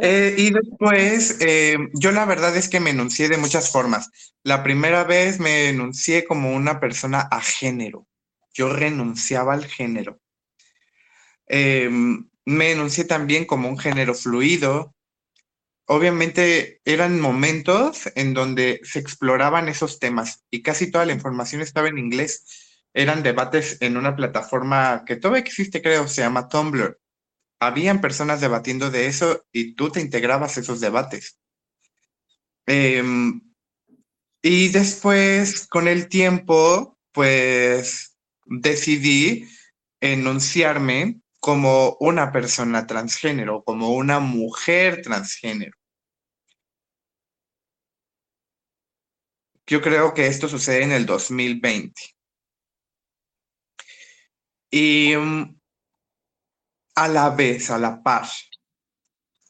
Eh, 0.00 0.36
y 0.38 0.50
después, 0.52 1.38
eh, 1.40 1.76
yo 1.94 2.12
la 2.12 2.24
verdad 2.24 2.56
es 2.56 2.68
que 2.68 2.78
me 2.78 2.90
enuncié 2.90 3.28
de 3.28 3.38
muchas 3.38 3.72
formas. 3.72 4.10
La 4.44 4.62
primera 4.62 5.02
vez 5.02 5.40
me 5.40 5.68
enuncié 5.68 6.24
como 6.24 6.54
una 6.54 6.78
persona 6.78 7.20
a 7.20 7.40
género. 7.40 8.06
Yo 8.54 8.72
renunciaba 8.72 9.54
al 9.54 9.64
género. 9.64 10.20
Em, 11.46 12.28
me 12.44 12.70
enuncié 12.70 13.04
también 13.04 13.44
como 13.44 13.68
un 13.68 13.78
género 13.78 14.14
fluido. 14.14 14.94
Obviamente 15.86 16.80
eran 16.84 17.20
momentos 17.20 18.10
en 18.14 18.34
donde 18.34 18.80
se 18.84 18.98
exploraban 18.98 19.68
esos 19.68 19.98
temas 19.98 20.44
y 20.50 20.62
casi 20.62 20.90
toda 20.90 21.06
la 21.06 21.12
información 21.12 21.60
estaba 21.60 21.88
en 21.88 21.98
inglés. 21.98 22.80
Eran 22.94 23.22
debates 23.22 23.78
en 23.80 23.96
una 23.96 24.14
plataforma 24.16 25.04
que 25.06 25.16
todavía 25.16 25.42
existe, 25.42 25.82
creo, 25.82 26.08
se 26.08 26.22
llama 26.22 26.48
Tumblr 26.48 26.98
habían 27.62 28.00
personas 28.00 28.40
debatiendo 28.40 28.90
de 28.90 29.06
eso 29.06 29.46
y 29.52 29.74
tú 29.74 29.90
te 29.90 30.00
integrabas 30.00 30.58
esos 30.58 30.80
debates. 30.80 31.38
Em, 32.66 33.40
y 34.42 34.68
después, 34.70 35.68
con 35.68 35.86
el 35.86 36.08
tiempo, 36.08 36.98
pues 37.12 38.16
decidí 38.46 39.48
enunciarme 40.00 41.21
como 41.42 41.96
una 41.98 42.30
persona 42.30 42.86
transgénero, 42.86 43.64
como 43.64 43.90
una 43.94 44.20
mujer 44.20 45.02
transgénero. 45.02 45.76
Yo 49.66 49.82
creo 49.82 50.14
que 50.14 50.28
esto 50.28 50.48
sucede 50.48 50.84
en 50.84 50.92
el 50.92 51.04
2020. 51.04 52.00
Y 54.70 55.16
mm, 55.16 55.60
a 56.94 57.08
la 57.08 57.30
vez, 57.30 57.70
a 57.70 57.78
la 57.78 58.04
par, 58.04 58.28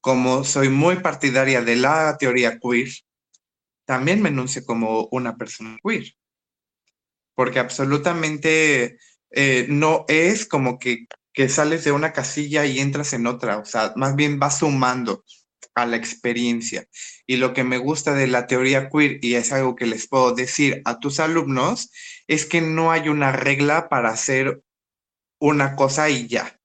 como 0.01 0.45
soy 0.45 0.71
muy 0.71 0.97
partidaria 1.01 1.61
de 1.61 1.77
la 1.77 2.17
teoría 2.17 2.59
queer, 2.59 2.89
también 3.85 4.23
me 4.23 4.31
enuncio 4.31 4.65
como 4.65 5.09
una 5.13 5.37
persona 5.37 5.77
queer. 5.85 6.15
Porque 7.35 7.59
absolutamente 7.59 8.99
eh, 9.31 9.67
no 9.69 10.07
es 10.09 10.47
como 10.47 10.79
que, 10.79 11.07
que 11.33 11.49
sales 11.49 11.85
de 11.85 11.93
una 11.93 12.13
casilla 12.13 12.67
y 12.67 12.79
entras 12.79 13.13
en 13.13 13.27
otra, 13.27 13.59
o 13.59 13.65
sea, 13.65 13.93
más 13.97 14.17
bien 14.17 14.39
vas 14.39 14.59
sumando 14.59 15.25
a 15.75 15.87
la 15.87 15.97
experiencia. 15.97 16.87
Y 17.27 17.37
lo 17.37 17.55
que 17.55 17.65
me 17.65 17.79
gusta 17.79 18.15
de 18.15 18.27
la 18.27 18.47
teoría 18.47 18.91
queer, 18.91 19.19
y 19.25 19.35
es 19.35 19.53
algo 19.53 19.75
que 19.77 19.87
les 19.87 20.09
puedo 20.09 20.35
decir 20.35 20.83
a 20.85 20.99
tus 20.99 21.21
alumnos, 21.21 21.91
es 22.27 22.45
que 22.47 22.61
no 22.61 22.93
hay 22.93 23.09
una 23.09 23.33
regla 23.33 23.89
para 23.89 24.11
hacer 24.11 24.63
una 25.39 25.75
cosa 25.75 26.11
y 26.11 26.27
ya 26.29 26.59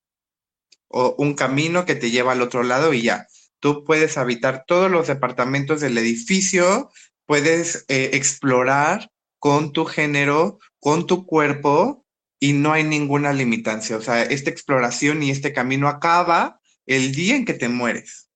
o 0.90 1.16
un 1.18 1.34
camino 1.34 1.86
que 1.86 1.96
te 1.96 2.12
lleva 2.12 2.32
al 2.32 2.42
otro 2.42 2.64
lado 2.64 2.94
y 2.94 3.04
ya. 3.04 3.28
Tú 3.60 3.84
puedes 3.84 4.18
habitar 4.18 4.66
todos 4.68 4.90
los 4.90 5.08
departamentos 5.08 5.82
del 5.82 5.98
edificio, 5.98 6.92
puedes 7.26 7.86
eh, 7.88 8.12
explorar 8.14 9.12
con 9.40 9.74
tu 9.74 9.86
género, 9.86 10.60
con 10.80 11.08
tu 11.08 11.26
cuerpo 11.26 12.06
y 12.40 12.54
no 12.54 12.74
hay 12.74 12.84
ninguna 12.84 13.34
limitancia. 13.34 13.98
O 13.98 14.02
sea, 14.02 14.24
esta 14.24 14.50
exploración 14.50 15.24
y 15.24 15.32
este 15.32 15.54
camino 15.54 15.88
acaba 15.88 16.60
el 16.86 17.14
día 17.14 17.36
en 17.36 17.46
que 17.46 17.54
te 17.54 17.70
mueres. 17.70 18.30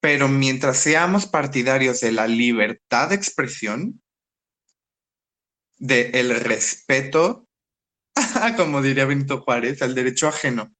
Pero 0.00 0.28
mientras 0.28 0.78
seamos 0.78 1.26
partidarios 1.26 2.00
de 2.00 2.12
la 2.12 2.26
libertad 2.26 3.08
de 3.08 3.16
expresión, 3.16 4.02
del 5.76 6.14
el 6.14 6.40
respeto, 6.40 7.48
como 8.56 8.82
diría 8.82 9.04
Benito 9.04 9.40
Juárez, 9.40 9.82
al 9.82 9.94
derecho 9.94 10.28
ajeno, 10.28 10.74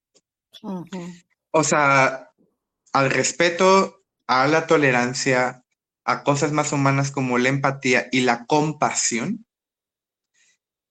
o 1.51 1.65
sea, 1.65 2.31
al 2.93 3.11
respeto, 3.11 4.05
a 4.27 4.47
la 4.47 4.67
tolerancia, 4.67 5.65
a 6.05 6.23
cosas 6.25 6.53
más 6.53 6.73
humanas 6.73 7.11
como 7.11 7.39
la 7.39 7.49
empatía 7.49 8.09
y 8.13 8.21
la 8.21 8.47
compasión, 8.47 9.47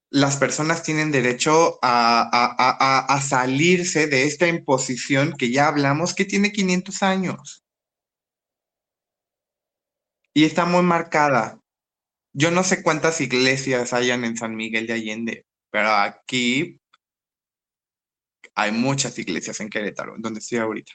las 0.10 0.38
personas 0.38 0.84
tienen 0.84 1.12
derecho 1.12 1.80
a, 1.82 3.20
salirse 3.22 4.08
de 4.08 4.24
esta 4.24 4.48
imposición 4.48 5.34
que 5.38 5.52
ya 5.52 5.68
hablamos 5.68 6.14
que 6.14 6.26
tiene 6.26 6.52
500 6.52 7.04
años. 7.04 7.64
Y 10.34 10.46
está 10.46 10.66
muy 10.66 10.84
marcada. 10.84 11.60
Yo 12.34 12.52
no 12.52 12.64
sé 12.64 12.84
cuántas 12.84 13.20
iglesias 13.22 13.94
hayan 13.94 14.24
en 14.24 14.38
San 14.38 14.56
Miguel 14.56 14.86
de 14.88 14.94
Allende, 14.94 15.46
pero 15.72 15.90
aquí 15.90 16.80
hay 18.54 18.72
muchas 18.72 19.18
iglesias 19.18 19.60
en 19.60 19.70
Querétaro, 19.70 20.16
donde 20.18 20.40
estoy 20.40 20.60
ahorita. 20.60 20.94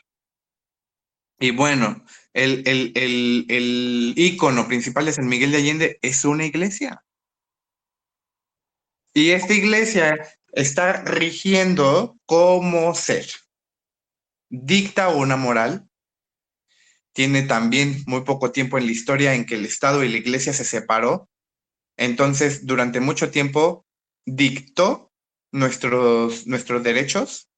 Y 1.40 1.50
bueno, 1.50 2.04
el, 2.32 2.62
el, 2.66 2.92
el, 2.94 3.46
el 3.48 4.14
ícono 4.16 4.68
principal 4.68 5.06
de 5.06 5.12
San 5.12 5.26
Miguel 5.26 5.50
de 5.50 5.58
Allende 5.58 5.98
es 6.00 6.24
una 6.24 6.46
iglesia. 6.46 7.04
Y 9.14 9.30
esta 9.30 9.52
iglesia 9.52 10.16
está 10.52 11.02
rigiendo 11.04 12.18
cómo 12.24 12.94
ser. 12.94 13.26
Dicta 14.48 15.08
una 15.08 15.36
moral. 15.36 15.88
Tiene 17.12 17.42
también 17.42 18.02
muy 18.06 18.22
poco 18.22 18.52
tiempo 18.52 18.78
en 18.78 18.86
la 18.86 18.92
historia 18.92 19.34
en 19.34 19.44
que 19.44 19.56
el 19.56 19.66
Estado 19.66 20.02
y 20.02 20.08
la 20.08 20.16
iglesia 20.16 20.54
se 20.54 20.64
separó. 20.64 21.28
Entonces, 21.98 22.66
durante 22.66 23.00
mucho 23.00 23.30
tiempo 23.30 23.86
dictó 24.24 25.12
nuestros, 25.52 26.46
nuestros 26.46 26.82
derechos 26.82 27.50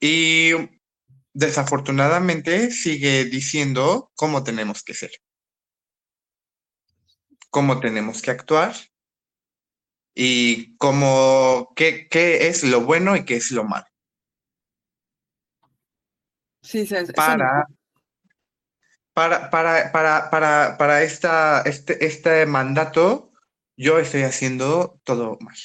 y 0.00 0.50
desafortunadamente 1.32 2.72
sigue 2.72 3.24
diciendo 3.26 4.10
cómo 4.16 4.42
tenemos 4.42 4.82
que 4.82 4.94
ser, 4.94 5.12
cómo 7.50 7.78
tenemos 7.78 8.20
que 8.20 8.32
actuar 8.32 8.74
y 10.14 10.76
cómo, 10.76 11.72
qué, 11.74 12.08
qué 12.08 12.48
es 12.48 12.64
lo 12.64 12.82
bueno 12.82 13.16
y 13.16 13.24
qué 13.24 13.36
es 13.36 13.50
lo 13.50 13.64
malo. 13.64 13.86
Sí, 16.62 16.86
sí, 16.86 16.94
para, 17.14 17.66
para, 19.12 19.50
para, 19.50 19.90
para, 19.90 20.30
para, 20.30 20.76
para 20.78 21.02
esta, 21.02 21.62
este, 21.62 22.04
este 22.04 22.46
mandato, 22.46 23.32
yo 23.76 23.98
estoy 23.98 24.22
haciendo 24.22 25.00
todo 25.04 25.38
mal. 25.40 25.56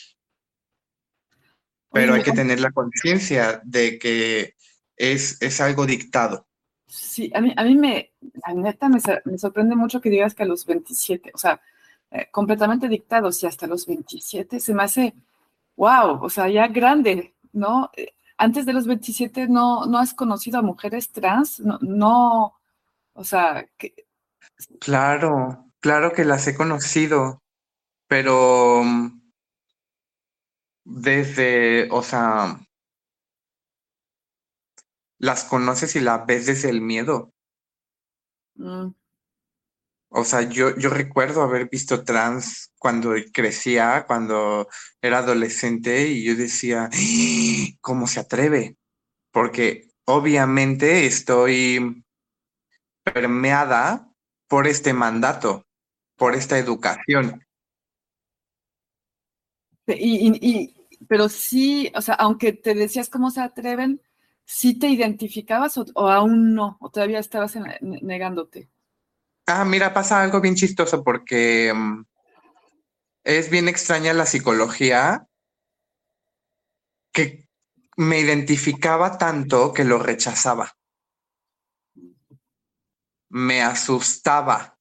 Pero 1.91 2.14
hay 2.14 2.24
que 2.24 2.32
tener 2.32 2.60
la 2.60 2.72
conciencia 2.72 3.62
de 3.64 3.98
que 4.00 4.56
es, 4.95 5.41
es 5.41 5.62
algo 5.62 5.86
dictado. 5.86 6.48
Sí, 6.88 7.32
a 7.34 7.41
mí, 7.41 7.54
a 7.56 7.64
mí 7.64 7.76
me, 7.76 8.14
la 8.45 8.54
neta, 8.54 8.89
me, 8.89 9.00
me 9.26 9.38
sorprende 9.38 9.76
mucho 9.76 10.02
que 10.02 10.10
digas 10.10 10.34
que 10.34 10.43
a 10.43 10.45
los 10.48 10.66
27, 10.66 11.32
o 11.34 11.38
sea, 11.38 11.62
eh, 12.12 12.30
completamente 12.32 12.88
dictados 12.88 13.41
y 13.43 13.47
hasta 13.47 13.68
los 13.68 13.86
27 13.86 14.60
se 14.60 14.74
me 14.74 14.84
hace, 14.84 15.14
wow, 15.76 16.24
o 16.24 16.30
sea, 16.30 16.49
ya 16.49 16.68
grande, 16.68 17.36
¿no? 17.53 17.91
Eh, 17.95 18.14
antes 18.38 18.66
de 18.66 18.74
los 18.74 18.88
27 18.88 19.47
no, 19.47 19.86
no 19.86 19.97
has 19.97 20.14
conocido 20.14 20.60
a 20.60 20.62
mujeres 20.62 21.12
trans, 21.12 21.60
no, 21.60 21.80
no 21.82 22.58
o 23.18 23.24
sea, 23.24 23.68
que... 23.78 23.95
Claro, 24.80 25.66
claro 25.80 26.14
que 26.14 26.24
las 26.24 26.47
he 26.47 26.55
conocido, 26.55 27.41
pero 28.08 28.84
desde, 30.84 31.89
o 31.91 32.03
sea, 32.03 32.60
las 35.18 35.45
conoces 35.45 35.95
y 35.95 35.99
las 35.99 36.28
ves 36.28 36.45
desde 36.45 36.70
el 36.70 36.82
miedo. 36.82 37.34
Mm. 38.55 38.89
O 40.10 40.24
sea, 40.24 40.43
yo, 40.43 40.76
yo 40.78 40.89
recuerdo 40.89 41.41
haber 41.41 41.70
visto 41.70 42.03
trans 42.03 42.72
cuando 42.80 43.14
crecía, 43.34 44.05
cuando 44.08 44.68
era 45.01 45.20
adolescente, 45.20 46.08
y 46.08 46.24
yo 46.24 46.36
decía, 46.36 46.89
¡Ah! 46.91 47.78
¿cómo 47.82 48.08
se 48.08 48.22
atreve? 48.22 48.78
Porque 49.32 49.89
obviamente 50.05 51.05
estoy 51.05 52.03
permeada 53.03 54.10
por 54.47 54.68
este 54.68 54.93
mandato, 54.93 55.66
por 56.16 56.36
esta 56.36 56.58
educación. 56.58 57.45
Y, 59.88 60.74
pero 61.08 61.30
sí, 61.30 61.91
o 61.95 62.01
sea, 62.01 62.16
aunque 62.16 62.53
te 62.53 62.74
decías 62.74 63.10
cómo 63.10 63.30
se 63.32 63.41
atreven, 63.41 64.01
¿sí 64.45 64.78
te 64.78 64.88
identificabas 64.88 65.78
o, 65.78 66.10
aún 66.10 66.53
no? 66.53 66.78
¿O 66.80 66.89
todavía 66.89 67.20
estabas 67.20 67.58
negándote? 67.82 68.70
Ah, 69.50 69.64
mira, 69.64 69.93
pasa 69.93 70.22
algo 70.22 70.41
bien 70.41 70.56
chistoso 70.56 71.06
porque 71.06 71.74
mm, 71.74 72.04
es 73.24 73.50
bien 73.50 73.70
extraña 73.70 74.12
la 74.14 74.26
psicología 74.26 75.26
que 77.14 77.48
me 77.95 78.20
identificaba 78.20 79.18
tanto 79.18 79.72
que 79.74 79.86
lo 79.86 80.00
rechazaba. 80.00 80.76
Me 83.30 83.62
asustaba 83.62 84.78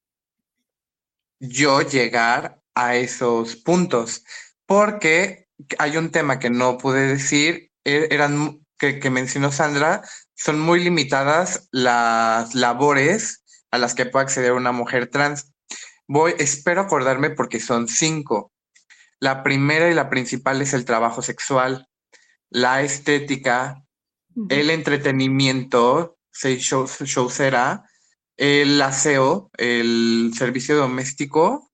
yo 1.39 1.83
llegar 1.83 2.61
a 2.75 2.97
esos 2.97 3.55
puntos 3.55 4.25
porque 4.67 5.49
hay 5.79 5.97
un 5.97 6.11
tema 6.11 6.41
que 6.41 6.51
no 6.51 6.77
pude 6.77 7.07
decir, 7.07 7.71
e, 7.85 8.09
eran 8.11 8.67
que, 8.79 8.99
que 8.99 9.11
mencionó 9.11 9.53
Sandra, 9.53 10.03
son 10.35 10.59
muy 10.59 10.83
limitadas 10.83 11.69
las 11.71 12.57
labores 12.57 13.45
a 13.71 13.79
las 13.79 13.95
que 13.95 14.07
puede 14.07 14.25
acceder 14.25 14.53
una 14.53 14.73
mujer 14.73 15.09
trans. 15.09 15.53
Voy, 16.07 16.35
espero 16.39 16.83
acordarme 16.83 17.31
porque 17.31 17.61
son 17.61 17.89
cinco. 17.89 18.53
La 19.19 19.43
primera 19.43 19.91
y 19.91 19.95
la 19.95 20.11
principal 20.11 20.61
es 20.63 20.75
el 20.75 20.85
trabajo 20.85 21.23
sexual, 21.23 21.89
la 22.51 22.83
estética, 22.83 23.83
el 24.51 24.71
entretenimiento, 24.71 26.19
show, 26.33 26.87
showcera, 26.87 27.85
el 28.37 28.81
aseo, 28.83 29.51
el 29.57 30.33
servicio 30.37 30.77
doméstico. 30.77 31.71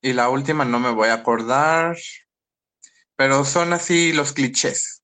y 0.00 0.12
la 0.12 0.28
última 0.28 0.64
no 0.64 0.80
me 0.80 0.90
voy 0.90 1.08
a 1.08 1.14
acordar, 1.14 1.96
pero 3.16 3.44
son 3.44 3.72
así 3.72 4.12
los 4.12 4.32
clichés. 4.32 5.02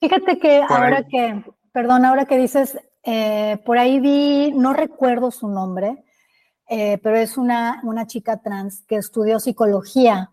Fíjate 0.00 0.38
que 0.38 0.62
ahora 0.68 1.02
que 1.08 1.42
Perdón, 1.74 2.04
ahora 2.04 2.24
que 2.24 2.38
dices, 2.38 2.78
eh, 3.02 3.60
por 3.66 3.78
ahí 3.78 3.98
vi, 3.98 4.52
no 4.52 4.74
recuerdo 4.74 5.32
su 5.32 5.48
nombre, 5.48 6.04
eh, 6.68 6.98
pero 7.02 7.16
es 7.16 7.36
una, 7.36 7.80
una 7.82 8.06
chica 8.06 8.40
trans 8.40 8.84
que 8.86 8.94
estudió 8.94 9.40
psicología. 9.40 10.30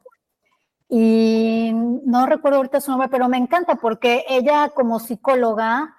Y 0.88 1.72
no 2.06 2.28
recuerdo 2.28 2.58
ahorita 2.58 2.80
su 2.80 2.92
nombre, 2.92 3.10
pero 3.10 3.28
me 3.28 3.38
encanta 3.38 3.78
porque 3.78 4.24
ella 4.30 4.70
como 4.70 5.00
psicóloga 5.00 5.96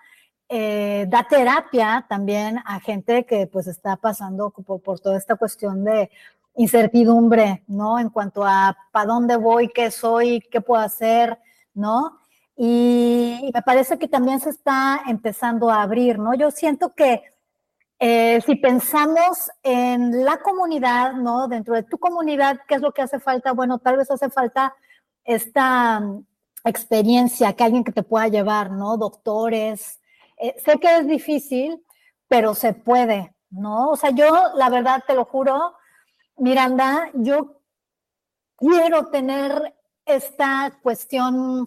eh, 0.49 1.07
da 1.09 1.27
terapia 1.29 2.07
también 2.09 2.61
a 2.65 2.79
gente 2.79 3.27
que 3.27 3.49
pues 3.49 3.67
está 3.67 3.97
pasando 3.97 4.51
por, 4.51 4.81
por, 4.81 5.01
toda 5.01 5.19
esta 5.19 5.35
cuestión 5.35 5.83
de 5.83 6.09
incertidumbre, 6.55 7.65
¿no? 7.67 7.99
En 7.99 8.11
cuanto 8.11 8.45
a 8.45 8.77
para 8.93 9.07
dónde 9.07 9.35
voy, 9.35 9.71
qué 9.75 9.91
soy, 9.91 10.41
qué 10.53 10.61
puedo 10.61 10.81
hacer, 10.81 11.37
¿no? 11.75 12.22
Y, 12.57 13.51
me 13.53 13.63
parece 13.63 13.99
que 13.99 14.09
también 14.09 14.41
se 14.41 14.51
está 14.51 15.03
empezando 15.07 15.71
a 15.71 15.83
abrir, 15.83 16.19
¿no? 16.19 16.35
Yo 16.35 16.51
siento 16.51 16.95
que 16.95 17.23
eh, 17.99 18.41
si 18.45 18.57
pensamos 18.57 19.51
en 19.63 20.25
la 20.25 20.39
comunidad, 20.39 21.15
¿no? 21.15 21.49
Dentro 21.49 21.75
de 21.75 21.85
tu 21.85 21.99
comunidad, 21.99 22.61
¿qué 22.67 22.75
es 22.75 22.81
lo 22.81 22.93
que 22.93 23.03
hace 23.03 23.21
falta? 23.21 23.53
Bueno, 23.53 23.79
tal 23.79 23.97
vez 23.97 24.11
hace 24.11 24.29
falta 24.29 24.75
esta 25.25 26.01
mm, 26.01 26.27
experiencia, 26.65 27.53
que 27.53 27.65
alguien 27.65 27.85
que 27.85 27.93
te 27.93 28.03
pueda 28.03 28.29
llevar, 28.29 28.71
¿no? 28.71 28.97
Doctores. 28.97 30.01
Eh, 30.37 30.55
sé 30.65 30.79
que 30.79 30.97
es 30.97 31.07
difícil, 31.07 31.83
pero 32.29 32.55
se 32.55 32.75
puede, 32.75 33.35
¿no? 33.51 33.91
O 33.91 33.97
sea, 33.97 34.11
yo, 34.11 34.27
la 34.57 34.69
verdad, 34.69 35.05
te 35.07 35.15
lo 35.15 35.25
juro, 35.25 35.75
Miranda, 36.37 37.11
yo 37.15 37.61
quiero 38.57 39.07
tener 39.11 39.75
esta 40.05 40.79
cuestión 40.83 41.67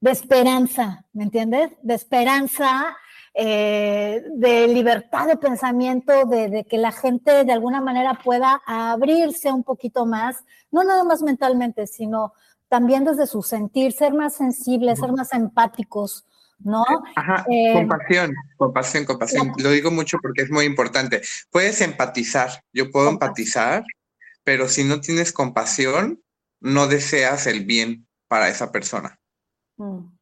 de 0.00 0.10
esperanza, 0.10 1.04
¿me 1.12 1.24
entiendes? 1.24 1.70
De 1.82 1.94
esperanza, 1.94 2.96
eh, 3.34 4.22
de 4.34 4.66
libertad 4.68 5.26
de 5.26 5.36
pensamiento, 5.36 6.24
de, 6.24 6.66
que 6.68 6.78
la 6.78 6.90
gente 6.90 7.44
de 7.44 7.52
alguna 7.52 7.80
manera 7.80 8.18
pueda 8.24 8.60
abrirse 8.66 9.52
un 9.52 9.62
poquito 9.62 10.06
más, 10.06 10.44
no 10.70 10.82
nada 10.84 11.04
más 11.04 11.22
mentalmente, 11.22 11.86
sino 11.86 12.32
también 12.68 13.04
desde 13.04 13.26
su 13.26 13.42
sentir, 13.42 13.92
ser 13.92 14.14
más 14.14 14.34
sensibles, 14.34 14.98
ser 14.98 15.12
más 15.12 15.32
empáticos, 15.32 16.24
¿no? 16.58 16.84
Ajá, 17.16 17.44
eh, 17.50 17.72
compasión, 17.74 18.34
compasión, 18.56 19.04
compasión. 19.04 19.52
Lo 19.58 19.70
digo 19.70 19.90
mucho 19.90 20.18
porque 20.22 20.42
es 20.42 20.50
muy 20.50 20.64
importante. 20.64 21.20
Puedes 21.50 21.80
empatizar, 21.82 22.64
yo 22.72 22.90
puedo 22.90 23.10
empatizar, 23.10 23.84
pero 24.44 24.68
si 24.68 24.84
no 24.84 25.00
tienes 25.00 25.32
compasión, 25.32 26.22
no 26.60 26.86
deseas 26.86 27.46
el 27.46 27.64
bien 27.64 28.06
para 28.28 28.48
esa 28.48 28.72
persona. 28.72 29.19
Mm. 29.80 30.14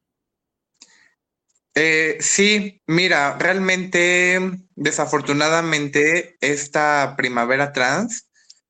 Eh, 1.75 2.17
sí, 2.21 2.81
mira, 2.87 3.37
realmente, 3.37 4.39
desafortunadamente, 4.75 6.37
esta 6.39 7.15
primavera 7.17 7.73
trans, 7.73 8.29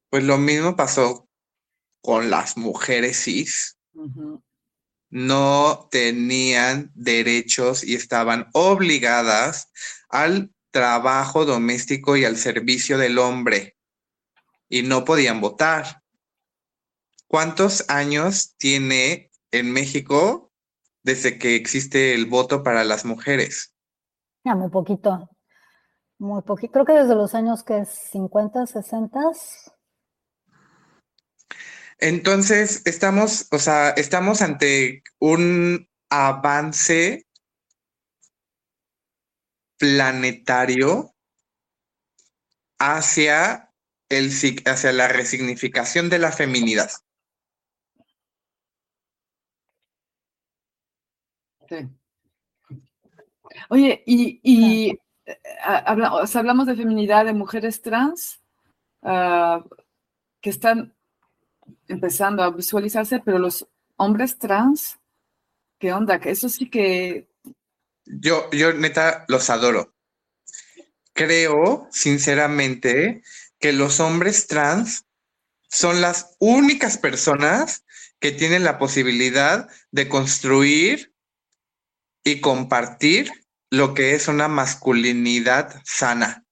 pues 0.09 0.23
lo 0.23 0.37
mismo 0.37 0.75
pasó 0.75 1.29
con 2.01 2.29
las 2.29 2.57
mujeres 2.57 3.23
cis. 3.23 3.77
No 5.11 5.87
tenían 5.91 6.91
derechos 6.95 7.83
y 7.83 7.95
estaban 7.95 8.47
obligadas 8.53 9.69
al 10.09 10.51
trabajo 10.71 11.45
doméstico 11.45 12.15
y 12.15 12.25
al 12.25 12.37
servicio 12.37 12.97
del 12.97 13.17
hombre 13.17 13.75
y 14.69 14.83
no 14.83 15.03
podían 15.03 15.41
votar. 15.41 16.03
¿Cuántos 17.27 17.85
años 17.89 18.55
tiene 18.57 19.31
en 19.51 19.71
México 19.71 20.49
desde 21.04 21.38
que 21.38 21.56
existe 21.56 22.14
el 22.14 22.26
voto 22.26 22.64
para 22.64 22.84
las 22.84 23.06
mujeres? 23.06 23.74
Ya, 24.43 24.56
muy 24.56 24.70
poquito. 24.70 25.30
Muy 26.18 26.41
poquito. 26.41 26.74
Creo 26.74 26.86
que 26.86 26.93
desde 26.93 27.16
los 27.16 27.34
años 27.34 27.64
que 27.64 27.86
50, 27.86 28.66
60. 28.66 29.20
Entonces, 32.00 32.82
estamos, 32.86 33.47
o 33.52 33.60
sea, 33.60 33.89
estamos 33.91 34.41
ante 34.41 35.04
un 35.20 35.88
avance 36.10 37.26
planetario 39.78 41.14
hacia, 42.80 43.72
el, 44.10 44.30
hacia 44.66 44.91
la 44.93 45.08
resignificación 45.08 46.10
de 46.10 46.20
la 46.20 46.32
feminidad. 46.32 46.89
Oye, 53.70 54.03
y, 54.05 54.89
eh, 55.26 55.36
hablamos 55.63 56.67
de 56.67 56.76
feminidad 56.76 57.26
de 57.26 57.34
mujeres 57.34 57.82
trans 57.82 58.39
ah, 59.03 59.63
que 60.41 60.49
están 60.49 60.95
empezando 61.88 62.43
a 62.43 62.51
visualizarse, 62.51 63.20
pero 63.20 63.39
los 63.39 63.67
hombres 63.97 64.38
trans, 64.38 64.99
¿qué 65.78 65.93
onda? 65.93 66.20
Que 66.20 66.32
eso 66.32 66.49
sí 66.49 66.70
que... 66.70 67.28
Yo, 68.05 68.49
yo 68.51 68.74
neta 68.74 69.26
los 69.28 69.49
adoro. 69.49 69.93
Creo, 71.13 71.88
sinceramente, 71.91 73.22
que 73.59 73.74
los 73.74 73.99
hombres 73.99 74.47
trans 74.47 75.05
son 75.67 76.01
las 76.01 76.36
únicas 76.39 76.97
personas 76.97 77.86
que 78.20 78.32
tienen 78.32 78.63
la 78.63 78.80
posibilidad 78.80 79.70
de 79.91 80.09
construir 80.09 81.13
y 82.24 82.41
compartir 82.41 83.32
lo 83.72 83.93
que 83.93 84.15
es 84.15 84.28
una 84.28 84.47
masculinidad 84.47 85.82
sana, 85.86 86.45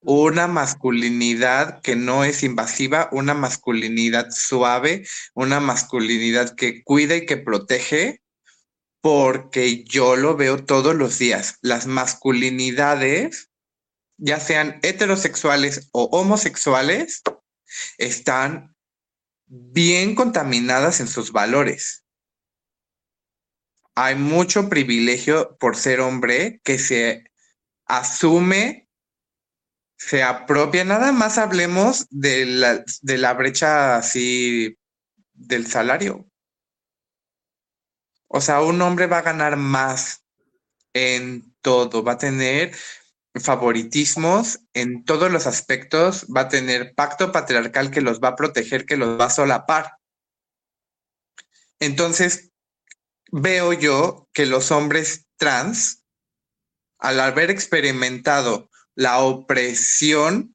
una 0.00 0.46
masculinidad 0.46 1.80
que 1.82 1.96
no 1.96 2.24
es 2.24 2.42
invasiva, 2.42 3.08
una 3.12 3.34
masculinidad 3.34 4.30
suave, 4.30 5.06
una 5.34 5.60
masculinidad 5.60 6.54
que 6.54 6.82
cuida 6.82 7.16
y 7.16 7.26
que 7.26 7.36
protege, 7.36 8.22
porque 9.00 9.84
yo 9.84 10.16
lo 10.16 10.36
veo 10.36 10.64
todos 10.64 10.94
los 10.94 11.18
días. 11.18 11.58
Las 11.60 11.86
masculinidades, 11.86 13.50
ya 14.16 14.40
sean 14.40 14.78
heterosexuales 14.82 15.88
o 15.92 16.04
homosexuales, 16.04 17.22
están 17.98 18.74
bien 19.46 20.14
contaminadas 20.14 21.00
en 21.00 21.08
sus 21.08 21.32
valores 21.32 22.03
hay 23.94 24.16
mucho 24.16 24.68
privilegio 24.68 25.56
por 25.58 25.76
ser 25.76 26.00
hombre 26.00 26.60
que 26.64 26.78
se 26.78 27.30
asume, 27.86 28.88
se 29.96 30.22
apropia. 30.22 30.84
Nada 30.84 31.12
más 31.12 31.38
hablemos 31.38 32.06
de 32.10 32.46
la, 32.46 32.84
de 33.02 33.18
la 33.18 33.34
brecha 33.34 33.96
así 33.96 34.76
del 35.32 35.66
salario. 35.66 36.26
O 38.28 38.40
sea, 38.40 38.62
un 38.62 38.82
hombre 38.82 39.06
va 39.06 39.18
a 39.18 39.22
ganar 39.22 39.56
más 39.56 40.24
en 40.92 41.54
todo, 41.60 42.02
va 42.02 42.12
a 42.12 42.18
tener 42.18 42.74
favoritismos 43.34 44.60
en 44.74 45.04
todos 45.04 45.30
los 45.30 45.46
aspectos, 45.46 46.26
va 46.34 46.42
a 46.42 46.48
tener 46.48 46.94
pacto 46.94 47.32
patriarcal 47.32 47.90
que 47.90 48.00
los 48.00 48.20
va 48.20 48.28
a 48.28 48.36
proteger, 48.36 48.86
que 48.86 48.96
los 48.96 49.18
va 49.18 49.26
a 49.26 49.30
solapar. 49.30 49.98
Entonces, 51.80 52.53
veo 53.36 53.72
yo 53.72 54.28
que 54.32 54.46
los 54.46 54.70
hombres 54.70 55.26
trans, 55.36 56.04
al 56.98 57.18
haber 57.18 57.50
experimentado 57.50 58.70
la 58.94 59.18
opresión 59.18 60.54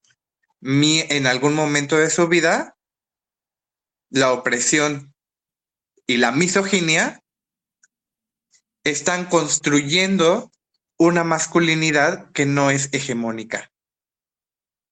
en 0.61 1.27
algún 1.27 1.55
momento 1.55 1.97
de 1.97 2.09
su 2.09 2.29
vida, 2.29 2.77
la 4.09 4.31
opresión 4.31 5.13
y 6.07 6.17
la 6.17 6.31
misoginia, 6.31 7.21
están 8.85 9.25
construyendo 9.25 10.49
una 10.97 11.25
masculinidad 11.25 12.31
que 12.31 12.45
no 12.45 12.71
es 12.71 12.93
hegemónica, 12.93 13.73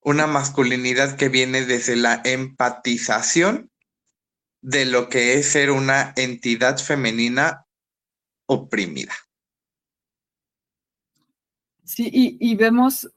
una 0.02 0.28
masculinidad 0.28 1.16
que 1.16 1.30
viene 1.30 1.66
desde 1.66 1.96
la 1.96 2.22
empatización 2.26 3.72
de 4.62 4.86
lo 4.86 5.08
que 5.08 5.36
es 5.36 5.48
ser 5.48 5.72
una 5.72 6.12
entidad 6.18 6.80
femenina 6.80 7.64
oprimida. 8.48 9.14
Sí, 11.84 12.10
y, 12.12 12.56
vemos 12.56 13.06
uh, 13.06 13.10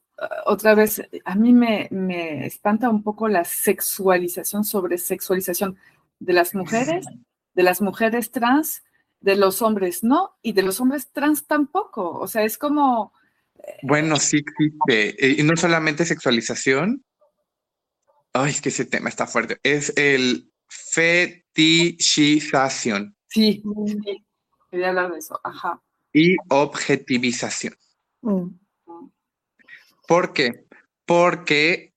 otra 0.46 0.76
vez, 0.76 1.02
a 1.24 1.34
mí 1.34 1.52
me, 1.52 1.88
me, 1.90 2.46
espanta 2.46 2.88
un 2.88 3.02
poco 3.02 3.26
la 3.26 3.44
sexualización 3.44 4.64
sobre 4.64 4.96
sexualización 4.96 5.76
de 6.20 6.32
las 6.34 6.54
mujeres, 6.54 7.04
de 7.54 7.62
las 7.64 7.80
mujeres 7.80 8.30
trans, 8.30 8.84
de 9.20 9.34
los 9.34 9.60
hombres 9.60 10.04
no, 10.04 10.36
y 10.40 10.52
de 10.52 10.62
los 10.62 10.80
hombres 10.80 11.10
trans 11.12 11.46
tampoco. 11.46 12.16
O 12.18 12.28
sea, 12.28 12.44
es 12.44 12.58
como... 12.58 13.12
Eh, 13.56 13.78
bueno, 13.82 14.16
sí 14.16 14.38
existe. 14.38 15.26
Eh, 15.26 15.36
y 15.38 15.42
no 15.42 15.56
solamente 15.56 16.04
sexualización. 16.04 17.04
Ay, 18.32 18.50
es 18.50 18.60
que 18.60 18.68
ese 18.68 18.84
tema 18.84 19.08
está 19.08 19.26
fuerte. 19.26 19.58
Es 19.64 19.92
el 19.96 20.52
fetichización. 20.68 23.16
Sí, 23.26 23.64
sí. 23.86 24.24
Quería 24.70 24.88
hablar 24.88 25.12
de 25.12 25.18
eso. 25.18 25.40
Ajá. 25.42 25.82
Y 26.12 26.36
objetivización. 26.48 27.76
Mm. 28.22 28.48
¿Por 30.06 30.32
qué? 30.32 30.66
Porque 31.04 31.90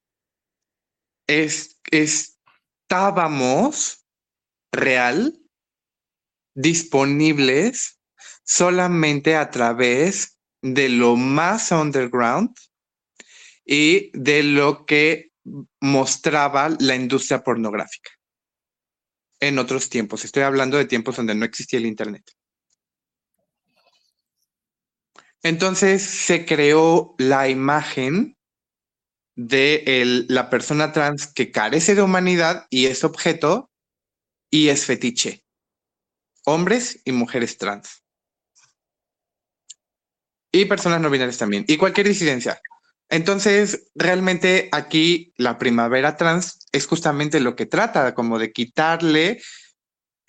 es, 1.27 1.79
estábamos 1.91 4.05
real 4.71 5.39
disponibles 6.55 7.99
solamente 8.43 9.35
a 9.35 9.49
través 9.49 10.39
de 10.61 10.89
lo 10.89 11.15
más 11.15 11.71
underground 11.71 12.55
y 13.65 14.11
de 14.13 14.43
lo 14.43 14.85
que 14.85 15.31
mostraba 15.81 16.69
la 16.79 16.95
industria 16.95 17.43
pornográfica 17.43 18.11
en 19.39 19.59
otros 19.59 19.89
tiempos. 19.89 20.23
Estoy 20.23 20.43
hablando 20.43 20.77
de 20.77 20.85
tiempos 20.85 21.17
donde 21.17 21.35
no 21.35 21.45
existía 21.45 21.79
el 21.79 21.85
Internet. 21.85 22.23
Entonces 25.43 26.01
se 26.01 26.45
creó 26.45 27.15
la 27.17 27.49
imagen 27.49 28.37
de 29.35 30.25
la 30.29 30.49
persona 30.49 30.91
trans 30.91 31.27
que 31.27 31.51
carece 31.51 31.95
de 31.95 32.01
humanidad 32.01 32.65
y 32.69 32.85
es 32.85 33.03
objeto 33.03 33.69
y 34.49 34.69
es 34.69 34.85
fetiche 34.85 35.43
hombres 36.45 37.01
y 37.05 37.11
mujeres 37.11 37.57
trans. 37.57 38.03
Y 40.51 40.65
personas 40.65 41.01
no 41.01 41.09
binarias 41.09 41.37
también. 41.37 41.65
Y 41.67 41.77
cualquier 41.77 42.07
disidencia. 42.07 42.61
Entonces, 43.09 43.91
realmente 43.95 44.69
aquí 44.71 45.33
la 45.37 45.57
primavera 45.57 46.15
trans 46.15 46.59
es 46.71 46.85
justamente 46.85 47.39
lo 47.39 47.55
que 47.55 47.65
trata, 47.65 48.13
como 48.13 48.39
de 48.39 48.51
quitarle 48.51 49.41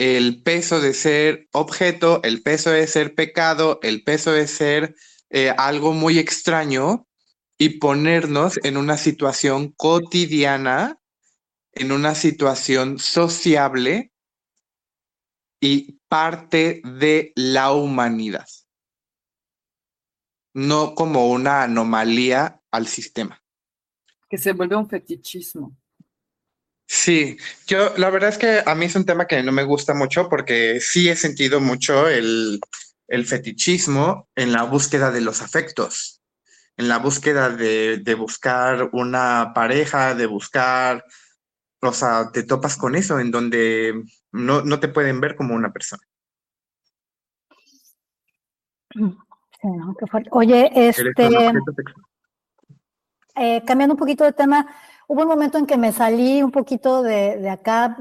el 0.05 0.43
peso 0.43 0.83
de 0.83 0.93
ser 0.93 1.49
objeto, 1.53 2.23
el 2.25 2.43
peso 2.43 2.71
de 2.71 2.87
ser 2.87 3.15
pecado, 3.15 3.81
el 3.83 4.05
peso 4.05 4.33
de 4.33 4.47
ser 4.47 4.95
eh, 5.31 5.49
algo 5.57 5.95
muy 5.95 6.19
extraño 6.19 7.09
y 7.57 7.79
ponernos 7.79 8.59
en 8.65 8.77
una 8.77 8.99
situación 8.99 9.73
cotidiana, 9.73 11.01
en 11.73 11.91
una 11.91 12.15
situación 12.15 12.99
sociable 12.99 14.13
y 15.59 16.01
parte 16.07 16.83
de 16.85 17.33
la 17.35 17.73
humanidad, 17.73 18.47
no 20.53 20.95
como 20.95 21.31
una 21.31 21.63
anomalía 21.63 22.61
al 22.71 22.89
sistema. 22.89 23.43
Que 24.29 24.37
se 24.37 24.53
vuelve 24.53 24.77
un 24.77 24.87
fetichismo. 24.87 25.75
Sí, 26.87 27.39
yo 27.67 27.97
la 27.97 28.11
verdad 28.11 28.31
es 28.31 28.39
que 28.39 28.63
a 28.65 28.75
mí 28.75 28.87
es 28.87 28.97
un 28.97 29.07
tema 29.07 29.27
que 29.27 29.43
no 29.43 29.53
me 29.53 29.65
gusta 29.65 29.95
mucho 29.95 30.29
porque 30.29 30.81
sí 30.81 31.09
he 31.09 31.17
sentido 31.17 31.61
mucho 31.61 32.09
el, 32.09 32.61
el 33.09 33.25
fetichismo 33.25 34.29
en 34.35 34.53
la 34.53 34.65
búsqueda 34.65 35.11
de 35.11 35.21
los 35.21 35.41
afectos, 35.43 36.21
en 36.77 36.89
la 36.89 36.99
búsqueda 36.99 37.51
de, 37.51 37.99
de 37.99 38.15
buscar 38.15 38.91
una 38.93 39.53
pareja, 39.55 40.15
de 40.15 40.27
buscar, 40.27 41.05
o 41.81 41.93
sea, 41.93 42.31
te 42.33 42.43
topas 42.43 42.77
con 42.77 42.95
eso, 42.97 43.19
en 43.19 43.31
donde 43.31 44.05
no, 44.33 44.81
te 44.81 44.89
pueden 44.89 45.21
ver 45.21 45.37
como 45.37 45.55
una 45.55 45.73
persona. 45.73 46.03
Oye, 50.31 50.71
este, 50.89 51.13
eh, 53.37 53.63
cambiando 53.67 53.95
un 53.95 53.99
poquito 53.99 54.25
de 54.25 54.33
tema, 54.33 54.67
hubo 55.09 55.23
un 55.23 55.29
momento 55.29 55.59
en 55.59 55.67
que 55.67 55.77
me 55.77 55.93
salí 55.93 56.43
un 56.43 56.51
poquito 56.51 57.03
de, 57.03 57.49
acá, 57.49 57.97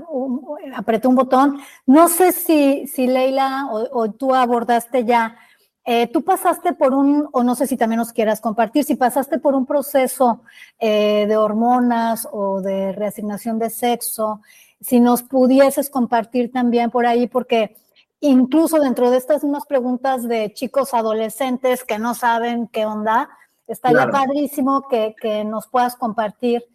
apreté 0.75 1.07
un 1.07 1.15
botón. 1.15 1.59
No 1.85 2.07
sé 2.07 2.31
si, 2.31 2.87
si 2.87 3.07
Leila 3.07 3.67
o, 3.71 4.11
tú 4.11 4.33
abordaste 4.33 5.05
ya, 5.05 5.37
eh, 5.85 6.07
tú 6.07 6.23
pasaste 6.23 6.73
por 6.73 6.93
un, 6.93 7.27
o 7.31 7.43
no 7.43 7.55
sé 7.55 7.67
si 7.67 7.75
también 7.75 7.99
nos 7.99 8.13
quieras 8.13 8.39
compartir, 8.39 8.85
si 8.85 8.95
pasaste 8.95 9.39
por 9.39 9.53
un 9.53 9.65
proceso 9.65 10.41
eh, 10.79 11.25
de 11.27 11.35
hormonas 11.35 12.27
o 12.31 12.61
de 12.61 12.93
reasignación 12.93 13.59
de 13.59 13.69
sexo 13.69 14.41
si 14.83 14.99
nos 14.99 15.23
pudieses 15.23 15.89
compartir 15.89 16.51
también 16.51 16.91
por 16.91 17.05
ahí, 17.05 17.27
porque 17.27 17.77
incluso 18.19 18.79
dentro 18.79 19.09
de 19.09 19.17
estas 19.17 19.43
mismas 19.43 19.65
preguntas 19.65 20.27
de 20.27 20.53
chicos 20.53 20.93
adolescentes 20.93 21.83
que 21.83 21.99
no 21.99 22.13
saben 22.13 22.67
qué 22.67 22.85
onda, 22.85 23.29
estaría 23.67 24.09
padrísimo 24.09 24.87
que, 24.89 25.15
nos 25.45 25.67
puedas 25.67 25.95
compartir 25.95 26.65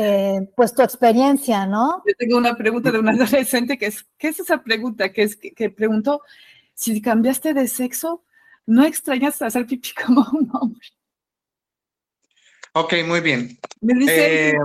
eh, 0.00 0.48
pues 0.54 0.72
tu 0.72 0.82
experiencia, 0.82 1.66
¿no? 1.66 2.04
Yo 2.06 2.14
tengo 2.16 2.36
una 2.38 2.56
pregunta 2.56 2.92
de 2.92 3.00
un 3.00 3.08
adolescente 3.08 3.76
que 3.76 3.86
es, 3.86 4.06
¿qué 4.16 4.28
es 4.28 4.38
esa 4.38 4.62
pregunta? 4.62 5.12
Que 5.12 5.22
es 5.22 5.34
que, 5.34 5.70
preguntó, 5.70 6.22
si 6.72 7.02
cambiaste 7.02 7.52
de 7.52 7.66
sexo, 7.66 8.24
¿no 8.64 8.84
extrañas 8.84 9.42
hacer 9.42 9.66
pipí 9.66 9.90
como 10.06 10.24
un 10.32 10.48
hombre? 10.52 10.86
Ok, 12.74 12.94
muy 13.04 13.20
bien. 13.20 13.58
Me 13.80 13.94
dice, 13.94 14.50
eh, 14.50 14.58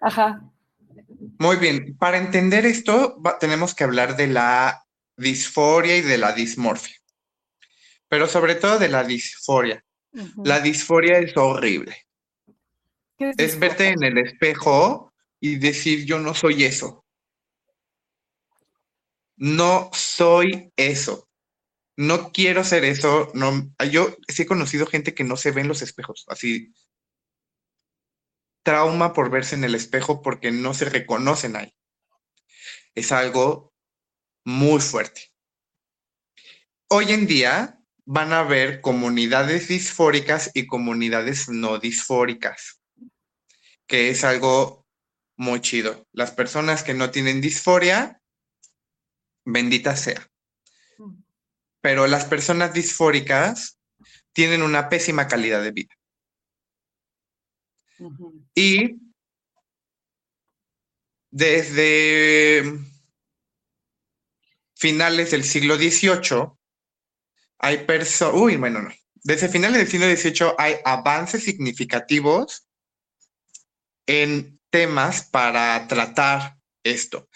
ajá. 0.00 0.40
Muy 1.38 1.56
bien, 1.56 1.96
para 1.98 2.18
entender 2.18 2.64
esto 2.64 3.20
tenemos 3.40 3.74
que 3.74 3.82
hablar 3.82 4.16
de 4.16 4.28
la 4.28 4.84
disforia 5.16 5.96
y 5.96 6.02
de 6.02 6.16
la 6.16 6.32
dismorfia, 6.32 6.96
pero 8.08 8.28
sobre 8.28 8.54
todo 8.54 8.78
de 8.78 8.88
la 8.88 9.02
disforia. 9.02 9.84
La 10.44 10.60
disforia 10.60 11.18
es 11.18 11.36
horrible. 11.36 11.96
Es, 13.20 13.58
verte 13.58 13.88
en 13.88 14.02
el 14.02 14.18
espejo 14.18 15.12
y 15.40 15.56
decir 15.56 16.04
yo 16.04 16.18
no 16.18 16.34
soy 16.34 16.64
eso. 16.64 17.04
No 19.36 19.90
soy 19.92 20.72
eso. 20.76 21.28
No 21.96 22.32
quiero 22.32 22.64
ser 22.64 22.84
eso. 22.84 23.30
No, 23.34 23.70
yo 23.90 24.16
sí 24.28 24.42
he 24.42 24.46
conocido 24.46 24.86
gente 24.86 25.14
que 25.14 25.24
no 25.24 25.36
se 25.36 25.50
ve 25.50 25.60
en 25.60 25.68
los 25.68 25.82
espejos, 25.82 26.24
así 26.28 26.72
trauma 28.62 29.12
por 29.12 29.30
verse 29.30 29.54
en 29.54 29.64
el 29.64 29.74
espejo 29.74 30.22
porque 30.22 30.50
no 30.50 30.74
se 30.74 30.84
reconocen 30.84 31.56
ahí. 31.56 31.74
Es 32.94 33.12
algo 33.12 33.72
muy 34.44 34.80
fuerte. 34.80 35.32
Hoy 36.88 37.12
en 37.12 37.26
día 37.26 37.80
van 38.04 38.32
a 38.32 38.40
haber 38.40 38.80
comunidades 38.80 39.68
disfóricas 39.68 40.50
y 40.54 40.66
comunidades 40.66 41.48
no 41.48 41.78
disfóricas, 41.78 42.79
que 43.90 44.08
es 44.08 44.22
algo 44.22 44.86
muy 45.36 45.60
chido. 45.60 46.06
Las 46.12 46.30
personas 46.30 46.84
que 46.84 46.94
no 46.94 47.10
tienen 47.10 47.40
disforia, 47.40 48.22
bendita 49.44 49.96
sea. 49.96 50.30
Pero 51.80 52.06
las 52.06 52.24
personas 52.24 52.72
disfóricas 52.72 53.80
tienen 54.32 54.62
una 54.62 54.88
pésima 54.88 55.26
calidad 55.26 55.60
de 55.60 55.72
vida. 55.72 55.94
Y 58.54 59.00
desde 61.32 62.62
finales 64.76 65.32
del 65.32 65.42
siglo 65.42 65.74
XVIII 65.74 66.52
hay 67.58 67.84
personas, 67.86 68.40
uy, 68.40 68.54
bueno, 68.54 68.82
no. 68.82 68.90
Desde 69.14 69.48
finales 69.48 69.78
del 69.78 69.88
siglo 69.88 70.06
XVIII 70.06 70.54
hay 70.58 70.76
avances 70.84 71.42
significativos 71.42 72.69
en 74.10 74.60
temas 74.70 75.22
para 75.22 75.86
tratar 75.86 76.56
esto. 76.82 77.28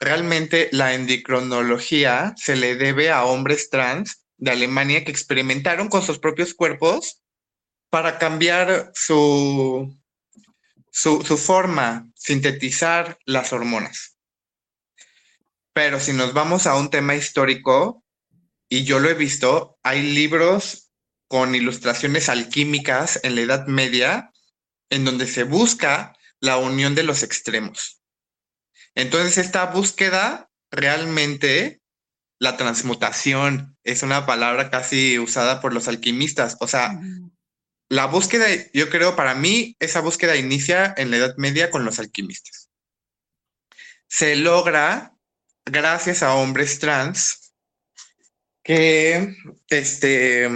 Realmente 0.00 0.70
la 0.72 0.94
endocrinología 0.94 2.32
se 2.38 2.56
le 2.56 2.74
debe 2.76 3.10
a 3.10 3.24
hombres 3.24 3.68
trans 3.68 4.24
de 4.38 4.50
Alemania 4.50 5.04
que 5.04 5.10
experimentaron 5.10 5.88
con 5.88 6.02
sus 6.02 6.18
propios 6.18 6.54
cuerpos 6.54 7.22
para 7.90 8.18
cambiar 8.18 8.90
su, 8.94 9.94
su, 10.90 11.22
su 11.22 11.36
forma, 11.36 12.10
sintetizar 12.14 13.18
las 13.26 13.52
hormonas. 13.52 14.16
Pero 15.74 16.00
si 16.00 16.14
nos 16.14 16.32
vamos 16.32 16.66
a 16.66 16.76
un 16.76 16.88
tema 16.88 17.14
histórico, 17.14 18.02
y 18.70 18.84
yo 18.84 19.00
lo 19.00 19.10
he 19.10 19.14
visto, 19.14 19.78
hay 19.82 20.02
libros 20.14 20.90
con 21.28 21.54
ilustraciones 21.54 22.30
alquímicas 22.30 23.20
en 23.22 23.34
la 23.34 23.42
Edad 23.42 23.66
Media 23.66 24.32
en 24.88 25.04
donde 25.04 25.26
se 25.26 25.44
busca 25.44 26.14
la 26.42 26.58
unión 26.58 26.94
de 26.94 27.04
los 27.04 27.22
extremos. 27.22 28.02
Entonces, 28.94 29.38
esta 29.38 29.66
búsqueda 29.66 30.50
realmente, 30.70 31.80
la 32.38 32.56
transmutación 32.56 33.78
es 33.84 34.02
una 34.02 34.26
palabra 34.26 34.68
casi 34.68 35.18
usada 35.18 35.60
por 35.60 35.72
los 35.72 35.86
alquimistas. 35.86 36.56
O 36.60 36.66
sea, 36.66 37.00
la 37.88 38.06
búsqueda, 38.06 38.46
yo 38.74 38.90
creo, 38.90 39.14
para 39.14 39.34
mí, 39.34 39.76
esa 39.78 40.00
búsqueda 40.00 40.36
inicia 40.36 40.92
en 40.96 41.12
la 41.12 41.18
Edad 41.18 41.36
Media 41.36 41.70
con 41.70 41.84
los 41.84 42.00
alquimistas. 42.00 42.68
Se 44.08 44.34
logra 44.34 45.14
gracias 45.64 46.24
a 46.24 46.34
hombres 46.34 46.80
trans 46.80 47.54
que, 48.64 49.36
este, 49.68 50.50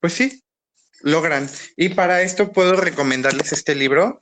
pues 0.00 0.14
sí, 0.14 0.45
logran. 1.00 1.48
Y 1.76 1.90
para 1.90 2.22
esto 2.22 2.52
puedo 2.52 2.76
recomendarles 2.76 3.52
este 3.52 3.74
libro. 3.74 4.18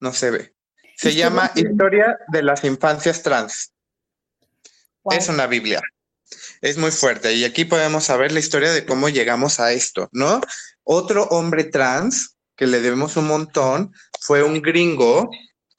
No 0.00 0.12
se 0.12 0.30
ve. 0.30 0.54
Se 0.96 1.14
llama 1.14 1.52
Historia 1.54 2.18
de 2.28 2.42
las 2.42 2.64
Infancias 2.64 3.22
Trans. 3.22 3.72
Es 5.10 5.28
una 5.28 5.46
Biblia. 5.46 5.80
Es 6.60 6.76
muy 6.76 6.90
fuerte. 6.90 7.32
Y 7.34 7.44
aquí 7.44 7.64
podemos 7.64 8.04
saber 8.04 8.32
la 8.32 8.40
historia 8.40 8.72
de 8.72 8.84
cómo 8.84 9.08
llegamos 9.08 9.60
a 9.60 9.72
esto, 9.72 10.08
¿no? 10.12 10.40
Otro 10.82 11.24
hombre 11.24 11.64
trans 11.64 12.36
que 12.56 12.66
le 12.66 12.80
debemos 12.80 13.16
un 13.16 13.26
montón 13.26 13.92
fue 14.20 14.42
un 14.42 14.60
gringo 14.60 15.30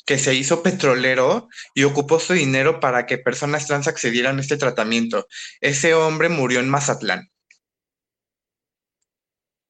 que 0.06 0.18
se 0.18 0.34
hizo 0.34 0.64
petrolero 0.64 1.50
y 1.76 1.84
ocupó 1.84 2.20
su 2.20 2.34
dinero 2.34 2.80
para 2.80 3.06
que 3.06 3.20
personas 3.20 3.68
trans 3.68 3.88
accedieran 3.88 4.38
a 4.38 4.42
este 4.42 4.58
tratamiento. 4.58 5.28
Ese 5.62 5.94
hombre 5.94 6.30
murió 6.30 6.60
en 6.60 6.70
Mazatlán. 6.70 7.30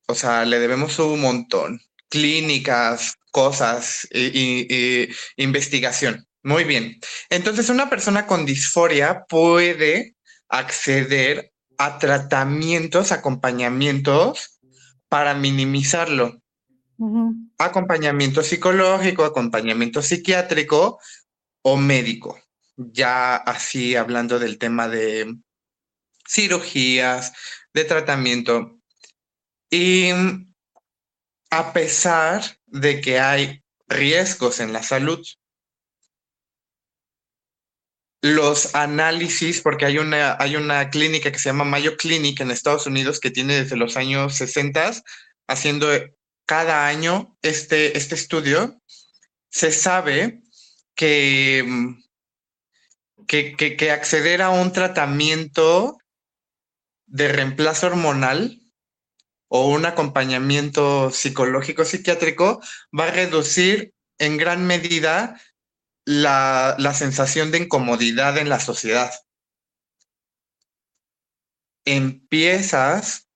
O 0.10 0.16
sea, 0.16 0.44
le 0.44 0.58
debemos 0.58 0.98
un 0.98 1.22
montón. 1.22 1.82
Clínicas, 2.10 3.14
cosas 3.32 4.08
y, 4.12 5.08
investigación. 5.38 6.26
Muy 6.42 6.64
bien. 6.64 7.00
Entonces, 7.30 7.70
una 7.70 7.92
persona 7.92 8.26
con 8.26 8.44
disforia 8.44 9.26
puede 9.30 10.16
acceder 10.48 11.54
a 11.78 12.00
tratamientos, 12.00 13.12
acompañamientos 13.12 14.60
para 15.10 15.36
minimizarlo. 15.36 16.42
Acompañamiento 17.60 18.42
psicológico, 18.42 19.26
acompañamiento 19.26 20.02
psiquiátrico 20.02 21.00
o 21.62 21.78
médico. 21.78 22.40
Ya 22.78 23.36
así 23.36 23.96
hablando 23.96 24.40
del 24.40 24.58
tema 24.58 24.88
de 24.88 25.36
cirugías, 26.28 27.32
de 27.76 27.86
tratamiento. 27.86 28.79
Y 29.70 30.10
a 31.52 31.74
pesar 31.74 32.44
de 32.66 33.02
que 33.02 33.20
hay 33.20 33.64
riesgos 33.88 34.60
en 34.60 34.74
la 34.74 34.84
salud, 34.84 35.26
los 38.22 38.76
análisis, 38.76 39.62
porque 39.62 39.86
hay 39.86 39.98
una, 39.98 40.36
hay 40.40 40.56
una 40.56 40.90
clínica 40.90 41.32
que 41.32 41.40
se 41.40 41.50
llama 41.50 41.64
Mayo 41.64 41.96
Clinic 41.96 42.42
en 42.42 42.52
Estados 42.52 42.86
Unidos 42.86 43.20
que 43.20 43.32
tiene 43.32 43.62
desde 43.62 43.78
los 43.78 43.96
años 43.96 44.36
60 44.36 44.92
haciendo 45.48 45.88
cada 46.46 46.88
año 46.88 47.38
este, 47.42 47.98
este 47.98 48.16
estudio, 48.16 48.82
se 49.50 49.72
sabe 49.72 50.42
que, 50.96 51.64
que, 53.28 53.56
que 53.56 53.92
acceder 53.92 54.42
a 54.42 54.50
un 54.50 54.74
tratamiento 54.74 55.98
de 57.06 57.30
reemplazo 57.30 57.88
hormonal 57.88 58.59
o 59.50 59.68
un 59.68 59.86
acompañamiento 59.86 61.12
psicológico 61.12 61.84
psiquiátrico 61.84 62.62
va 62.98 63.06
a 63.06 63.12
reducir 63.12 63.94
en 64.20 64.38
gran 64.38 64.66
medida 64.66 65.42
la, 66.06 66.94
sensación 66.94 67.52
de 67.52 67.60
incomodidad 67.60 68.38
en 68.38 68.50
la 68.50 68.60
sociedad. 68.60 69.12
Empiezas 71.86 73.28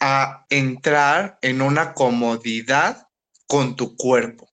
a 0.00 0.46
entrar 0.48 1.38
en 1.42 1.62
una 1.62 1.92
comodidad 1.94 3.08
con 3.46 3.76
tu 3.76 3.96
cuerpo. 3.96 4.48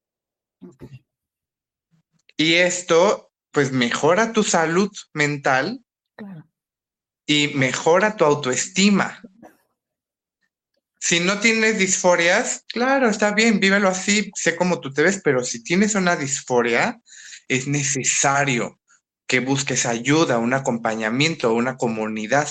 Y 2.37 2.55
esto, 2.55 3.31
pues, 3.51 3.71
mejora 3.71 4.31
tu 4.31 4.43
salud 4.43 4.91
mental 5.13 5.83
y 7.25 7.49
mejora 7.49 8.15
tu 8.15 8.25
autoestima. 8.25 9.21
Si 10.99 11.21
no 11.21 11.39
tienes 11.39 11.79
disforias, 11.79 12.65
claro, 12.67 13.09
está 13.09 13.31
bien, 13.31 13.59
vívelo 13.59 13.87
así, 13.87 14.31
sé 14.35 14.55
cómo 14.55 14.81
tú 14.81 14.93
te 14.93 15.01
ves, 15.01 15.21
pero 15.23 15.43
si 15.45 15.63
tienes 15.63 15.95
una 15.95 16.17
disforia, 16.17 17.01
es 17.47 17.67
necesario 17.67 18.79
que 19.25 19.39
busques 19.39 19.85
ayuda, 19.85 20.39
un 20.39 20.53
acompañamiento, 20.53 21.53
una 21.53 21.77
comunidad. 21.77 22.49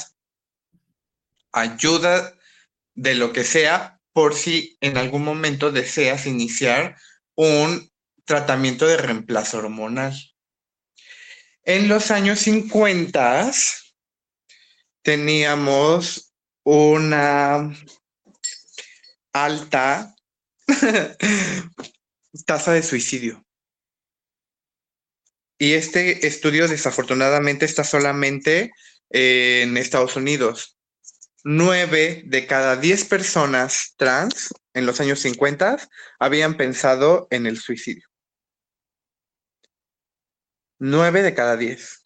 Ayuda 1.52 2.34
de 2.94 3.14
lo 3.14 3.32
que 3.32 3.44
sea 3.44 4.00
por 4.12 4.34
si 4.34 4.78
en 4.80 4.96
algún 4.96 5.24
momento 5.24 5.70
deseas 5.70 6.26
iniciar 6.26 6.96
un 7.34 7.90
tratamiento 8.24 8.86
de 8.86 8.96
reemplazo 8.96 9.58
hormonal. 9.58 10.14
En 11.64 11.88
los 11.88 12.10
años 12.10 12.40
50 12.40 13.52
teníamos 15.02 16.32
una 16.64 17.72
alta 19.32 20.14
tasa 22.46 22.72
de 22.72 22.82
suicidio. 22.82 23.44
Y 25.58 25.72
este 25.74 26.26
estudio 26.26 26.68
desafortunadamente 26.68 27.64
está 27.64 27.82
solamente 27.82 28.70
en 29.10 29.76
Estados 29.76 30.16
Unidos. 30.16 30.78
Nueve 31.44 32.22
de 32.26 32.46
cada 32.46 32.76
diez 32.76 33.04
personas 33.04 33.94
trans 33.96 34.54
en 34.74 34.86
los 34.86 35.00
años 35.00 35.20
50 35.20 35.78
habían 36.18 36.56
pensado 36.56 37.26
en 37.30 37.46
el 37.46 37.58
suicidio. 37.58 38.06
Nueve 40.78 41.22
de 41.22 41.34
cada 41.34 41.56
diez. 41.56 42.04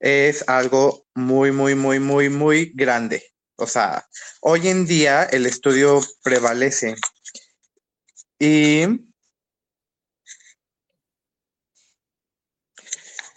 Es 0.00 0.46
algo 0.48 1.06
muy, 1.14 1.50
muy, 1.50 1.74
muy, 1.74 1.98
muy, 1.98 2.28
muy 2.28 2.72
grande. 2.74 3.33
O 3.56 3.66
sea, 3.66 4.06
hoy 4.40 4.68
en 4.68 4.86
día 4.86 5.24
el 5.24 5.46
estudio 5.46 6.00
prevalece. 6.22 6.96
Y 8.38 8.84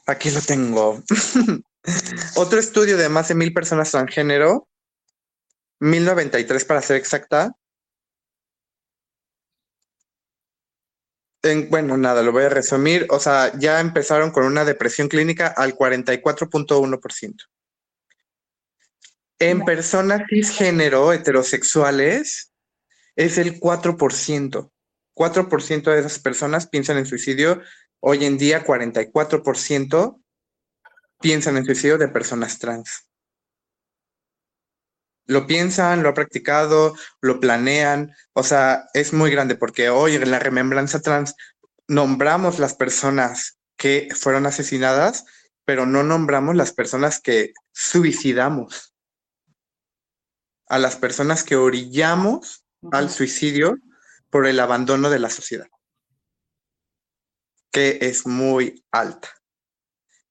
aquí 0.05 0.31
lo 0.31 0.41
tengo. 0.41 1.03
Otro 2.35 2.59
estudio 2.59 2.97
de 2.97 3.09
más 3.09 3.27
de 3.27 3.35
mil 3.35 3.53
personas 3.53 3.91
transgénero, 3.91 4.67
1093 5.79 6.65
para 6.65 6.81
ser 6.81 6.97
exacta. 6.97 7.55
bueno, 11.69 11.95
nada, 11.95 12.23
lo 12.23 12.33
voy 12.33 12.43
a 12.43 12.49
resumir. 12.49 13.07
O 13.09 13.19
sea, 13.19 13.57
ya 13.57 13.79
empezaron 13.79 14.31
con 14.31 14.43
una 14.43 14.65
depresión 14.65 15.07
clínica 15.07 15.47
al 15.47 15.75
44.1%. 15.75 17.35
En 19.39 19.63
personas 19.65 20.23
cisgénero 20.29 21.13
heterosexuales 21.13 22.51
es 23.15 23.37
el 23.37 23.59
4%. 23.59 24.71
4% 25.15 25.91
de 25.91 25.99
esas 25.99 26.19
personas 26.19 26.67
piensan 26.67 26.97
en 26.97 27.05
suicidio. 27.05 27.61
Hoy 27.99 28.25
en 28.25 28.37
día 28.37 28.65
44% 28.65 30.21
piensan 31.19 31.57
en 31.57 31.65
suicidio 31.65 31.97
de 31.97 32.07
personas 32.07 32.59
trans. 32.59 33.03
lo 35.27 35.45
piensan, 35.45 36.03
lo 36.03 36.09
ha 36.09 36.13
practicado, 36.13 36.95
lo 37.21 37.39
planean. 37.39 38.15
O 38.33 38.43
sea, 38.43 38.87
es 38.93 39.13
muy 39.13 39.29
grande 39.29 39.55
porque 39.55 39.89
hoy 39.89 40.15
en 40.15 40.31
la 40.31 40.39
remembranza 40.39 41.01
trans 41.01 41.35
nombramos 41.87 42.59
las 42.59 42.75
personas 42.75 43.57
que 43.75 44.07
fueron 44.15 44.45
asesinadas, 44.45 45.25
pero 45.65 45.85
no 45.85 46.03
nombramos 46.03 46.55
las 46.55 46.71
personas 46.71 47.19
que 47.19 47.53
suicidamos. 47.73 48.95
A 50.69 50.79
las 50.79 50.95
personas 50.95 51.43
que 51.43 51.55
orillamos 51.55 52.65
al 52.91 53.09
suicidio 53.09 53.77
por 54.29 54.45
el 54.45 54.59
abandono 54.59 55.09
de 55.09 55.19
la 55.19 55.29
sociedad, 55.29 55.67
que 57.71 57.99
es 58.01 58.27
muy 58.27 58.83
alta. 58.91 59.29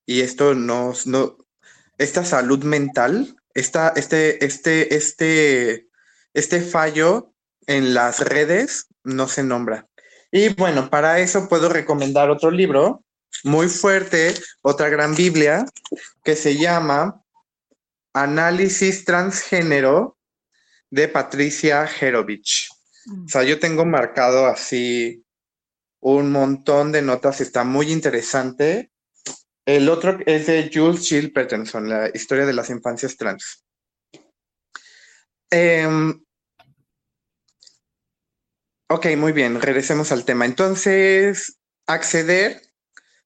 Y 0.04 0.20
esto 0.20 0.54
nos, 0.54 1.06
no, 1.06 1.36
esta 1.98 2.24
salud 2.24 2.62
mental 2.64 3.36
esta, 3.56 3.88
este, 3.96 4.44
este, 4.44 4.94
este, 4.94 5.88
este 6.34 6.60
fallo 6.60 7.32
en 7.66 7.94
las 7.94 8.20
redes 8.20 8.86
no 9.02 9.28
se 9.28 9.42
nombra. 9.42 9.88
Y 10.30 10.50
bueno, 10.50 10.90
para 10.90 11.20
eso 11.20 11.48
puedo 11.48 11.70
recomendar 11.70 12.28
otro 12.28 12.50
libro 12.50 13.02
muy 13.44 13.68
fuerte, 13.68 14.34
otra 14.60 14.90
gran 14.90 15.14
Biblia, 15.14 15.64
que 16.22 16.36
se 16.36 16.58
llama 16.58 17.24
Análisis 18.12 19.06
Transgénero 19.06 20.15
de 20.90 21.08
Patricia 21.08 21.88
Herovich. 22.00 22.68
O 23.24 23.28
sea, 23.28 23.44
yo 23.44 23.58
tengo 23.58 23.84
marcado 23.84 24.46
así 24.46 25.24
un 26.00 26.30
montón 26.32 26.92
de 26.92 27.02
notas, 27.02 27.40
está 27.40 27.64
muy 27.64 27.92
interesante. 27.92 28.90
El 29.64 29.88
otro 29.88 30.18
es 30.26 30.46
de 30.46 30.70
Jules 30.72 31.02
Chill 31.02 31.32
Peterson, 31.32 31.88
la 31.88 32.10
historia 32.14 32.46
de 32.46 32.52
las 32.52 32.70
infancias 32.70 33.16
trans. 33.16 33.64
Em, 35.50 36.24
ok, 38.88 39.06
muy 39.16 39.32
bien, 39.32 39.60
regresemos 39.60 40.12
al 40.12 40.24
tema. 40.24 40.44
Entonces, 40.44 41.58
acceder 41.86 42.62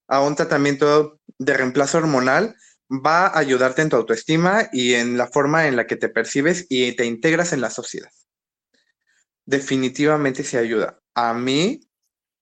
a 0.08 0.20
un 0.20 0.34
tratamiento 0.34 1.20
de 1.38 1.54
reemplazo 1.54 1.98
hormonal 1.98 2.56
va 2.91 3.28
a 3.28 3.38
ayudarte 3.38 3.82
en 3.82 3.88
tu 3.88 3.97
autoestima 3.97 4.68
y 4.72 4.95
en 4.95 5.16
la 5.16 5.28
forma 5.28 5.68
en 5.68 5.76
la 5.76 5.86
que 5.86 5.97
te 5.97 6.09
percibes 6.09 6.66
y 6.68 6.93
te 6.93 7.07
integras 7.07 7.53
en 7.53 7.61
la 7.61 7.70
sociedad. 7.70 8.11
Definitivamente 9.47 10.43
se 10.43 10.59
ayuda. 10.59 11.01
A 11.14 11.32
mí 11.34 11.88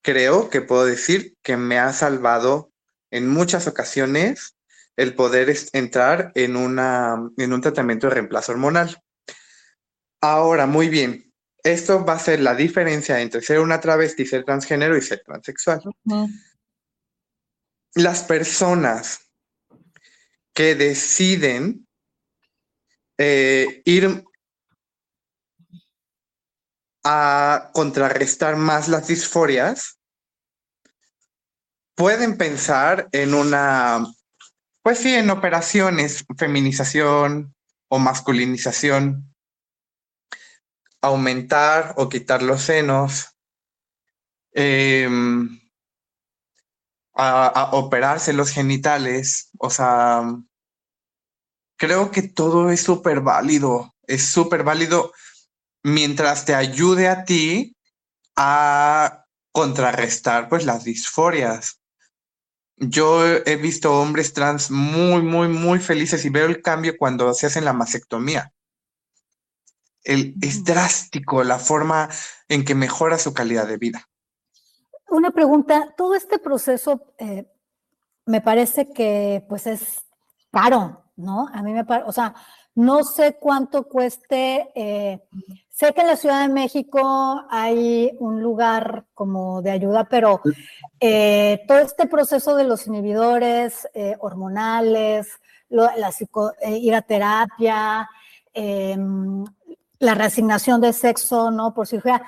creo 0.01 0.49
que 0.49 0.61
puedo 0.61 0.85
decir 0.85 1.35
que 1.43 1.55
me 1.55 1.77
ha 1.77 1.93
salvado 1.93 2.71
en 3.11 3.27
muchas 3.27 3.67
ocasiones 3.67 4.55
el 4.95 5.15
poder 5.15 5.55
entrar 5.73 6.31
en, 6.35 6.55
una, 6.55 7.29
en 7.37 7.53
un 7.53 7.61
tratamiento 7.61 8.07
de 8.07 8.15
reemplazo 8.15 8.51
hormonal. 8.51 9.01
Ahora, 10.21 10.65
muy 10.65 10.89
bien, 10.89 11.33
esto 11.63 12.03
va 12.03 12.13
a 12.13 12.19
ser 12.19 12.41
la 12.41 12.55
diferencia 12.55 13.21
entre 13.21 13.41
ser 13.41 13.59
una 13.59 13.79
travesti, 13.79 14.25
ser 14.25 14.43
transgénero 14.43 14.97
y 14.97 15.01
ser 15.01 15.21
transexual. 15.25 15.81
Las 17.95 18.23
personas 18.23 19.28
que 20.53 20.75
deciden 20.75 21.87
eh, 23.17 23.81
ir 23.85 24.23
a 27.03 27.71
contrarrestar 27.73 28.55
más 28.55 28.87
las 28.87 29.07
disforias 29.07 29.99
pueden 31.99 32.37
pensar 32.37 33.09
en 33.11 33.33
una, 33.33 34.05
pues 34.81 34.99
sí, 34.99 35.13
en 35.13 35.29
operaciones, 35.29 36.23
feminización 36.37 37.53
o 37.89 37.99
masculinización, 37.99 39.35
aumentar 41.01 41.95
o 41.97 42.07
quitar 42.07 42.41
los 42.41 42.61
senos, 42.61 43.35
em, 44.53 45.59
a, 47.19 47.69
operarse 47.73 48.33
los 48.33 48.51
genitales, 48.51 49.49
o 49.57 49.69
sea, 49.69 50.23
creo 51.77 52.11
que 52.11 52.21
todo 52.21 52.71
es 52.71 52.81
súper 52.81 53.21
válido, 53.21 53.95
es 54.07 54.25
súper 54.25 54.63
válido 54.63 55.11
mientras 55.83 56.45
te 56.45 56.55
ayude 56.55 57.07
a 57.07 57.25
ti 57.25 57.75
a 58.35 59.25
contrarrestar 59.51 60.49
pues 60.49 60.65
las 60.65 60.83
disforias. 60.83 61.81
Yo 62.77 63.25
he 63.25 63.57
visto 63.57 63.99
hombres 63.99 64.33
trans 64.33 64.71
muy, 64.71 65.21
muy, 65.21 65.49
muy 65.49 65.79
felices 65.79 66.23
y 66.23 66.29
veo 66.29 66.45
el 66.45 66.61
cambio 66.61 66.97
cuando 66.97 67.33
se 67.33 67.47
hacen 67.47 67.65
la 67.65 67.73
mastectomía. 67.73 68.53
es 70.03 70.63
drástico 70.63 71.43
la 71.43 71.59
forma 71.59 72.09
en 72.47 72.63
que 72.63 72.75
mejora 72.75 73.17
su 73.19 73.33
calidad 73.33 73.67
de 73.67 73.77
vida. 73.77 74.08
Una 75.11 75.31
pregunta, 75.31 75.93
todo 75.97 76.13
este 76.13 76.37
proceso 76.37 77.13
eh, 77.17 77.45
me 78.25 78.41
parece 78.41 78.91
que 78.91 79.43
pues 79.49 79.65
es 79.65 80.05
caro, 80.51 81.03
¿no? 81.15 81.47
A 81.51 81.63
mí 81.63 81.73
me 81.73 81.83
parece, 81.83 82.07
o 82.07 82.11
sea, 82.11 82.35
no 82.75 83.03
sé 83.03 83.37
cuánto 83.39 83.87
cueste. 83.87 84.69
Eh, 84.75 85.23
sé 85.69 85.93
que 85.93 86.01
en 86.01 86.07
la 86.07 86.15
Ciudad 86.15 86.41
de 86.41 86.53
México 86.53 87.43
hay 87.49 88.15
un 88.19 88.41
lugar 88.41 89.05
como 89.15 89.61
de 89.61 89.71
ayuda, 89.71 90.05
pero 90.05 90.41
eh, 90.99 91.63
todo 91.67 91.79
este 91.79 92.07
proceso 92.07 92.55
de 92.55 92.65
los 92.65 92.85
inhibidores 92.85 93.87
hormonales, 94.19 95.27
la 95.69 96.11
ir 96.67 96.95
a 96.95 97.01
terapia, 97.01 98.09
em, 98.53 99.43
la 99.99 100.15
reasignación 100.15 100.81
de 100.81 100.93
sexo, 100.93 101.51
¿no? 101.51 101.73
Por 101.73 101.87
cirugía, 101.87 102.21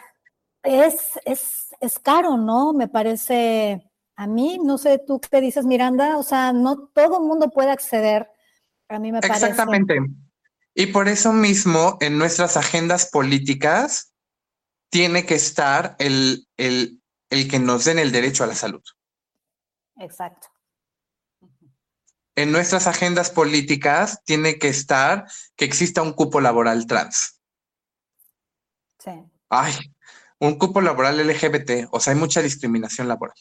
es, 0.63 1.19
es, 1.25 1.60
es 1.81 1.99
caro, 1.99 2.37
¿no? 2.37 2.71
Me 2.73 2.87
parece 2.87 3.91
a 4.15 4.27
mí, 4.27 4.59
no 4.63 4.77
sé 4.77 4.99
tú 4.99 5.19
qué 5.19 5.41
dices, 5.41 5.65
Miranda, 5.65 6.17
o 6.17 6.23
sea, 6.23 6.53
no 6.53 6.87
todo 6.93 7.17
el 7.17 7.23
mundo 7.23 7.49
puede 7.49 7.71
acceder. 7.71 8.29
A 8.87 8.99
mí 8.99 9.11
me 9.11 9.19
parece. 9.19 9.47
Exactamente. 9.47 9.97
Y 10.73 10.87
por 10.87 11.07
eso 11.07 11.33
mismo 11.33 11.97
en 11.99 12.17
nuestras 12.17 12.55
agendas 12.55 13.09
políticas 13.09 14.13
tiene 14.89 15.25
que 15.25 15.35
estar 15.35 15.95
el, 15.99 16.47
el, 16.57 17.01
el 17.29 17.49
que 17.49 17.59
nos 17.59 17.85
den 17.85 17.99
el 17.99 18.11
derecho 18.11 18.43
a 18.43 18.47
la 18.47 18.55
salud. 18.55 18.83
Exacto. 19.97 20.47
En 22.35 22.51
nuestras 22.51 22.87
agendas 22.87 23.29
políticas 23.29 24.21
tiene 24.23 24.57
que 24.57 24.69
estar 24.69 25.25
que 25.55 25.65
exista 25.65 26.01
un 26.01 26.13
cupo 26.13 26.39
laboral 26.39 26.85
trans. 26.85 27.41
Sí. 28.99 29.11
Ay, 29.49 29.73
un 30.41 30.57
cupo 30.57 30.81
laboral 30.81 31.25
LGBT, 31.25 31.87
o 31.91 31.99
sea, 31.99 32.13
hay 32.13 32.19
mucha 32.19 32.41
discriminación 32.41 33.07
laboral. 33.07 33.37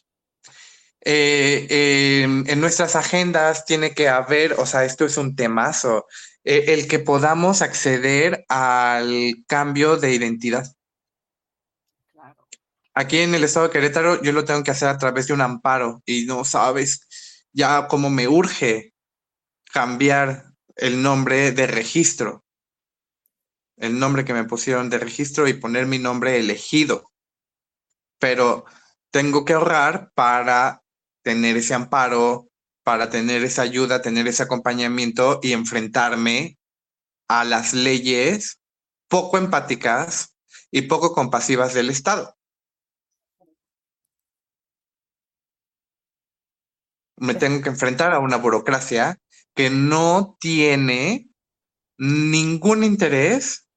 Eh, 1.03 2.23
en 2.23 2.61
nuestras 2.61 2.95
agendas 2.95 3.65
tiene 3.65 3.95
que 3.95 4.11
haber, 4.11 4.53
o 4.55 4.67
sea, 4.67 4.85
esto 4.85 5.07
es 5.07 5.17
un 5.17 5.35
temazo, 5.35 6.07
eh, 6.45 6.67
el 6.69 6.89
que 6.89 6.99
podamos 6.99 7.63
acceder 7.63 8.45
al 8.49 9.35
cambio 9.47 9.97
de 9.97 10.13
identidad. 10.13 10.71
Aquí 12.93 13.21
en 13.21 13.35
el 13.35 13.45
estado 13.45 13.69
de 13.69 13.73
Querétaro 13.73 14.23
yo 14.23 14.33
lo 14.33 14.45
tengo 14.45 14.63
que 14.63 14.73
hacer 14.73 14.89
a 14.89 14.99
través 14.99 15.27
de 15.27 15.33
un 15.33 15.41
amparo 15.41 16.03
y 16.05 16.27
no 16.27 16.45
sabes 16.45 17.07
ya 17.53 17.89
cómo 17.89 18.11
me 18.11 18.29
urge 18.29 18.93
cambiar 19.73 20.53
el 20.77 21.01
nombre 21.01 21.53
de 21.53 21.67
registro, 21.67 22.45
el 23.81 23.99
nombre 23.99 24.25
que 24.25 24.35
me 24.35 24.45
pusieron 24.45 24.91
de 24.91 24.99
registro 24.99 25.49
y 25.49 25.55
poner 25.55 25.87
mi 25.87 25.99
nombre 25.99 26.39
elegido. 26.39 27.11
Pero 28.19 28.67
tengo 29.11 29.45
que 29.45 29.55
ahorrar 29.55 30.13
para 30.15 30.83
tener 31.23 31.57
ese 31.57 31.75
amparo, 31.75 32.49
para 32.85 33.09
tener 33.09 33.43
esa 33.43 33.63
ayuda, 33.63 34.03
tener 34.03 34.29
ese 34.29 34.43
acompañamiento 34.43 35.41
y 35.43 35.53
enfrentarme 35.53 36.59
a 37.27 37.45
las 37.45 37.73
leyes 37.73 38.61
poco 39.09 39.39
empáticas 39.39 40.37
y 40.71 40.83
poco 40.83 41.15
compasivas 41.15 41.73
del 41.73 41.89
Estado. 41.89 42.37
Me 47.17 47.35
tengo 47.35 47.63
que 47.63 47.71
enfrentar 47.71 48.13
a 48.13 48.19
una 48.19 48.37
burocracia 48.37 49.19
que 49.55 49.71
no 49.71 50.37
tiene 50.39 51.29
ningún 51.99 52.85
interés 52.85 53.70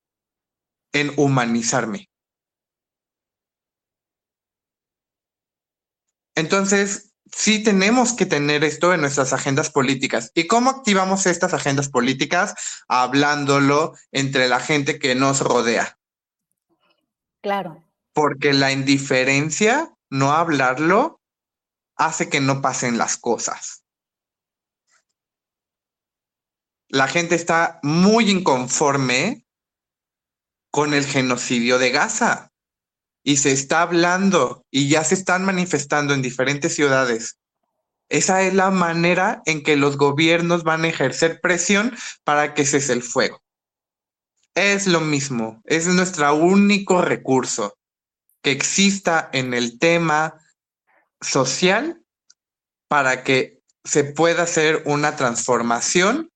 en 0.94 1.12
humanizarme. 1.18 2.10
Entonces, 6.36 7.14
sí 7.32 7.64
tenemos 7.64 8.14
que 8.14 8.26
tener 8.26 8.64
esto 8.64 8.94
en 8.94 9.02
nuestras 9.02 9.34
agendas 9.34 9.70
políticas. 9.70 10.32
¿Y 10.34 10.48
cómo 10.48 10.70
activamos 10.70 11.26
estas 11.26 11.54
agendas 11.54 11.90
políticas? 11.90 12.56
Hablándolo 12.88 13.94
entre 14.12 14.48
la 14.48 14.60
gente 14.60 15.00
que 15.00 15.16
nos 15.16 15.42
rodea. 15.42 15.98
Claro. 17.42 17.84
Porque 18.14 18.54
la 18.54 18.72
indiferencia, 18.72 19.94
no 20.10 20.32
hablarlo, 20.32 21.22
hace 21.96 22.30
que 22.30 22.40
no 22.40 22.62
pasen 22.62 22.98
las 22.98 23.18
cosas. 23.18 23.84
La 26.88 27.08
gente 27.08 27.36
está 27.36 27.80
muy 27.82 28.30
inconforme 28.30 29.43
con 30.74 30.96
el 30.96 31.06
genocidio 31.06 31.78
de 31.78 31.92
Gaza. 31.92 32.52
Y 33.24 33.38
se 33.38 33.52
está 33.52 33.84
hablando 33.84 34.66
y 34.72 34.90
ya 34.90 35.04
se 35.04 35.14
están 35.14 35.46
manifestando 35.46 36.16
en 36.16 36.24
diferentes 36.24 36.74
ciudades. 36.74 37.38
Esa 38.10 38.42
es 38.42 38.56
la 38.56 38.72
manera 38.72 39.44
en 39.46 39.62
que 39.62 39.76
los 39.76 39.98
gobiernos 39.98 40.64
van 40.64 40.84
a 40.84 40.88
ejercer 40.88 41.40
presión 41.42 41.96
para 42.24 42.56
que 42.56 42.66
cese 42.66 42.92
el 42.92 43.04
fuego. 43.04 43.44
Es 44.56 44.88
lo 44.88 45.00
mismo, 45.00 45.62
es 45.66 45.86
nuestro 45.86 46.34
único 46.34 47.04
recurso 47.04 47.78
que 48.42 48.52
exista 48.52 49.30
en 49.32 49.54
el 49.54 49.78
tema 49.78 50.40
social 51.22 52.02
para 52.88 53.24
que 53.24 53.62
se 53.84 54.04
pueda 54.04 54.44
hacer 54.44 54.82
una 54.86 55.16
transformación 55.16 56.32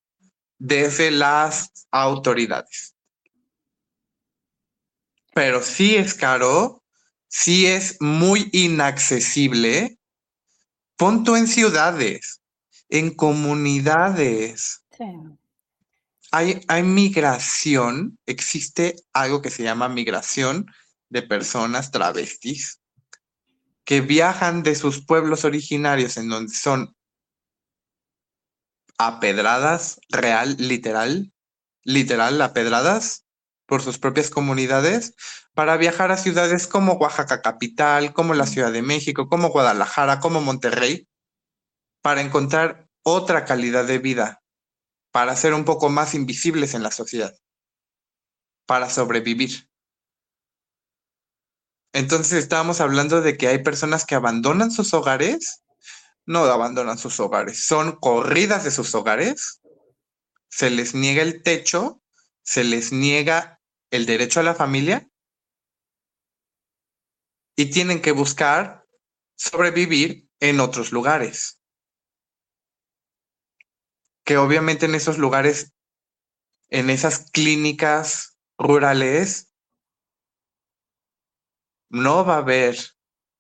desde 0.60 1.10
las 1.10 1.72
autoridades. 1.90 2.97
Pero 5.38 5.62
sí 5.62 5.96
es 5.96 6.16
caro, 6.16 6.84
sí 7.28 7.68
es 7.68 7.98
muy 8.02 8.50
inaccesible. 8.54 10.00
Punto 10.96 11.38
en 11.38 11.46
ciudades, 11.48 12.42
en 12.90 13.14
comunidades. 13.14 14.84
Hay, 16.32 16.66
hay 16.68 16.82
migración, 16.82 18.18
existe 18.26 18.96
algo 19.14 19.44
que 19.44 19.52
se 19.52 19.62
llama 19.62 19.90
migración 19.90 20.66
de 21.10 21.22
personas 21.22 21.92
travestis 21.92 22.82
que 23.86 24.02
viajan 24.02 24.64
de 24.64 24.74
sus 24.74 25.06
pueblos 25.06 25.46
originarios 25.46 26.18
en 26.18 26.30
donde 26.30 26.52
son 26.52 26.96
apedradas, 28.98 30.00
real, 30.10 30.56
literal, 30.58 31.32
literal, 31.84 32.42
apedradas 32.42 33.27
por 33.68 33.84
sus 33.84 34.00
propias 34.00 34.30
comunidades 34.32 35.14
para 35.54 35.78
viajar 35.78 36.12
a 36.12 36.18
ciudades 36.18 36.66
como 36.68 36.94
Oaxaca 36.94 37.42
capital, 37.42 38.14
como 38.14 38.34
la 38.34 38.48
Ciudad 38.48 38.72
de 38.72 38.82
México, 38.82 39.28
como 39.28 39.50
Guadalajara, 39.50 40.20
como 40.20 40.42
Monterrey, 40.42 41.08
para 42.02 42.22
encontrar 42.22 42.88
otra 43.04 43.46
calidad 43.46 43.86
de 43.86 44.00
vida, 44.00 44.42
para 45.12 45.36
ser 45.36 45.54
un 45.54 45.66
poco 45.66 45.90
más 45.90 46.14
invisibles 46.14 46.74
en 46.74 46.84
la 46.84 46.92
sociedad, 46.92 47.36
para 48.66 48.90
sobrevivir. 48.90 49.70
Entonces 51.94 52.34
estábamos 52.34 52.80
hablando 52.80 53.22
de 53.22 53.38
que 53.38 53.48
hay 53.48 53.64
personas 53.64 54.06
que 54.06 54.16
abandonan 54.16 54.72
sus 54.72 54.94
hogares. 54.94 55.64
No 56.26 56.40
abandonan 56.44 56.98
sus 56.98 57.22
hogares, 57.22 57.66
son 57.66 57.94
corridas 57.94 58.66
de 58.66 58.72
sus 58.72 58.94
hogares, 58.94 59.62
se 60.50 60.70
les 60.70 60.94
niega 60.94 61.22
el 61.22 61.42
techo, 61.42 62.02
se 62.44 62.66
les 62.66 62.92
niega 62.92 63.57
el 63.92 64.06
derecho 64.06 64.40
a 64.40 64.44
la 64.44 64.56
familia 64.56 65.10
y 67.56 67.72
tienen 67.72 68.02
que 68.02 68.12
buscar 68.12 68.86
sobrevivir 69.36 70.30
en 70.40 70.60
otros 70.60 70.92
lugares. 70.92 71.62
Que 74.24 74.38
obviamente 74.38 74.86
en 74.86 74.96
esos 74.96 75.18
lugares, 75.18 75.74
en 76.70 76.90
esas 76.90 77.32
clínicas 77.32 78.38
rurales, 78.58 79.54
no 81.90 82.26
va 82.26 82.36
a 82.36 82.40
haber 82.40 82.78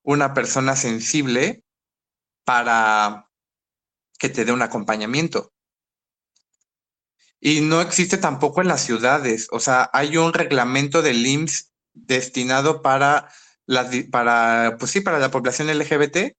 una 0.03 0.33
persona 0.33 0.75
sensible 0.75 1.63
para 2.45 3.29
que 4.17 4.29
te 4.29 4.45
dé 4.45 4.53
un 4.53 4.61
acompañamiento. 4.61 5.53
Y 7.39 7.61
no 7.61 7.81
existe 7.81 8.17
tampoco 8.17 8.61
en 8.61 8.67
las 8.67 8.81
ciudades. 8.81 9.47
O 9.51 9.59
sea, 9.59 9.89
hay 9.93 10.17
un 10.17 10.33
reglamento 10.33 11.01
del 11.01 11.25
IMSS 11.25 11.71
destinado 11.93 12.81
para 12.81 13.29
para, 14.11 14.77
pues 14.79 14.91
sí, 14.91 15.01
para 15.01 15.19
la 15.19 15.29
población 15.29 15.67
LGBT 15.67 16.37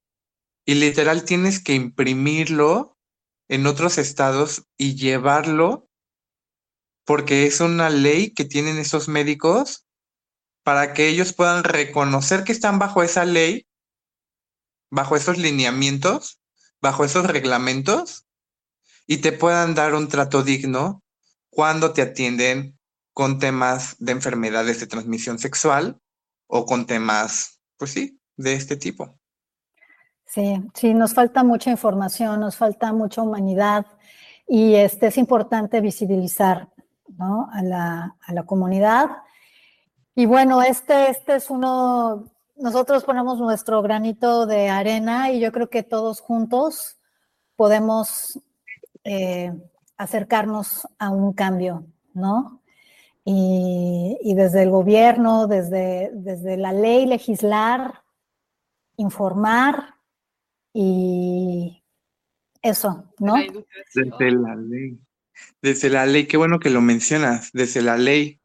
y 0.65 0.75
literal 0.75 1.25
tienes 1.25 1.62
que 1.62 1.75
imprimirlo 1.75 2.97
en 3.49 3.66
otros 3.66 3.99
estados 3.99 4.65
y 4.77 4.97
llevarlo 4.97 5.89
porque 7.05 7.47
es 7.47 7.61
una 7.61 7.91
ley 7.91 8.33
que 8.33 8.45
tienen 8.45 8.79
esos 8.79 9.09
médicos 9.09 9.87
para 10.62 10.93
que 10.93 11.09
ellos 11.09 11.33
puedan 11.33 11.65
reconocer 11.65 12.45
que 12.45 12.53
están 12.53 12.79
bajo 12.79 13.03
esa 13.03 13.25
ley 13.25 13.66
bajo 14.91 15.16
esos 15.16 15.37
lineamientos, 15.37 16.41
bajo 16.81 17.05
esos 17.05 17.27
reglamentos, 17.27 18.27
y 19.09 19.17
te 19.17 19.33
puedan 19.33 19.75
dar 19.75 19.95
un 19.95 20.07
trato 20.07 20.45
digno 20.45 21.03
cuando 21.51 21.93
te 21.93 22.03
atienden 22.03 22.79
con 23.13 23.41
temas 23.41 23.97
de 23.99 24.13
enfermedades 24.13 24.79
de 24.79 24.87
transmisión 24.87 25.41
sexual 25.41 25.99
o 26.47 26.65
con 26.67 26.87
temas, 26.87 27.61
pues 27.77 27.91
sí, 27.91 28.21
de 28.37 28.53
este 28.53 28.77
tipo. 28.77 29.19
Sí, 30.27 30.63
sí, 30.75 30.95
nos 30.95 31.15
falta 31.15 31.43
mucha 31.43 31.71
información, 31.71 32.39
nos 32.39 32.57
falta 32.57 32.93
mucha 32.93 33.23
humanidad 33.23 33.87
y 34.47 34.75
este, 34.75 35.07
es 35.07 35.17
importante 35.19 35.81
visibilizar 35.81 36.69
¿no? 37.09 37.49
a, 37.51 37.63
la, 37.63 38.17
a 38.21 38.33
la 38.35 38.45
comunidad. 38.45 39.09
Y 40.15 40.27
bueno, 40.27 40.63
este, 40.63 41.11
este 41.11 41.37
es 41.37 41.49
uno 41.49 42.31
nosotros 42.59 43.05
ponemos 43.05 43.39
nuestro 43.39 43.83
granito 43.83 44.45
de 44.47 44.69
arena 44.69 45.31
y 45.31 45.39
yo 45.39 45.53
creo 45.53 45.71
que 45.71 45.85
todos 45.85 46.21
juntos 46.21 46.99
podemos 47.55 48.41
eh, 49.09 49.53
acercarnos 49.97 50.87
a 50.99 51.11
un 51.11 51.33
cambio, 51.33 51.87
¿no? 52.15 52.63
Y, 53.25 54.35
desde 54.35 54.63
el 54.63 54.71
gobierno, 54.71 55.47
desde, 55.47 56.11
desde 56.15 56.57
la 56.57 56.73
ley, 56.73 57.05
legislar, 57.05 58.03
informar 58.97 59.97
y 60.73 61.83
eso, 62.63 63.13
¿no? 63.19 63.35
Desde 63.95 64.31
la 64.31 64.55
ley. 64.57 64.99
Desde 65.61 65.91
la 65.91 66.07
ley, 66.07 66.27
qué 66.27 66.37
bueno 66.37 66.59
que 66.59 66.71
lo 66.71 66.81
mencionas, 66.81 67.51
desde 67.53 67.83
la 67.83 67.97
ley. 67.97 68.41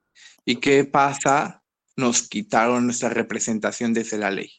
¿Y 0.46 0.58
qué 0.58 0.84
pasa 0.84 1.64
nos 1.96 2.28
quitaron 2.28 2.86
nuestra 2.86 3.10
representación 3.10 3.94
desde 3.94 4.18
la 4.18 4.32
ley. 4.32 4.52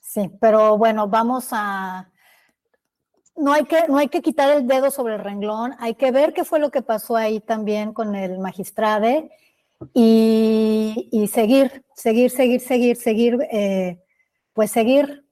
Sí, 0.00 0.30
pero 0.40 0.76
bueno, 0.76 1.08
vamos 1.08 1.48
a... 1.52 2.10
No 3.38 3.52
hay, 3.52 3.64
que, 3.64 3.86
no 3.88 3.98
hay 3.98 4.08
que 4.08 4.20
quitar 4.20 4.50
el 4.56 4.66
dedo 4.66 4.90
sobre 4.90 5.14
el 5.14 5.20
renglón, 5.20 5.74
hay 5.78 5.94
que 5.94 6.10
ver 6.10 6.34
qué 6.34 6.44
fue 6.44 6.58
lo 6.58 6.70
que 6.70 6.82
pasó 6.82 7.16
ahí 7.16 7.40
también 7.40 7.92
con 7.92 8.16
el 8.16 8.38
magistrade 8.40 9.30
y, 9.94 11.30
seguir, 11.32 11.84
seguir, 11.94 12.30
seguir, 12.30 12.60
seguir, 12.60 12.96
seguir, 12.96 13.38
eh, 13.52 14.02
pues 14.52 14.72
seguir 14.72 15.24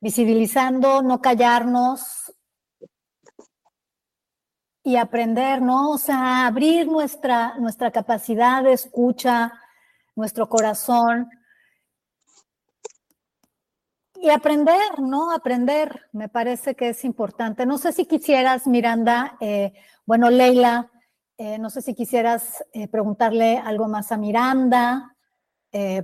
visibilizando, 0.00 1.02
no 1.02 1.20
callarnos 1.20 2.32
y 4.82 4.96
aprender, 4.96 5.60
¿no? 5.60 5.90
O 5.90 5.98
sea, 5.98 6.46
abrir 6.46 6.86
nuestra, 6.86 7.56
nuestra 7.58 7.90
capacidad 7.90 8.62
de 8.62 8.72
escucha, 8.72 9.52
nuestro 10.16 10.48
corazón. 10.48 11.28
Y 14.22 14.28
aprender, 14.28 14.98
¿no? 14.98 15.32
Aprender, 15.32 16.08
me 16.12 16.28
parece 16.28 16.74
que 16.74 16.90
es 16.90 17.04
importante. 17.04 17.64
No 17.64 17.78
sé 17.78 17.92
si 17.92 18.04
quisieras, 18.04 18.66
Miranda, 18.66 19.38
eh, 19.40 19.72
bueno, 20.04 20.28
Leila, 20.28 20.90
eh, 21.38 21.58
no 21.58 21.70
sé 21.70 21.80
si 21.80 21.94
quisieras 21.94 22.62
eh, 22.74 22.86
preguntarle 22.86 23.56
algo 23.56 23.88
más 23.88 24.12
a 24.12 24.18
Miranda 24.18 25.16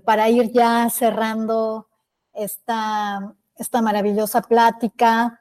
para 0.05 0.31
ir 0.31 0.53
ya 0.53 0.89
cerrando 0.91 1.89
esta, 2.33 3.35
esta 3.57 3.83
maravillosa 3.83 4.41
plática. 4.41 5.41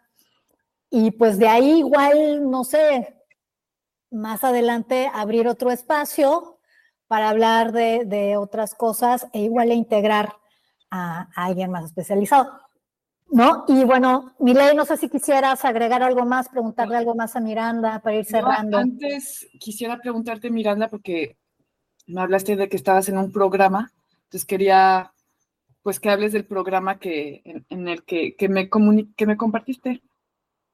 Y 0.89 1.11
pues 1.11 1.37
de 1.37 1.47
ahí 1.47 1.79
igual, 1.79 2.49
no 2.49 2.63
sé, 2.63 3.15
más 4.11 4.43
adelante 4.43 5.09
abrir 5.13 5.47
otro 5.47 5.71
espacio 5.71 6.59
para 7.07 7.29
hablar 7.29 7.71
de, 7.71 8.35
otras 8.37 8.73
cosas 8.73 9.27
e 9.31 9.41
igual 9.41 9.71
e 9.71 9.75
integrar 9.75 10.37
a, 10.95 11.29
alguien 11.35 11.71
más 11.71 11.85
especializado. 11.85 12.59
¿No? 13.27 13.65
Y 13.67 13.83
bueno, 13.85 14.35
Miley, 14.39 14.75
no 14.75 14.85
sé 14.85 14.97
si 14.97 15.09
quisieras 15.09 15.65
agregar 15.65 16.03
algo 16.03 16.25
más, 16.25 16.47
preguntarle 16.47 16.95
algo 16.97 17.15
más 17.15 17.35
a 17.35 17.39
Miranda 17.39 17.99
para 17.99 18.17
ir 18.17 18.25
cerrando. 18.25 18.77
antes 18.77 19.47
quisiera 19.59 19.99
preguntarte, 19.99 20.51
Miranda, 20.51 20.89
porque 20.89 21.35
me 22.05 22.21
hablaste 22.21 22.55
de 22.55 22.69
que 22.69 22.77
estabas 22.77 23.09
en 23.09 23.17
un 23.17 23.31
programa, 23.31 23.91
entonces 24.25 24.45
quería 24.45 25.11
pues 25.81 25.99
que 25.99 26.09
hables 26.09 26.33
del 26.33 26.45
programa 26.45 26.99
que, 26.99 27.41
en, 27.69 27.87
el 27.87 28.03
que, 28.05 28.35
que 28.35 28.47
me 28.47 28.69
que 28.69 29.25
me 29.25 29.37
compartiste. 29.37 30.03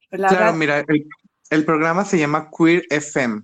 claro, 0.09 0.53
mira, 0.53 0.79
el, 0.79 1.07
el, 1.49 1.65
programa 1.65 2.03
se 2.03 2.19
llama 2.19 2.49
Queer 2.49 2.83
FM 2.89 3.43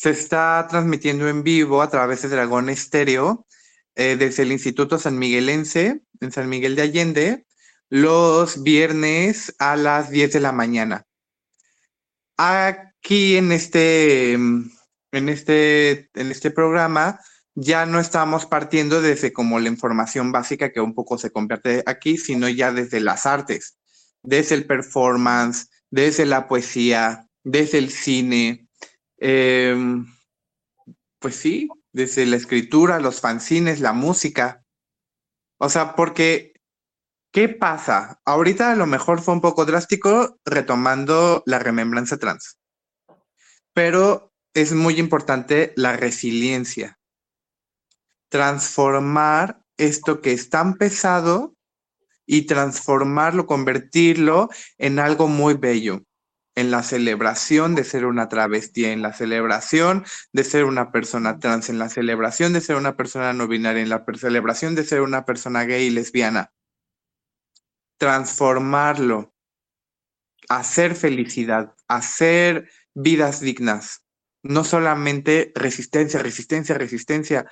se 0.00 0.08
está 0.08 0.66
transmitiendo 0.66 1.28
en 1.28 1.42
vivo 1.42 1.82
a 1.82 1.90
través 1.90 2.22
de 2.22 2.30
Dragón 2.30 2.70
Estéreo 2.70 3.46
eh, 3.94 4.16
desde 4.16 4.44
el 4.44 4.52
Instituto 4.52 4.98
San 4.98 5.18
Miguelense 5.18 6.02
en 6.20 6.32
San 6.32 6.48
Miguel 6.48 6.76
de 6.76 6.82
Allende 6.82 7.46
los 7.88 8.62
viernes 8.62 9.54
a 9.58 9.76
las 9.76 10.10
10 10.10 10.32
de 10.32 10.40
la 10.40 10.52
mañana. 10.52 11.06
Aquí 12.36 13.36
en 13.36 13.52
este, 13.52 14.32
en 14.32 14.70
este, 15.12 16.08
en 16.14 16.30
este 16.30 16.50
programa 16.50 17.20
ya 17.54 17.84
no 17.86 17.98
estamos 17.98 18.46
partiendo 18.46 19.02
desde 19.02 19.32
como 19.32 19.58
la 19.58 19.68
información 19.68 20.32
básica 20.32 20.72
que 20.72 20.80
un 20.80 20.94
poco 20.94 21.18
se 21.18 21.30
convierte 21.30 21.82
aquí, 21.84 22.16
sino 22.16 22.48
ya 22.48 22.72
desde 22.72 23.00
las 23.00 23.26
artes, 23.26 23.76
desde 24.22 24.54
el 24.54 24.66
performance, 24.66 25.68
desde 25.90 26.26
la 26.26 26.46
poesía, 26.46 27.26
desde 27.42 27.78
el 27.78 27.90
cine, 27.90 28.68
em, 29.18 30.06
pues 31.18 31.34
sí, 31.36 31.68
desde 31.92 32.26
la 32.26 32.36
escritura, 32.36 33.00
los 33.00 33.20
fanzines, 33.20 33.80
la 33.80 33.92
música. 33.92 34.64
O 35.58 35.68
sea, 35.68 35.94
porque, 35.94 36.54
¿qué 37.32 37.48
pasa? 37.48 38.20
Ahorita 38.24 38.72
a 38.72 38.76
lo 38.76 38.86
mejor 38.86 39.20
fue 39.20 39.34
un 39.34 39.40
poco 39.40 39.64
drástico 39.64 40.38
retomando 40.44 41.42
la 41.46 41.58
remembranza 41.58 42.18
trans, 42.18 42.58
pero 43.74 44.32
es 44.54 44.72
muy 44.72 44.98
importante 44.98 45.72
la 45.76 45.96
resiliencia. 45.96 46.98
Transformar 48.28 49.62
esto 49.76 50.20
que 50.20 50.32
es 50.32 50.50
tan 50.50 50.74
pesado 50.74 51.54
y 52.26 52.42
transformarlo, 52.42 53.46
convertirlo 53.46 54.48
en 54.78 54.98
algo 54.98 55.26
muy 55.26 55.54
bello 55.54 56.04
en 56.60 56.70
la 56.70 56.82
celebración 56.82 57.74
de 57.74 57.84
ser 57.84 58.04
una 58.04 58.28
travesti, 58.28 58.84
en 58.84 59.02
la 59.02 59.12
celebración 59.12 60.04
de 60.32 60.44
ser 60.44 60.64
una 60.64 60.92
persona 60.92 61.38
trans, 61.38 61.70
en 61.70 61.78
la 61.78 61.88
celebración 61.88 62.52
de 62.52 62.60
ser 62.60 62.76
una 62.76 62.96
persona 62.96 63.32
no 63.32 63.48
binaria, 63.48 63.82
en 63.82 63.88
la 63.88 64.04
celebración 64.16 64.74
de 64.74 64.84
ser 64.84 65.00
una 65.00 65.24
persona 65.24 65.64
gay 65.64 65.86
y 65.86 65.90
lesbiana. 65.90 66.52
Transformarlo, 67.98 69.34
hacer 70.48 70.94
felicidad, 70.94 71.74
hacer 71.88 72.70
vidas 72.94 73.40
dignas, 73.40 74.04
no 74.42 74.64
solamente 74.64 75.52
resistencia, 75.54 76.22
resistencia, 76.22 76.76
resistencia, 76.76 77.50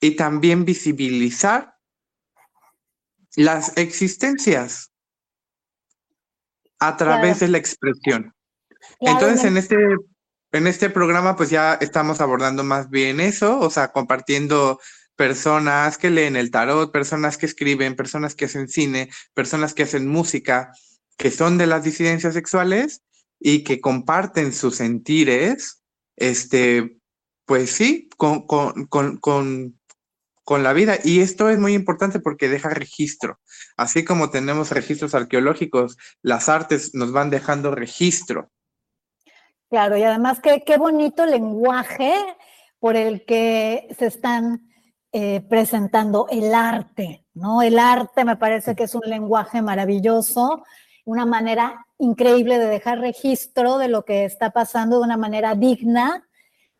y 0.00 0.16
también 0.16 0.64
visibilizar 0.64 1.76
las 3.36 3.76
existencias 3.76 4.87
a 6.78 6.96
través 6.96 7.40
de 7.40 7.48
la 7.48 7.58
expresión. 7.58 8.34
Entonces, 9.00 9.44
en 9.44 9.56
este, 9.56 9.76
en 10.52 10.66
este 10.66 10.90
programa, 10.90 11.36
pues 11.36 11.50
ya 11.50 11.74
estamos 11.74 12.20
abordando 12.20 12.64
más 12.64 12.90
bien 12.90 13.20
eso, 13.20 13.58
o 13.60 13.70
sea, 13.70 13.88
compartiendo 13.88 14.80
personas 15.16 15.98
que 15.98 16.10
leen 16.10 16.36
el 16.36 16.50
tarot, 16.50 16.92
personas 16.92 17.36
que 17.36 17.46
escriben, 17.46 17.96
personas 17.96 18.34
que 18.34 18.44
hacen 18.44 18.68
cine, 18.68 19.10
personas 19.34 19.74
que 19.74 19.82
hacen 19.82 20.06
música, 20.06 20.72
que 21.16 21.30
son 21.30 21.58
de 21.58 21.66
las 21.66 21.82
disidencias 21.82 22.34
sexuales 22.34 23.02
y 23.40 23.64
que 23.64 23.80
comparten 23.80 24.52
sus 24.52 24.76
sentires, 24.76 25.82
este, 26.16 26.98
pues 27.44 27.70
sí, 27.72 28.08
con, 28.16 28.46
con, 28.46 28.86
con 28.86 29.18
con 29.18 29.77
la 30.56 30.72
vida. 30.72 30.96
Y 31.04 31.20
esto 31.20 31.50
es 31.50 31.58
muy 31.58 31.74
importante 31.74 32.20
porque 32.20 32.48
deja 32.48 32.70
registro. 32.70 33.38
Así 33.76 34.04
como 34.04 34.30
tenemos 34.30 34.70
registros 34.70 35.14
arqueológicos, 35.14 35.98
las 36.22 36.48
artes 36.48 36.94
nos 36.94 37.12
van 37.12 37.28
dejando 37.28 37.74
registro. 37.74 38.50
Claro, 39.68 39.98
y 39.98 40.02
además 40.02 40.40
qué, 40.42 40.62
qué 40.64 40.78
bonito 40.78 41.26
lenguaje 41.26 42.14
por 42.78 42.96
el 42.96 43.26
que 43.26 43.88
se 43.98 44.06
están 44.06 44.68
eh, 45.12 45.42
presentando 45.48 46.26
el 46.30 46.54
arte, 46.54 47.26
¿no? 47.34 47.62
El 47.62 47.78
arte 47.78 48.24
me 48.24 48.36
parece 48.36 48.74
que 48.74 48.84
es 48.84 48.94
un 48.94 49.02
lenguaje 49.04 49.60
maravilloso, 49.62 50.64
una 51.04 51.26
manera 51.26 51.86
increíble 51.98 52.58
de 52.58 52.66
dejar 52.66 53.00
registro 53.00 53.78
de 53.78 53.88
lo 53.88 54.04
que 54.04 54.24
está 54.24 54.50
pasando 54.50 54.98
de 54.98 55.04
una 55.04 55.16
manera 55.16 55.54
digna 55.54 56.27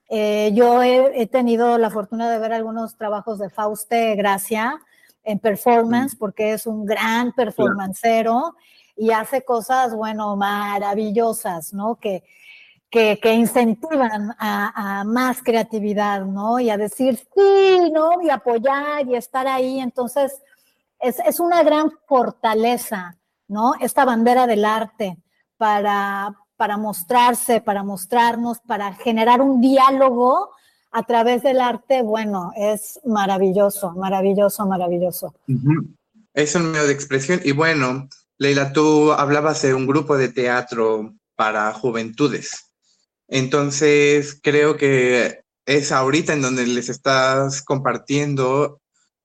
eh, 0.08 0.52
yo 0.54 0.82
he, 0.82 1.26
tenido 1.26 1.76
la 1.76 1.90
fortuna 1.90 2.30
de 2.30 2.38
ver 2.38 2.52
algunos 2.54 2.96
trabajos 2.96 3.38
de 3.38 3.50
Fauste 3.50 4.14
Gracia 4.16 4.80
en 5.22 5.38
performance, 5.38 6.14
mm. 6.14 6.18
porque 6.18 6.52
es 6.54 6.66
un 6.66 6.86
gran 6.86 7.32
performancero 7.32 8.54
y 8.96 9.10
hace 9.10 9.42
cosas, 9.44 9.94
bueno, 9.94 10.34
maravillosas, 10.36 11.74
¿no? 11.74 11.96
Que, 11.96 12.24
que, 12.90 13.18
incentivan 13.34 14.34
a, 14.38 15.04
más 15.04 15.42
creatividad, 15.42 16.24
¿no? 16.24 16.58
Y 16.58 16.70
a 16.70 16.78
decir 16.78 17.16
sí, 17.16 17.90
¿no? 17.92 18.22
Y 18.22 18.30
apoyar 18.30 19.06
y 19.06 19.14
estar 19.14 19.46
ahí. 19.46 19.78
Entonces, 19.78 20.40
es, 20.98 21.18
es 21.20 21.38
una 21.38 21.62
gran 21.62 21.92
fortaleza, 22.06 23.18
¿no? 23.46 23.74
Esta 23.78 24.06
bandera 24.06 24.46
del 24.46 24.64
arte 24.64 25.18
para, 25.58 26.34
para 26.58 26.76
mostrarse, 26.76 27.60
para 27.60 27.84
mostrarnos, 27.84 28.58
para 28.58 28.92
generar 28.92 29.40
un 29.40 29.60
diálogo 29.60 30.50
a 30.90 31.04
través 31.04 31.44
del 31.44 31.60
arte, 31.60 32.02
bueno, 32.02 32.52
es 32.56 32.98
maravilloso, 33.04 33.92
maravilloso, 33.92 34.66
maravilloso. 34.66 35.34
Es 36.34 36.54
un 36.56 36.72
medio 36.72 36.86
de 36.86 36.92
expresión 36.92 37.40
y 37.44 37.52
bueno, 37.52 38.08
Leila, 38.38 38.72
tú 38.72 39.12
hablabas 39.12 39.62
de 39.62 39.72
un 39.72 39.86
grupo 39.86 40.16
de 40.16 40.30
teatro 40.30 41.14
para 41.36 41.72
juventudes. 41.72 42.72
Entonces, 43.28 44.40
creo 44.42 44.76
que 44.76 45.42
es 45.64 45.92
ahorita 45.92 46.32
en 46.32 46.42
donde 46.42 46.66
les 46.66 46.88
estás 46.88 47.62
compartiendo 47.62 48.80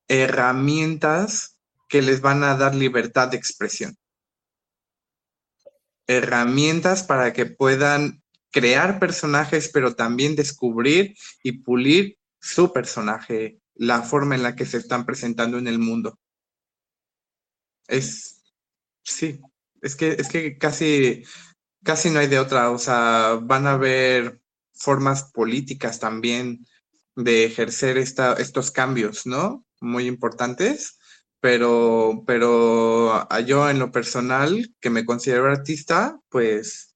herramientas 0.08 1.58
que 1.90 2.04
les 2.04 2.22
van 2.22 2.44
a 2.44 2.56
dar 2.56 2.76
libertad 2.76 3.30
de 3.30 3.38
expresión 3.38 3.98
herramientas 6.08 7.04
para 7.04 7.34
que 7.34 7.46
puedan 7.46 8.22
crear 8.52 9.00
personajes, 9.00 9.70
pero 9.70 9.96
también 9.96 10.36
descubrir 10.36 11.16
y 11.42 11.54
pulir 11.54 12.18
su 12.40 12.72
personaje, 12.72 13.60
la 13.76 14.02
forma 14.02 14.36
en 14.36 14.44
la 14.44 14.56
que 14.56 14.66
se 14.66 14.78
están 14.78 15.06
presentando 15.06 15.58
en 15.58 15.68
el 15.68 15.80
mundo. 15.80 16.20
Es, 17.88 18.44
sí, 19.04 19.40
es 19.82 19.96
que, 19.96 20.12
es 20.12 20.28
que 20.28 20.58
casi, 20.58 21.24
casi 21.84 22.10
no 22.10 22.20
hay 22.20 22.28
de 22.28 22.40
otra, 22.40 22.70
o 22.72 22.78
sea, 22.78 23.40
van 23.42 23.68
a 23.68 23.74
haber 23.74 24.40
formas 24.74 25.24
políticas 25.32 26.00
también 26.00 26.66
de 27.16 27.46
ejercer 27.46 27.98
esta, 27.98 28.34
estos 28.34 28.72
cambios, 28.72 29.26
¿no? 29.26 29.66
Muy 29.80 30.08
importantes 30.08 30.98
pero, 31.44 32.24
pero 32.26 33.28
yo 33.46 33.70
en 33.70 33.78
lo 33.78 33.92
personal, 33.92 34.74
que 34.80 34.90
me 34.90 35.04
considero 35.04 35.52
artista, 35.52 36.18
pues 36.30 36.96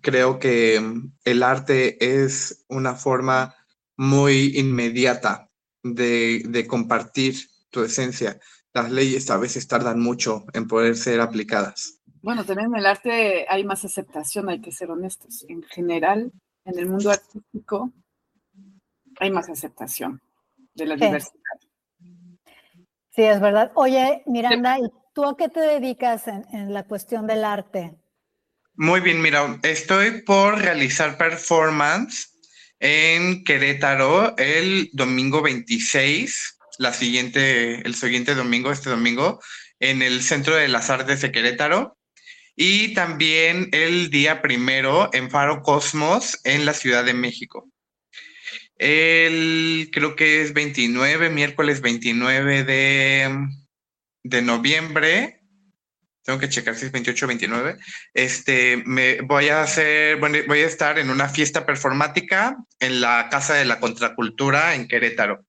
creo 0.00 0.38
que 0.38 0.80
el 1.22 1.42
arte 1.42 2.22
es 2.22 2.64
una 2.70 2.94
forma 2.94 3.54
muy 3.94 4.58
inmediata 4.58 5.50
de, 5.82 6.64
compartir 6.66 7.34
tu 7.68 7.82
esencia. 7.82 8.40
Las 8.72 8.90
leyes 8.90 9.30
a 9.30 9.36
veces 9.36 9.68
tardan 9.68 10.00
mucho 10.00 10.46
en 10.54 10.66
poder 10.66 10.96
ser 10.96 11.20
aplicadas. 11.20 12.00
Bueno, 12.22 12.42
también 12.42 12.70
en 12.70 12.76
el 12.76 12.86
arte 12.86 13.44
hay 13.50 13.64
más 13.64 13.84
aceptación, 13.84 14.48
hay 14.48 14.62
que 14.62 14.72
ser 14.72 14.90
honestos. 14.90 15.44
En 15.46 15.62
general, 15.62 16.32
en 16.64 16.78
el 16.78 16.88
mundo 16.88 17.10
artístico 17.10 17.92
hay 19.20 19.30
más 19.30 19.50
aceptación 19.50 20.22
de 20.72 20.86
la 20.86 20.96
diversidad. 20.96 21.65
Sí, 23.16 23.22
es 23.22 23.40
verdad. 23.40 23.72
Oye, 23.76 24.22
Miranda, 24.26 24.78
¿y 24.78 24.82
tú 25.14 25.24
a 25.24 25.38
qué 25.38 25.48
te 25.48 25.60
dedicas 25.60 26.24
en, 26.28 26.74
la 26.74 26.82
cuestión 26.82 27.26
del 27.26 27.46
arte? 27.46 27.96
Muy 28.74 29.00
bien, 29.00 29.22
mira, 29.22 29.58
estoy 29.62 30.20
por 30.20 30.58
realizar 30.58 31.16
performance 31.16 32.28
en 32.78 33.42
Querétaro 33.42 34.36
el 34.36 34.90
domingo 34.92 35.40
26, 35.40 36.58
la 36.76 36.92
siguiente, 36.92 37.80
el 37.86 37.94
siguiente 37.94 38.34
domingo, 38.34 38.70
este 38.70 38.90
domingo, 38.90 39.40
en 39.80 40.02
el 40.02 40.22
Centro 40.22 40.54
de 40.54 40.68
las 40.68 40.90
Artes 40.90 41.22
de 41.22 41.32
Querétaro. 41.32 41.96
Y 42.54 42.92
también 42.92 43.70
el 43.72 44.10
día 44.10 44.42
primero 44.42 45.08
en 45.14 45.30
Faro 45.30 45.62
Cosmos 45.62 46.38
en 46.44 46.66
la 46.66 46.74
Ciudad 46.74 47.02
de 47.02 47.14
México. 47.14 47.66
El, 48.78 49.88
creo 49.92 50.16
que 50.16 50.42
es 50.42 50.52
29, 50.52 51.30
miércoles 51.30 51.80
29 51.80 52.64
de, 52.64 53.48
de 54.22 54.42
noviembre. 54.42 55.40
Tengo 56.22 56.38
que 56.38 56.48
checar 56.48 56.74
si 56.74 56.86
es 56.86 56.92
28 56.92 57.24
o 57.24 57.28
29. 57.28 57.76
Este, 58.12 58.82
me 58.84 59.20
voy 59.22 59.48
a 59.48 59.62
hacer, 59.62 60.18
bueno, 60.18 60.38
voy 60.48 60.60
a 60.60 60.66
estar 60.66 60.98
en 60.98 61.10
una 61.10 61.28
fiesta 61.28 61.64
performática 61.64 62.56
en 62.80 63.00
la 63.00 63.28
Casa 63.30 63.54
de 63.54 63.64
la 63.64 63.78
Contracultura 63.78 64.74
en 64.74 64.88
Querétaro. 64.88 65.44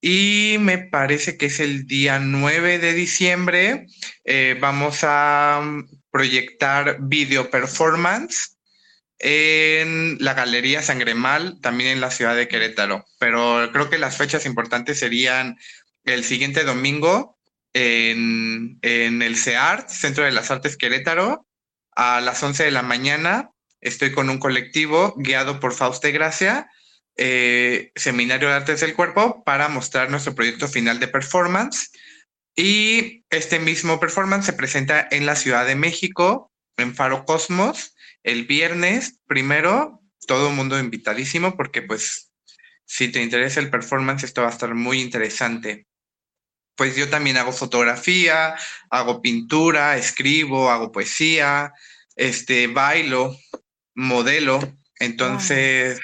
Y 0.00 0.56
me 0.58 0.78
parece 0.78 1.36
que 1.36 1.46
es 1.46 1.60
el 1.60 1.86
día 1.86 2.18
9 2.18 2.80
de 2.80 2.92
diciembre. 2.92 3.86
Eh, 4.24 4.58
vamos 4.60 4.98
a 5.02 5.62
proyectar 6.10 6.98
video 7.00 7.48
performance 7.48 8.51
en 9.22 10.16
la 10.18 10.34
Galería 10.34 10.82
Sangremal, 10.82 11.60
también 11.60 11.90
en 11.90 12.00
la 12.00 12.10
ciudad 12.10 12.34
de 12.34 12.48
Querétaro. 12.48 13.06
Pero 13.20 13.70
creo 13.72 13.88
que 13.88 13.98
las 13.98 14.16
fechas 14.16 14.44
importantes 14.46 14.98
serían 14.98 15.58
el 16.04 16.24
siguiente 16.24 16.64
domingo 16.64 17.38
en, 17.72 18.78
el 18.82 19.36
CEART, 19.36 19.88
Centro 19.88 20.24
de 20.24 20.32
las 20.32 20.50
Artes 20.50 20.76
Querétaro, 20.76 21.46
a 21.94 22.20
las 22.20 22.42
11 22.42 22.64
de 22.64 22.70
la 22.72 22.82
mañana, 22.82 23.50
estoy 23.80 24.12
con 24.12 24.28
un 24.28 24.38
colectivo 24.38 25.14
guiado 25.16 25.60
por 25.60 25.72
Fauste 25.72 26.10
Gracia, 26.10 26.68
eh, 27.16 27.92
Seminario 27.94 28.48
de 28.48 28.54
Artes 28.54 28.80
del 28.80 28.94
Cuerpo, 28.94 29.44
para 29.44 29.68
mostrar 29.68 30.10
nuestro 30.10 30.34
proyecto 30.34 30.66
final 30.66 30.98
de 30.98 31.08
performance. 31.08 31.92
Y 32.56 33.24
este 33.30 33.60
mismo 33.60 34.00
performance 34.00 34.46
se 34.46 34.52
presenta 34.52 35.06
en 35.10 35.26
la 35.26 35.36
Ciudad 35.36 35.64
de 35.64 35.76
México, 35.76 36.50
en 36.76 36.94
Faro 36.94 37.24
Cosmos, 37.24 37.91
el 38.22 38.46
viernes 38.46 39.20
primero. 39.26 40.00
Todo 40.26 40.50
el 40.50 40.54
mundo 40.54 40.78
invitadísimo 40.78 41.56
porque 41.56 41.82
pues 41.82 42.32
si 42.84 43.08
te 43.08 43.22
interesa 43.22 43.58
el 43.60 43.70
performance, 43.70 44.24
esto 44.24 44.42
va 44.42 44.48
a 44.48 44.52
estar 44.52 44.74
muy 44.74 45.00
interesante. 45.00 45.86
Pues 46.76 46.94
yo 46.94 47.08
también 47.08 47.36
hago 47.38 47.52
fotografía, 47.52 48.54
hago 48.90 49.20
pintura, 49.20 49.96
escribo, 49.96 50.70
hago 50.70 50.92
poesía, 50.92 51.72
este, 52.16 52.66
bailo, 52.66 53.36
modelo. 53.94 54.60
Entonces, 54.98 56.00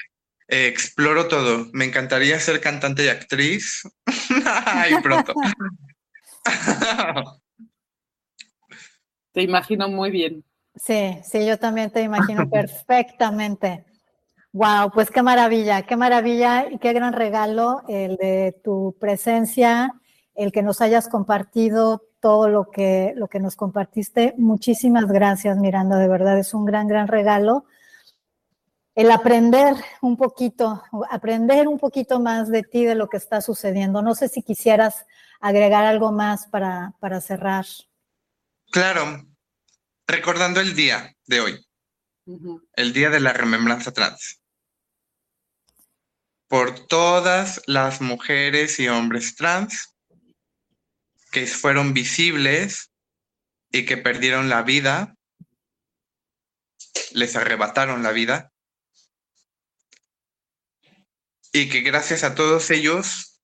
exploro 0.47 1.27
todo. 1.27 1.69
Me 1.73 1.85
encantaría 1.85 2.39
ser 2.39 2.59
cantante 2.59 3.05
y 3.05 3.09
actriz. 3.09 3.83
Ay, 4.65 4.95
pronto. 5.01 5.33
te 9.31 9.41
imagino 9.43 9.87
muy 9.89 10.11
bien. 10.11 10.43
Sí, 10.75 11.19
sí, 11.23 11.45
yo 11.45 11.57
también 11.57 11.91
te 11.91 12.01
imagino 12.01 12.49
perfectamente. 12.49 13.85
Wow, 14.51 14.91
pues 14.91 15.11
qué 15.11 15.21
maravilla, 15.21 15.83
qué 15.83 15.95
maravilla 15.95 16.67
y 16.71 16.79
qué 16.79 16.91
gran 16.93 17.13
regalo 17.13 17.83
el 17.87 18.15
de 18.17 18.59
tu 18.63 18.95
presencia, 18.99 19.93
el 20.33 20.51
que 20.51 20.63
nos 20.63 20.81
hayas 20.81 21.07
compartido 21.07 22.01
todo 22.19 22.49
lo 22.49 22.71
que, 22.71 23.13
lo 23.15 23.27
que 23.27 23.39
nos 23.39 23.55
compartiste. 23.55 24.33
Muchísimas 24.37 25.05
gracias, 25.05 25.57
Miranda, 25.57 25.97
de 25.97 26.07
verdad 26.07 26.39
es 26.39 26.53
un 26.53 26.65
gran, 26.65 26.87
gran 26.87 27.07
regalo. 27.07 27.65
El 28.95 29.11
aprender 29.11 29.75
un 30.01 30.17
poquito, 30.17 30.83
aprender 31.09 31.67
un 31.67 31.77
poquito 31.77 32.19
más 32.19 32.49
de 32.49 32.63
ti, 32.63 32.85
de 32.85 32.95
lo 32.95 33.07
que 33.07 33.17
está 33.17 33.41
sucediendo. 33.41 34.01
No 34.01 34.15
sé 34.15 34.27
si 34.27 34.41
quisieras 34.41 35.05
agregar 35.39 35.85
algo 35.85 36.11
más 36.11 36.47
para, 36.47 36.93
para 36.99 37.21
cerrar. 37.21 37.65
Claro, 38.71 39.28
recordando 40.09 40.59
el 40.59 40.75
día 40.75 41.15
de 41.27 41.39
hoy, 41.39 41.67
el 42.73 42.93
día 42.93 43.11
de 43.11 43.19
la 43.19 43.31
remembranza 43.31 43.91
trans. 43.93 44.41
Por 46.47 46.87
todas 46.87 47.61
las 47.67 48.01
mujeres 48.01 48.79
y 48.79 48.87
hombres 48.87 49.35
trans 49.35 49.95
que 51.31 51.45
fueron 51.45 51.93
visibles 51.93 52.91
y 53.71 53.85
que 53.85 53.97
perdieron 53.97 54.49
la 54.49 54.63
vida, 54.63 55.15
les 57.11 57.35
arrebataron 57.35 58.01
la 58.01 58.11
vida, 58.11 58.51
y 61.51 61.69
que 61.69 61.81
gracias 61.81 62.23
a 62.23 62.33
todos 62.33 62.71
ellos 62.71 63.41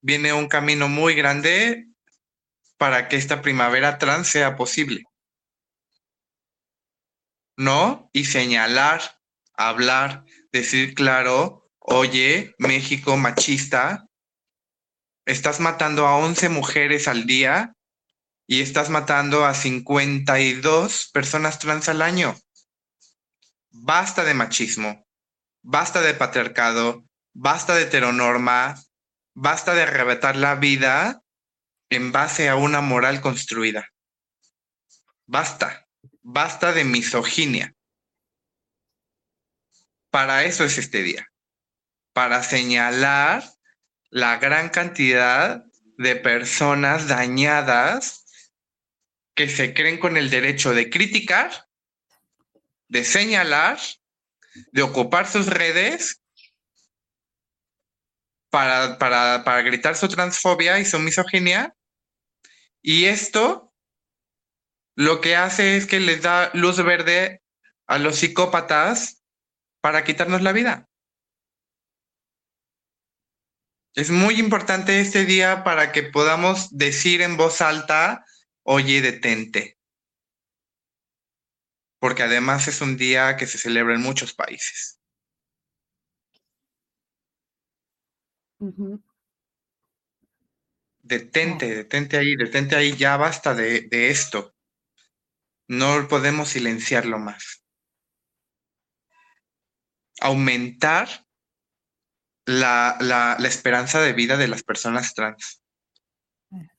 viene 0.00 0.32
un 0.32 0.48
camino 0.48 0.88
muy 0.88 1.14
grande 1.14 1.86
para 2.76 3.08
que 3.08 3.16
esta 3.16 3.42
primavera 3.42 3.98
trans 3.98 4.28
sea 4.28 4.56
posible. 4.56 5.04
¿No? 7.58 8.08
Y 8.12 8.24
señalar, 8.24 9.20
hablar, 9.54 10.24
decir 10.52 10.94
claro, 10.94 11.68
oye, 11.80 12.54
México 12.58 13.16
machista, 13.16 14.06
estás 15.26 15.58
matando 15.58 16.06
a 16.06 16.16
11 16.16 16.48
mujeres 16.50 17.08
al 17.08 17.26
día 17.26 17.74
y 18.46 18.62
estás 18.62 18.90
matando 18.90 19.44
a 19.44 19.54
52 19.54 21.10
personas 21.12 21.58
trans 21.58 21.88
al 21.88 22.00
año. 22.00 22.36
Basta 23.70 24.24
de 24.24 24.34
machismo, 24.34 25.04
basta 25.60 26.00
de 26.00 26.14
patriarcado, 26.14 27.04
basta 27.34 27.74
de 27.74 27.82
heteronorma, 27.82 28.80
basta 29.34 29.74
de 29.74 29.82
arrebatar 29.82 30.36
la 30.36 30.54
vida 30.54 31.22
en 31.90 32.12
base 32.12 32.48
a 32.48 32.54
una 32.54 32.80
moral 32.80 33.20
construida. 33.20 33.88
Basta. 35.26 35.87
Basta 36.30 36.74
de 36.74 36.84
misoginia. 36.84 37.74
Para 40.10 40.44
eso 40.44 40.62
es 40.62 40.76
este 40.76 41.02
día. 41.02 41.26
Para 42.12 42.42
señalar 42.42 43.42
la 44.10 44.36
gran 44.36 44.68
cantidad 44.68 45.64
de 45.96 46.16
personas 46.16 47.08
dañadas 47.08 48.26
que 49.34 49.48
se 49.48 49.72
creen 49.72 49.98
con 49.98 50.18
el 50.18 50.28
derecho 50.28 50.74
de 50.74 50.90
criticar, 50.90 51.66
de 52.88 53.06
señalar, 53.06 53.78
de 54.72 54.82
ocupar 54.82 55.26
sus 55.26 55.46
redes 55.46 56.20
para, 58.50 58.98
para, 58.98 59.44
para 59.44 59.62
gritar 59.62 59.96
su 59.96 60.08
transfobia 60.08 60.78
y 60.78 60.84
su 60.84 60.98
misoginia. 60.98 61.74
Y 62.82 63.06
esto 63.06 63.67
lo 64.98 65.20
que 65.20 65.36
hace 65.36 65.76
es 65.76 65.86
que 65.86 66.00
les 66.00 66.22
da 66.22 66.50
luz 66.54 66.84
verde 66.84 67.40
a 67.86 67.98
los 67.98 68.16
psicópatas 68.16 69.22
para 69.80 70.02
quitarnos 70.02 70.42
la 70.42 70.50
vida. 70.50 70.88
Es 73.94 74.10
muy 74.10 74.40
importante 74.40 75.00
este 75.00 75.24
día 75.24 75.62
para 75.62 75.92
que 75.92 76.02
podamos 76.02 76.76
decir 76.76 77.22
en 77.22 77.36
voz 77.36 77.60
alta, 77.60 78.24
oye, 78.64 79.00
detente. 79.00 79.78
Porque 82.00 82.24
además 82.24 82.66
es 82.66 82.80
un 82.80 82.96
día 82.96 83.36
que 83.36 83.46
se 83.46 83.58
celebra 83.58 83.94
en 83.94 84.02
muchos 84.02 84.34
países. 84.34 84.98
Detente, 91.02 91.74
detente 91.74 92.16
ahí, 92.18 92.36
detente 92.36 92.76
ahí, 92.76 92.96
ya 92.96 93.16
basta 93.16 93.54
de, 93.54 93.82
de 93.82 94.10
esto. 94.10 94.54
No 95.68 96.08
podemos 96.08 96.48
silenciarlo 96.48 97.18
más. 97.18 97.62
Aumentar 100.20 101.26
la, 102.46 102.96
la, 103.00 103.36
esperanza 103.46 104.00
de 104.00 104.14
vida 104.14 104.38
de 104.38 104.48
las 104.48 104.62
personas 104.62 105.14
trans. 105.14 105.62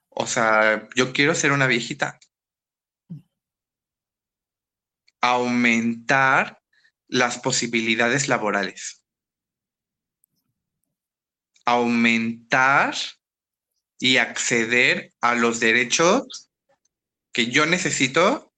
O 0.09 0.25
sea, 0.25 0.89
yo 0.95 1.13
quiero 1.13 1.35
ser 1.35 1.51
una 1.51 1.67
viejita. 1.67 2.19
Aumentar 5.21 6.59
las 7.07 7.37
posibilidades 7.37 8.27
laborales. 8.27 9.05
Aumentar 11.65 12.95
y 13.99 14.17
acceder 14.17 15.13
a 15.21 15.35
los 15.35 15.59
derechos 15.59 16.49
que 17.31 17.51
yo 17.51 17.67
necesito 17.67 18.48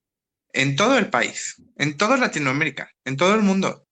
en 0.52 0.76
todo 0.76 0.98
el 0.98 1.10
país, 1.10 1.62
en 1.76 1.96
toda 1.96 2.16
Latinoamérica, 2.16 2.90
en 3.04 3.16
todo 3.16 3.34
el 3.34 3.42
mundo. 3.42 3.86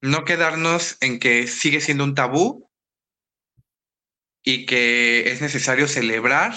No 0.00 0.24
quedarnos 0.24 0.98
en 1.00 1.18
que 1.18 1.46
sigue 1.46 1.80
siendo 1.80 2.04
un 2.04 2.14
tabú 2.14 2.70
y 4.42 4.66
que 4.66 5.30
es 5.30 5.40
necesario 5.40 5.88
celebrar 5.88 6.54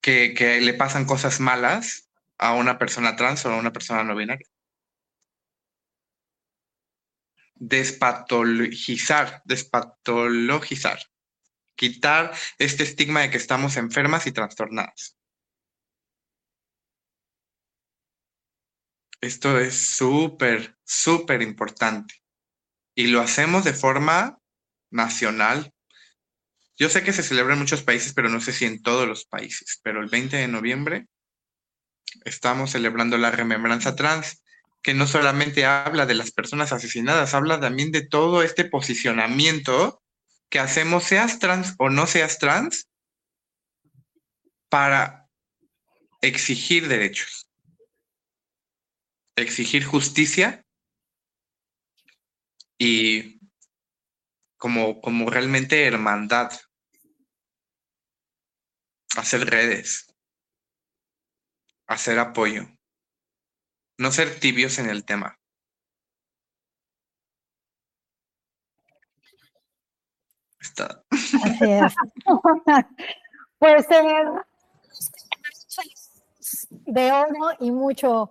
que, 0.00 0.34
que 0.34 0.60
le 0.60 0.74
pasan 0.74 1.04
cosas 1.04 1.40
malas 1.40 2.08
a 2.38 2.54
una 2.54 2.78
persona 2.78 3.16
trans 3.16 3.44
o 3.44 3.52
a 3.52 3.58
una 3.58 3.72
persona 3.72 4.04
no 4.04 4.14
binaria. 4.14 4.46
Despatologizar, 7.56 9.42
despatologizar 9.44 11.00
quitar 11.78 12.34
este 12.58 12.82
estigma 12.82 13.20
de 13.20 13.30
que 13.30 13.36
estamos 13.38 13.76
enfermas 13.76 14.26
y 14.26 14.32
trastornadas. 14.32 15.16
Esto 19.20 19.58
es 19.58 19.74
súper, 19.74 20.76
súper 20.84 21.40
importante. 21.40 22.14
Y 22.94 23.06
lo 23.06 23.20
hacemos 23.20 23.64
de 23.64 23.72
forma 23.72 24.38
nacional. 24.90 25.72
Yo 26.76 26.88
sé 26.88 27.02
que 27.02 27.12
se 27.12 27.22
celebra 27.22 27.54
en 27.54 27.60
muchos 27.60 27.82
países, 27.82 28.12
pero 28.12 28.28
no 28.28 28.40
sé 28.40 28.52
si 28.52 28.64
en 28.64 28.82
todos 28.82 29.06
los 29.08 29.24
países. 29.24 29.80
Pero 29.82 30.02
el 30.02 30.08
20 30.08 30.36
de 30.36 30.48
noviembre 30.48 31.06
estamos 32.24 32.72
celebrando 32.72 33.18
la 33.18 33.30
remembranza 33.30 33.94
trans, 33.94 34.42
que 34.82 34.94
no 34.94 35.06
solamente 35.06 35.64
habla 35.64 36.06
de 36.06 36.14
las 36.14 36.32
personas 36.32 36.72
asesinadas, 36.72 37.34
habla 37.34 37.60
también 37.60 37.92
de 37.92 38.06
todo 38.06 38.42
este 38.42 38.64
posicionamiento 38.64 40.02
que 40.50 40.58
hacemos, 40.58 41.04
seas 41.04 41.38
trans 41.38 41.74
o 41.78 41.90
no 41.90 42.06
seas 42.06 42.38
trans, 42.38 42.88
para 44.68 45.28
exigir 46.20 46.88
derechos, 46.88 47.50
exigir 49.36 49.84
justicia 49.84 50.64
y 52.78 53.40
como, 54.56 55.00
como 55.00 55.30
realmente 55.30 55.86
hermandad. 55.86 56.52
hacer 59.16 59.48
redes, 59.48 60.14
hacer 61.86 62.18
apoyo, 62.18 62.68
no 63.98 64.12
ser 64.12 64.38
tibios 64.38 64.78
en 64.78 64.90
el 64.90 65.04
tema. 65.04 65.37
Está. 70.60 71.02
Así 71.10 71.64
es. 71.64 71.94
pues 73.58 73.86
eh, 73.90 74.24
de 76.70 77.12
oro 77.12 77.50
y 77.60 77.70
mucho, 77.70 78.30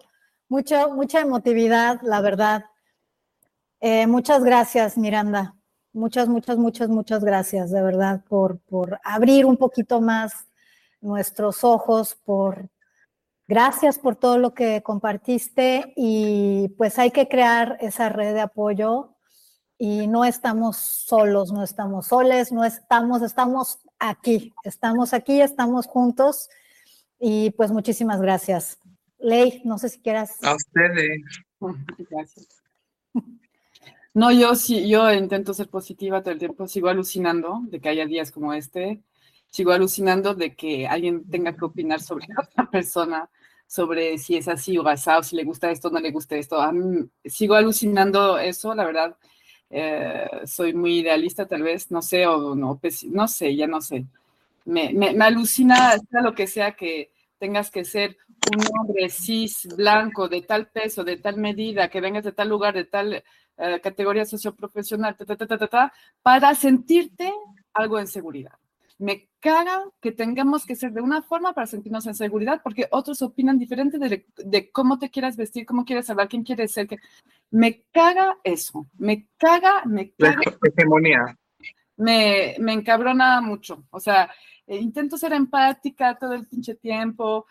mucho, 0.50 0.90
mucha 0.92 1.22
emotividad, 1.22 2.00
la 2.04 2.22
verdad. 2.22 2.66
Eh, 3.80 4.08
muchas 4.08 4.44
gracias, 4.44 4.98
Miranda. 4.98 5.56
Muchas, 5.94 6.28
muchas, 6.28 6.58
muchas, 6.58 6.90
muchas 6.90 7.24
gracias, 7.24 7.72
de 7.72 7.82
verdad, 7.82 8.24
por, 8.28 8.60
por 8.60 9.00
abrir 9.04 9.46
un 9.46 9.58
poquito 9.58 10.02
más 10.02 10.48
nuestros 11.02 11.64
ojos, 11.64 12.16
por 12.16 12.70
gracias 13.48 13.98
por 13.98 14.16
todo 14.16 14.38
lo 14.38 14.54
que 14.54 14.84
compartiste 14.84 15.94
y 15.96 16.70
pues 16.78 17.00
hay 17.00 17.12
que 17.12 17.28
crear 17.28 17.78
esa 17.80 18.10
red 18.10 18.34
de 18.34 18.42
apoyo 18.42 19.17
y 19.78 20.08
no 20.08 20.26
estamos 20.26 20.78
solos, 20.78 21.52
no 21.52 21.64
estamos 21.64 22.08
soles, 22.08 22.52
no 22.52 22.64
estamos, 22.64 23.22
estamos 23.22 23.80
aquí, 24.00 24.54
estamos 24.64 25.14
aquí, 25.14 25.42
estamos 25.42 25.86
juntos 25.86 26.50
y 27.20 27.52
pues 27.52 27.72
muchísimas 27.72 28.22
gracias. 28.22 28.80
Ley, 29.20 29.62
no 29.66 29.78
sé 29.78 29.90
si 29.90 30.00
quieras. 30.00 30.36
A 30.44 30.56
ustedes. 30.56 31.22
Gracias. 32.10 32.48
No, 34.14 34.32
yo 34.32 34.56
sí, 34.56 34.90
yo 34.90 35.14
intento 35.14 35.54
ser 35.54 35.70
positiva 35.70 36.22
todo 36.22 36.32
el 36.32 36.40
tiempo, 36.40 36.68
sigo 36.68 36.88
alucinando 36.88 37.62
de 37.66 37.80
que 37.80 37.90
haya 37.90 38.08
días 38.08 38.32
como 38.32 38.52
este, 38.54 39.04
sigo 39.52 39.72
alucinando 39.72 40.34
de 40.34 40.56
que 40.56 40.88
alguien 40.88 41.30
tenga 41.30 41.56
que 41.56 41.66
opinar 41.66 42.02
sobre 42.02 42.26
otra 42.44 42.68
persona, 42.70 43.30
sobre 43.68 44.18
si 44.18 44.38
es 44.38 44.48
así 44.48 44.76
o 44.78 44.88
asado, 44.88 45.22
si 45.22 45.36
le 45.36 45.44
gusta 45.44 45.70
esto 45.70 45.90
o 45.90 45.92
no 45.92 46.00
le 46.00 46.10
gusta 46.10 46.36
esto. 46.36 46.58
sigo 47.26 47.54
alucinando 47.54 48.40
eso, 48.40 48.74
la 48.74 48.86
verdad. 48.86 49.16
Eh, 49.70 50.28
soy 50.46 50.74
muy 50.74 51.00
idealista 51.00 51.46
tal 51.46 51.64
vez, 51.64 51.92
no 51.92 52.02
sé, 52.02 52.26
o 52.26 52.56
no, 52.56 52.80
no 53.12 53.28
sé, 53.28 53.56
ya 53.56 53.68
no 53.68 53.82
sé. 53.82 54.06
Me, 54.66 54.92
me, 54.94 55.24
alucina, 55.24 55.98
sea 55.98 56.22
lo 56.22 56.34
que 56.34 56.48
sea 56.48 56.74
que 56.74 57.12
tengas 57.38 57.72
que 57.72 57.86
ser 57.86 58.18
un 58.56 58.66
hombre 58.80 59.10
cis, 59.10 59.68
blanco, 59.76 60.28
de 60.28 60.42
tal 60.42 60.68
peso, 60.68 61.04
de 61.04 61.18
tal 61.18 61.38
medida, 61.38 61.90
que 61.90 62.02
vengas 62.02 62.24
de 62.24 62.32
tal 62.32 62.50
lugar, 62.50 62.74
de 62.74 62.86
tal 62.86 63.24
eh, 63.58 63.80
categoría 63.82 64.26
socioprofesional, 64.26 65.16
ta, 65.16 65.94
para 66.22 66.54
sentirte 66.56 67.32
algo 67.74 68.00
en 68.00 68.08
seguridad. 68.08 68.54
Me 69.00 69.30
caga 69.40 69.84
que 70.02 70.12
tengamos 70.12 70.66
que 70.66 70.76
ser 70.76 70.92
de 70.92 71.02
una 71.02 71.22
forma 71.22 71.54
para 71.54 71.68
sentirnos 71.68 72.08
en 72.08 72.16
seguridad, 72.16 72.62
porque 72.64 72.88
otros 72.92 73.22
opinan 73.22 73.60
diferente 73.60 73.98
de, 74.00 74.72
cómo 74.72 74.98
te 74.98 75.10
quieras 75.10 75.38
vestir, 75.38 75.66
cómo 75.66 75.86
quieres 75.86 76.10
hablar, 76.10 76.28
quién 76.28 76.44
quieres 76.44 76.72
ser. 76.72 76.88
Que... 76.88 76.98
Me 77.52 77.84
caga 77.92 78.38
eso, 78.44 78.88
me 78.98 79.28
caga, 79.38 79.84
me 79.86 80.12
caga. 80.12 80.42
La 80.46 80.70
hegemonía. 80.70 81.38
Me, 81.98 82.56
me 82.60 82.74
encabrona 82.74 83.42
mucho. 83.42 83.86
O 83.92 84.00
sea, 84.00 84.30
eh, 84.68 84.78
intento 84.78 85.18
ser 85.18 85.32
empática 85.32 86.18
todo 86.18 86.34
el 86.34 86.46
pinche 86.46 86.76
tiempo 86.76 87.46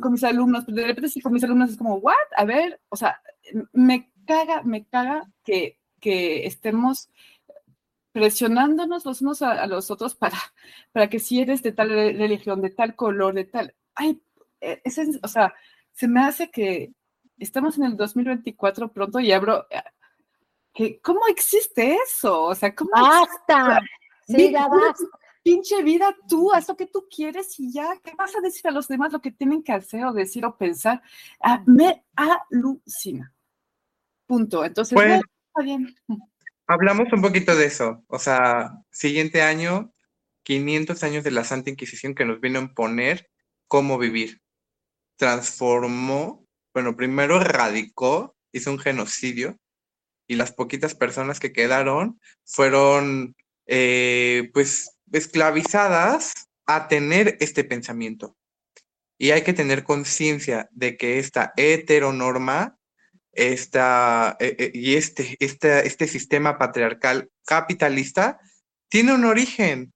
con 0.00 0.12
mis 0.12 0.24
alumnos, 0.24 0.64
pero 0.64 0.76
de 0.76 0.86
repente 0.86 1.10
si 1.10 1.20
con 1.20 1.32
mis 1.32 1.44
alumnos 1.44 1.70
es 1.70 1.76
como, 1.76 1.96
¿what? 1.96 2.14
A 2.34 2.44
ver, 2.46 2.80
o 2.88 2.96
sea, 2.96 3.20
me 3.72 4.10
caga, 4.26 4.62
me 4.62 4.86
caga 4.86 5.30
que, 5.44 5.78
que 6.00 6.46
estemos 6.46 7.10
presionándonos 8.12 9.04
los 9.04 9.22
unos 9.22 9.42
a, 9.42 9.66
los 9.66 9.90
otros 9.90 10.14
para, 10.14 10.36
para 10.92 11.08
que 11.08 11.18
si 11.18 11.40
eres 11.40 11.62
de 11.62 11.72
tal 11.72 11.90
religión, 11.90 12.60
de 12.60 12.70
tal 12.70 12.94
color, 12.94 13.34
de 13.34 13.44
tal, 13.44 13.74
ay, 13.94 14.22
e, 14.60 14.80
ese, 14.84 15.18
o 15.22 15.28
sea, 15.28 15.54
se 15.92 16.08
me 16.08 16.20
hace 16.20 16.50
que 16.50 16.92
estamos 17.38 17.76
en 17.78 17.84
el 17.84 17.96
2024 17.96 18.92
pronto 18.92 19.18
y 19.18 19.32
abro, 19.32 19.66
eh, 19.70 19.82
que, 20.72 21.00
¿cómo 21.00 21.26
existe 21.28 21.96
eso? 21.96 22.44
O 22.44 22.54
sea, 22.54 22.74
¿cómo? 22.74 22.90
Basta, 22.94 23.80
sí, 24.26 24.52
ya 24.52 24.68
basta. 24.68 25.06
Pinche 25.42 25.82
vida, 25.82 26.16
tú, 26.28 26.52
haz 26.52 26.68
lo 26.68 26.76
que 26.76 26.86
tú 26.86 27.08
quieres 27.10 27.58
y 27.58 27.72
ya, 27.72 27.98
¿qué 28.04 28.12
vas 28.16 28.34
a 28.36 28.40
decir 28.40 28.68
a 28.68 28.70
los 28.70 28.86
demás 28.86 29.12
lo 29.12 29.20
que 29.20 29.32
tienen 29.32 29.64
que 29.64 29.72
hacer 29.72 30.04
o 30.04 30.12
decir 30.12 30.44
o 30.46 30.56
pensar? 30.56 31.02
Ah, 31.40 31.64
me 31.66 32.04
alucina. 32.14 33.34
Punto. 34.24 34.64
Entonces, 34.64 34.94
pues, 34.94 35.20
está 35.48 35.62
bien. 35.64 35.96
Hablamos 36.72 37.12
un 37.12 37.20
poquito 37.20 37.54
de 37.54 37.66
eso. 37.66 38.02
O 38.06 38.18
sea, 38.18 38.82
siguiente 38.90 39.42
año, 39.42 39.92
500 40.44 41.02
años 41.02 41.22
de 41.22 41.30
la 41.30 41.44
Santa 41.44 41.68
Inquisición 41.68 42.14
que 42.14 42.24
nos 42.24 42.40
vino 42.40 42.58
a 42.58 42.62
imponer 42.62 43.28
cómo 43.68 43.98
vivir. 43.98 44.40
Transformó, 45.16 46.46
bueno, 46.72 46.96
primero 46.96 47.42
erradicó, 47.42 48.34
hizo 48.52 48.70
un 48.70 48.78
genocidio 48.78 49.58
y 50.26 50.36
las 50.36 50.52
poquitas 50.52 50.94
personas 50.94 51.40
que 51.40 51.52
quedaron 51.52 52.18
fueron, 52.42 53.36
eh, 53.66 54.48
pues, 54.54 54.96
esclavizadas 55.12 56.32
a 56.64 56.88
tener 56.88 57.36
este 57.40 57.64
pensamiento. 57.64 58.34
Y 59.18 59.32
hay 59.32 59.42
que 59.42 59.52
tener 59.52 59.84
conciencia 59.84 60.70
de 60.72 60.96
que 60.96 61.18
esta 61.18 61.52
heteronorma 61.58 62.78
esta, 63.32 64.36
eh, 64.40 64.56
eh, 64.58 64.70
y 64.74 64.94
este, 64.94 65.36
este, 65.40 65.86
este 65.86 66.06
sistema 66.06 66.58
patriarcal 66.58 67.30
capitalista 67.44 68.38
tiene 68.88 69.14
un 69.14 69.24
origen 69.24 69.92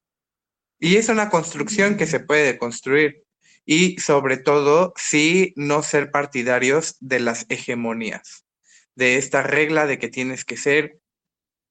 y 0.79 0.97
es 0.97 1.09
una 1.09 1.31
construcción 1.31 1.97
que 1.97 2.07
se 2.07 2.21
puede 2.21 2.59
construir 2.59 3.25
y 3.65 3.99
sobre 3.99 4.37
todo 4.37 4.95
si 4.97 5.53
no 5.57 5.83
ser 5.83 6.11
partidarios 6.11 6.97
de 7.01 7.21
las 7.21 7.47
hegemonías, 7.49 8.47
de 8.95 9.17
esta 9.17 9.43
regla 9.43 9.87
de 9.87 9.99
que 9.99 10.09
tienes 10.09 10.45
que 10.45 10.57
ser 10.57 10.99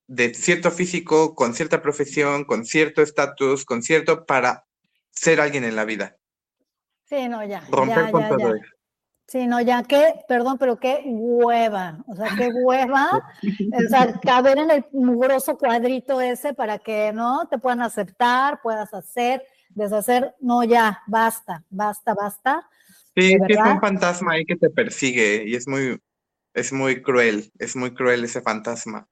de 0.08 0.34
cierto 0.36 0.70
físico, 0.70 1.34
con 1.34 1.56
cierta 1.56 1.82
profesión, 1.82 2.44
con 2.44 2.66
cierto 2.66 3.02
estatus, 3.02 3.66
con 3.66 3.82
cierto 3.82 4.26
para 4.26 4.66
ser 5.10 5.42
alguien 5.42 5.64
en 5.64 5.76
la 5.76 5.86
vida. 5.86 6.18
Sí, 7.06 7.28
no, 7.28 7.44
ya. 7.44 7.66
Romper 7.72 8.12
con 8.12 8.28
todo 8.28 8.56
eso. 8.56 8.75
Sí, 9.28 9.48
no, 9.48 9.60
ya 9.60 9.82
que, 9.84 10.14
perdón, 10.28 10.58
pero 10.60 10.80
qué 10.80 11.02
hueva, 11.06 12.04
o 12.08 12.16
sea, 12.16 12.30
qué 12.38 12.50
hueva, 12.50 13.28
o 13.86 13.90
sea, 13.90 14.20
caber 14.20 14.60
en 14.60 14.70
el 14.70 14.86
mugroso 14.92 15.58
cuadrito 15.58 16.22
ese 16.22 16.54
para 16.54 16.78
que, 16.78 17.12
¿no? 17.12 17.48
Te 17.48 17.58
puedan 17.58 17.82
aceptar, 17.82 18.62
puedas 18.62 18.94
hacer, 18.94 19.44
deshacer, 19.70 20.36
no, 20.40 20.64
ya, 20.64 21.02
basta, 21.08 21.64
basta, 21.70 22.14
basta. 22.14 22.70
Sí, 23.16 23.36
es 23.48 23.58
un 23.58 23.80
fantasma 23.80 24.34
ahí 24.34 24.46
que 24.46 24.58
te 24.58 24.70
persigue 24.70 25.44
y 25.48 25.56
es 25.56 25.68
muy, 25.68 26.00
es 26.54 26.72
muy 26.72 27.02
cruel, 27.02 27.52
es 27.58 27.76
muy 27.76 27.96
cruel 27.96 28.26
ese 28.26 28.42
fantasma. 28.42 29.08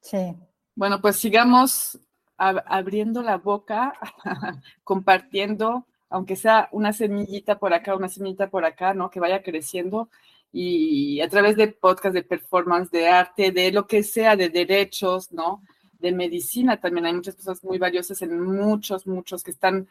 Sí. 0.00 0.36
Bueno, 0.74 1.00
pues 1.00 1.16
sigamos 1.16 1.98
abriendo 2.36 3.22
la 3.22 3.38
boca, 3.38 3.94
compartiendo 4.84 5.86
aunque 6.12 6.36
sea 6.36 6.68
una 6.72 6.92
semillita 6.92 7.58
por 7.58 7.72
acá, 7.72 7.96
una 7.96 8.08
semillita 8.08 8.50
por 8.50 8.64
acá, 8.64 8.92
¿no? 8.94 9.10
Que 9.10 9.18
vaya 9.18 9.42
creciendo 9.42 10.10
y 10.52 11.20
a 11.22 11.28
través 11.28 11.56
de 11.56 11.68
podcast, 11.68 12.14
de 12.14 12.22
performance, 12.22 12.90
de 12.90 13.08
arte, 13.08 13.50
de 13.50 13.72
lo 13.72 13.86
que 13.86 14.02
sea, 14.02 14.36
de 14.36 14.50
derechos, 14.50 15.32
¿no? 15.32 15.62
De 15.98 16.12
medicina 16.12 16.78
también 16.78 17.06
hay 17.06 17.14
muchas 17.14 17.36
cosas 17.36 17.64
muy 17.64 17.78
valiosas 17.78 18.20
en 18.20 18.38
muchos, 18.38 19.06
muchos 19.06 19.42
que 19.42 19.50
están 19.50 19.88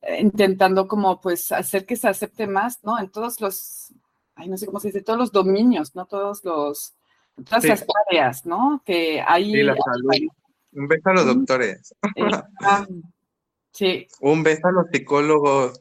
eh, 0.00 0.20
intentando 0.20 0.88
como 0.88 1.20
pues 1.20 1.52
hacer 1.52 1.84
que 1.84 1.96
se 1.96 2.08
acepte 2.08 2.46
más, 2.46 2.82
¿no? 2.82 2.98
En 2.98 3.10
todos 3.10 3.38
los, 3.42 3.92
ay, 4.36 4.48
no 4.48 4.56
sé 4.56 4.64
cómo 4.64 4.80
se 4.80 4.88
dice, 4.88 5.02
todos 5.02 5.18
los 5.18 5.32
dominios, 5.32 5.94
¿no? 5.94 6.06
Todos 6.06 6.42
los, 6.42 6.94
todas 7.44 7.64
las 7.64 7.84
áreas, 8.08 8.46
¿no? 8.46 8.82
Que 8.86 9.22
hay. 9.26 9.52
Sí, 9.52 9.62
la 9.62 9.76
salud. 9.76 10.28
Un 10.72 10.88
beso 10.88 11.10
a 11.10 11.14
los 11.14 11.26
doctores. 11.26 11.94
Sí. 13.72 14.06
Un 14.20 14.42
beso 14.42 14.68
a 14.68 14.72
los 14.72 14.86
psicólogos. 14.92 15.80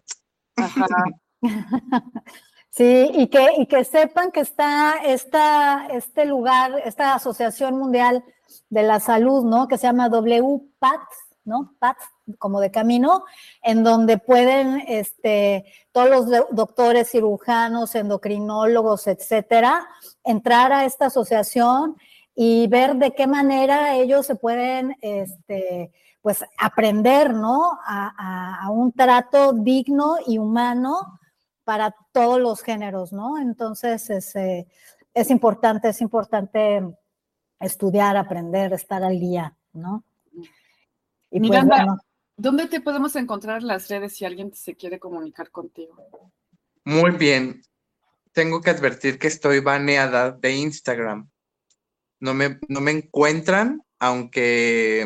Sí, 2.72 3.10
y 3.14 3.28
que, 3.28 3.46
y 3.58 3.66
que 3.66 3.84
sepan 3.84 4.32
que 4.32 4.42
está 4.42 5.02
esta, 5.04 5.88
este 5.92 6.26
lugar, 6.26 6.82
esta 6.86 7.16
Asociación 7.16 7.78
Mundial 7.78 8.24
de 8.70 8.84
la 8.84 9.00
Salud, 9.00 9.44
¿no? 9.44 9.68
Que 9.68 9.78
se 9.78 9.88
llama 9.88 10.08
WPAT, 10.08 11.02
¿no? 11.44 11.74
PAT, 11.80 11.98
como 12.38 12.62
de 12.62 12.72
camino, 12.72 13.26
en 13.64 13.84
donde 13.84 14.18
pueden, 14.18 14.84
este, 14.88 15.66
todos 15.92 16.10
los 16.10 16.48
doctores, 16.52 17.10
cirujanos, 17.10 17.96
endocrinólogos, 17.96 19.08
etcétera, 19.08 19.88
entrar 20.24 20.72
a 20.72 20.86
esta 20.86 21.08
asociación 21.08 21.98
y 22.36 22.68
ver 22.68 22.96
de 22.96 23.12
qué 23.12 23.28
manera 23.28 23.96
ellos 23.96 24.26
se 24.26 24.36
pueden, 24.36 24.96
este, 25.02 25.92
pues 26.22 26.44
aprender, 26.58 27.34
¿no? 27.34 27.80
A, 27.86 28.68
un 28.72 28.92
trato 28.92 29.54
digno 29.54 30.18
y 30.26 30.38
humano 30.38 31.20
para 31.64 31.96
todos 32.12 32.40
los 32.40 32.62
géneros, 32.62 33.14
¿no? 33.14 33.38
Entonces 33.38 34.10
es, 34.10 34.36
eh, 34.36 34.68
es 35.14 35.30
importante, 35.30 35.90
es 35.90 36.02
importante 36.02 36.84
estudiar, 37.60 38.18
aprender, 38.18 38.74
estar 38.74 39.04
al 39.04 39.20
día, 39.20 39.56
¿no? 39.74 40.04
Y 41.32 41.40
pues, 41.48 41.64
¿Dónde 42.36 42.68
te 42.68 42.80
podemos 42.80 43.18
encontrar 43.18 43.62
en 43.62 43.68
las 43.68 43.90
redes 43.90 44.16
si 44.16 44.24
alguien 44.24 44.54
se 44.54 44.76
quiere 44.76 44.98
comunicar 44.98 45.52
contigo? 45.52 46.32
Muy 46.86 47.12
bien. 47.12 47.62
Tengo 48.32 48.62
que 48.62 48.70
advertir 48.70 49.20
que 49.20 49.28
estoy 49.28 49.60
baneada 49.60 50.32
de 50.32 50.56
Instagram. 50.56 51.30
No 52.22 52.34
me, 52.34 52.58
no 52.70 52.80
me 52.80 52.92
encuentran, 52.92 53.84
aunque, 54.00 55.06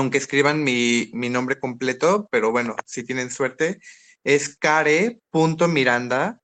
aunque 0.00 0.18
escriban 0.18 0.64
mi, 0.64 1.10
mi 1.12 1.28
nombre 1.28 1.60
completo, 1.60 2.28
pero 2.30 2.50
bueno, 2.50 2.74
si 2.86 3.04
tienen 3.04 3.30
suerte, 3.30 3.78
es 4.24 4.56
care.miranda. 4.56 6.40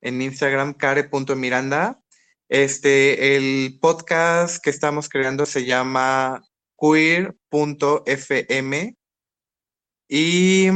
En 0.00 0.22
Instagram, 0.22 0.74
care.miranda. 0.74 2.00
Este, 2.48 3.36
el 3.36 3.78
podcast 3.80 4.62
que 4.62 4.70
estamos 4.70 5.08
creando 5.08 5.46
se 5.46 5.64
llama 5.64 6.42
queer.fm. 6.78 7.36
Y, 10.08 10.68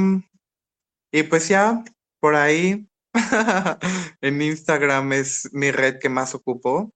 y 1.12 1.22
pues 1.24 1.48
ya, 1.48 1.84
por 2.20 2.34
ahí, 2.34 2.88
en 4.20 4.42
Instagram 4.42 5.12
es 5.12 5.48
mi 5.52 5.70
red 5.70 5.98
que 6.00 6.08
más 6.08 6.34
ocupo. 6.34 6.94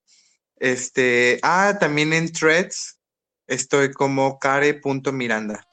Este, 0.56 1.38
ah, 1.42 1.76
también 1.78 2.12
en 2.12 2.32
threads 2.32 2.99
estoy 3.50 3.92
como 3.92 4.38
care.miranda. 4.38 5.66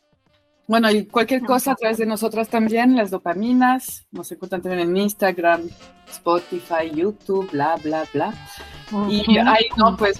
Bueno, 0.67 0.91
y 0.91 1.05
cualquier 1.05 1.43
cosa 1.43 1.71
a 1.71 1.75
través 1.75 1.97
de 1.97 2.05
nosotras 2.05 2.49
también, 2.49 2.97
las 2.97 3.09
dopaminas, 3.09 4.05
nos 4.11 4.29
encuentran 4.33 4.61
también 4.61 4.89
en 4.89 4.97
Instagram, 4.97 5.69
Spotify, 6.09 6.91
YouTube, 6.93 7.49
bla, 7.51 7.77
bla, 7.81 8.03
bla. 8.13 8.33
Y 9.09 9.37
ahí, 9.37 9.67
no, 9.77 9.95
pues, 9.95 10.19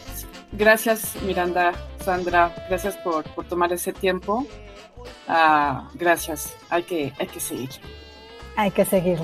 gracias 0.53 1.15
Miranda, 1.23 1.73
Sandra, 1.99 2.55
gracias 2.69 2.95
por, 2.97 3.25
por 3.35 3.45
tomar 3.45 3.73
ese 3.73 3.91
tiempo. 3.91 4.47
Ah, 5.27 5.89
gracias, 5.95 6.55
hay 6.69 6.83
que, 6.83 7.13
hay 7.19 7.27
que 7.27 7.41
seguir. 7.41 7.69
Hay 8.55 8.71
que 8.71 8.85
seguir. 8.85 9.19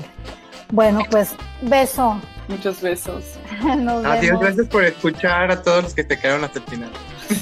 Bueno, 0.70 1.00
pues, 1.10 1.34
beso. 1.62 2.20
Muchos 2.48 2.82
besos. 2.82 3.24
Adiós, 4.04 4.40
gracias 4.40 4.68
por 4.68 4.84
escuchar 4.84 5.50
a 5.50 5.62
todos 5.62 5.84
los 5.84 5.94
que 5.94 6.04
te 6.04 6.18
quedaron 6.18 6.44
hasta 6.44 6.58
el 6.58 6.64
final. 6.66 6.90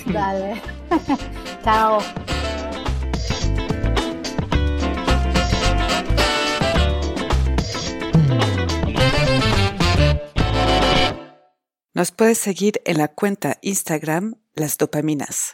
Dale. 0.07 0.61
Chao. 1.65 2.01
Nos 11.95 12.11
puedes 12.11 12.39
seguir 12.39 12.81
en 12.87 12.99
la 12.99 13.09
cuenta 13.09 13.59
Instagram 13.61 14.37
Las 14.55 14.79
Dopaminas. 14.79 15.51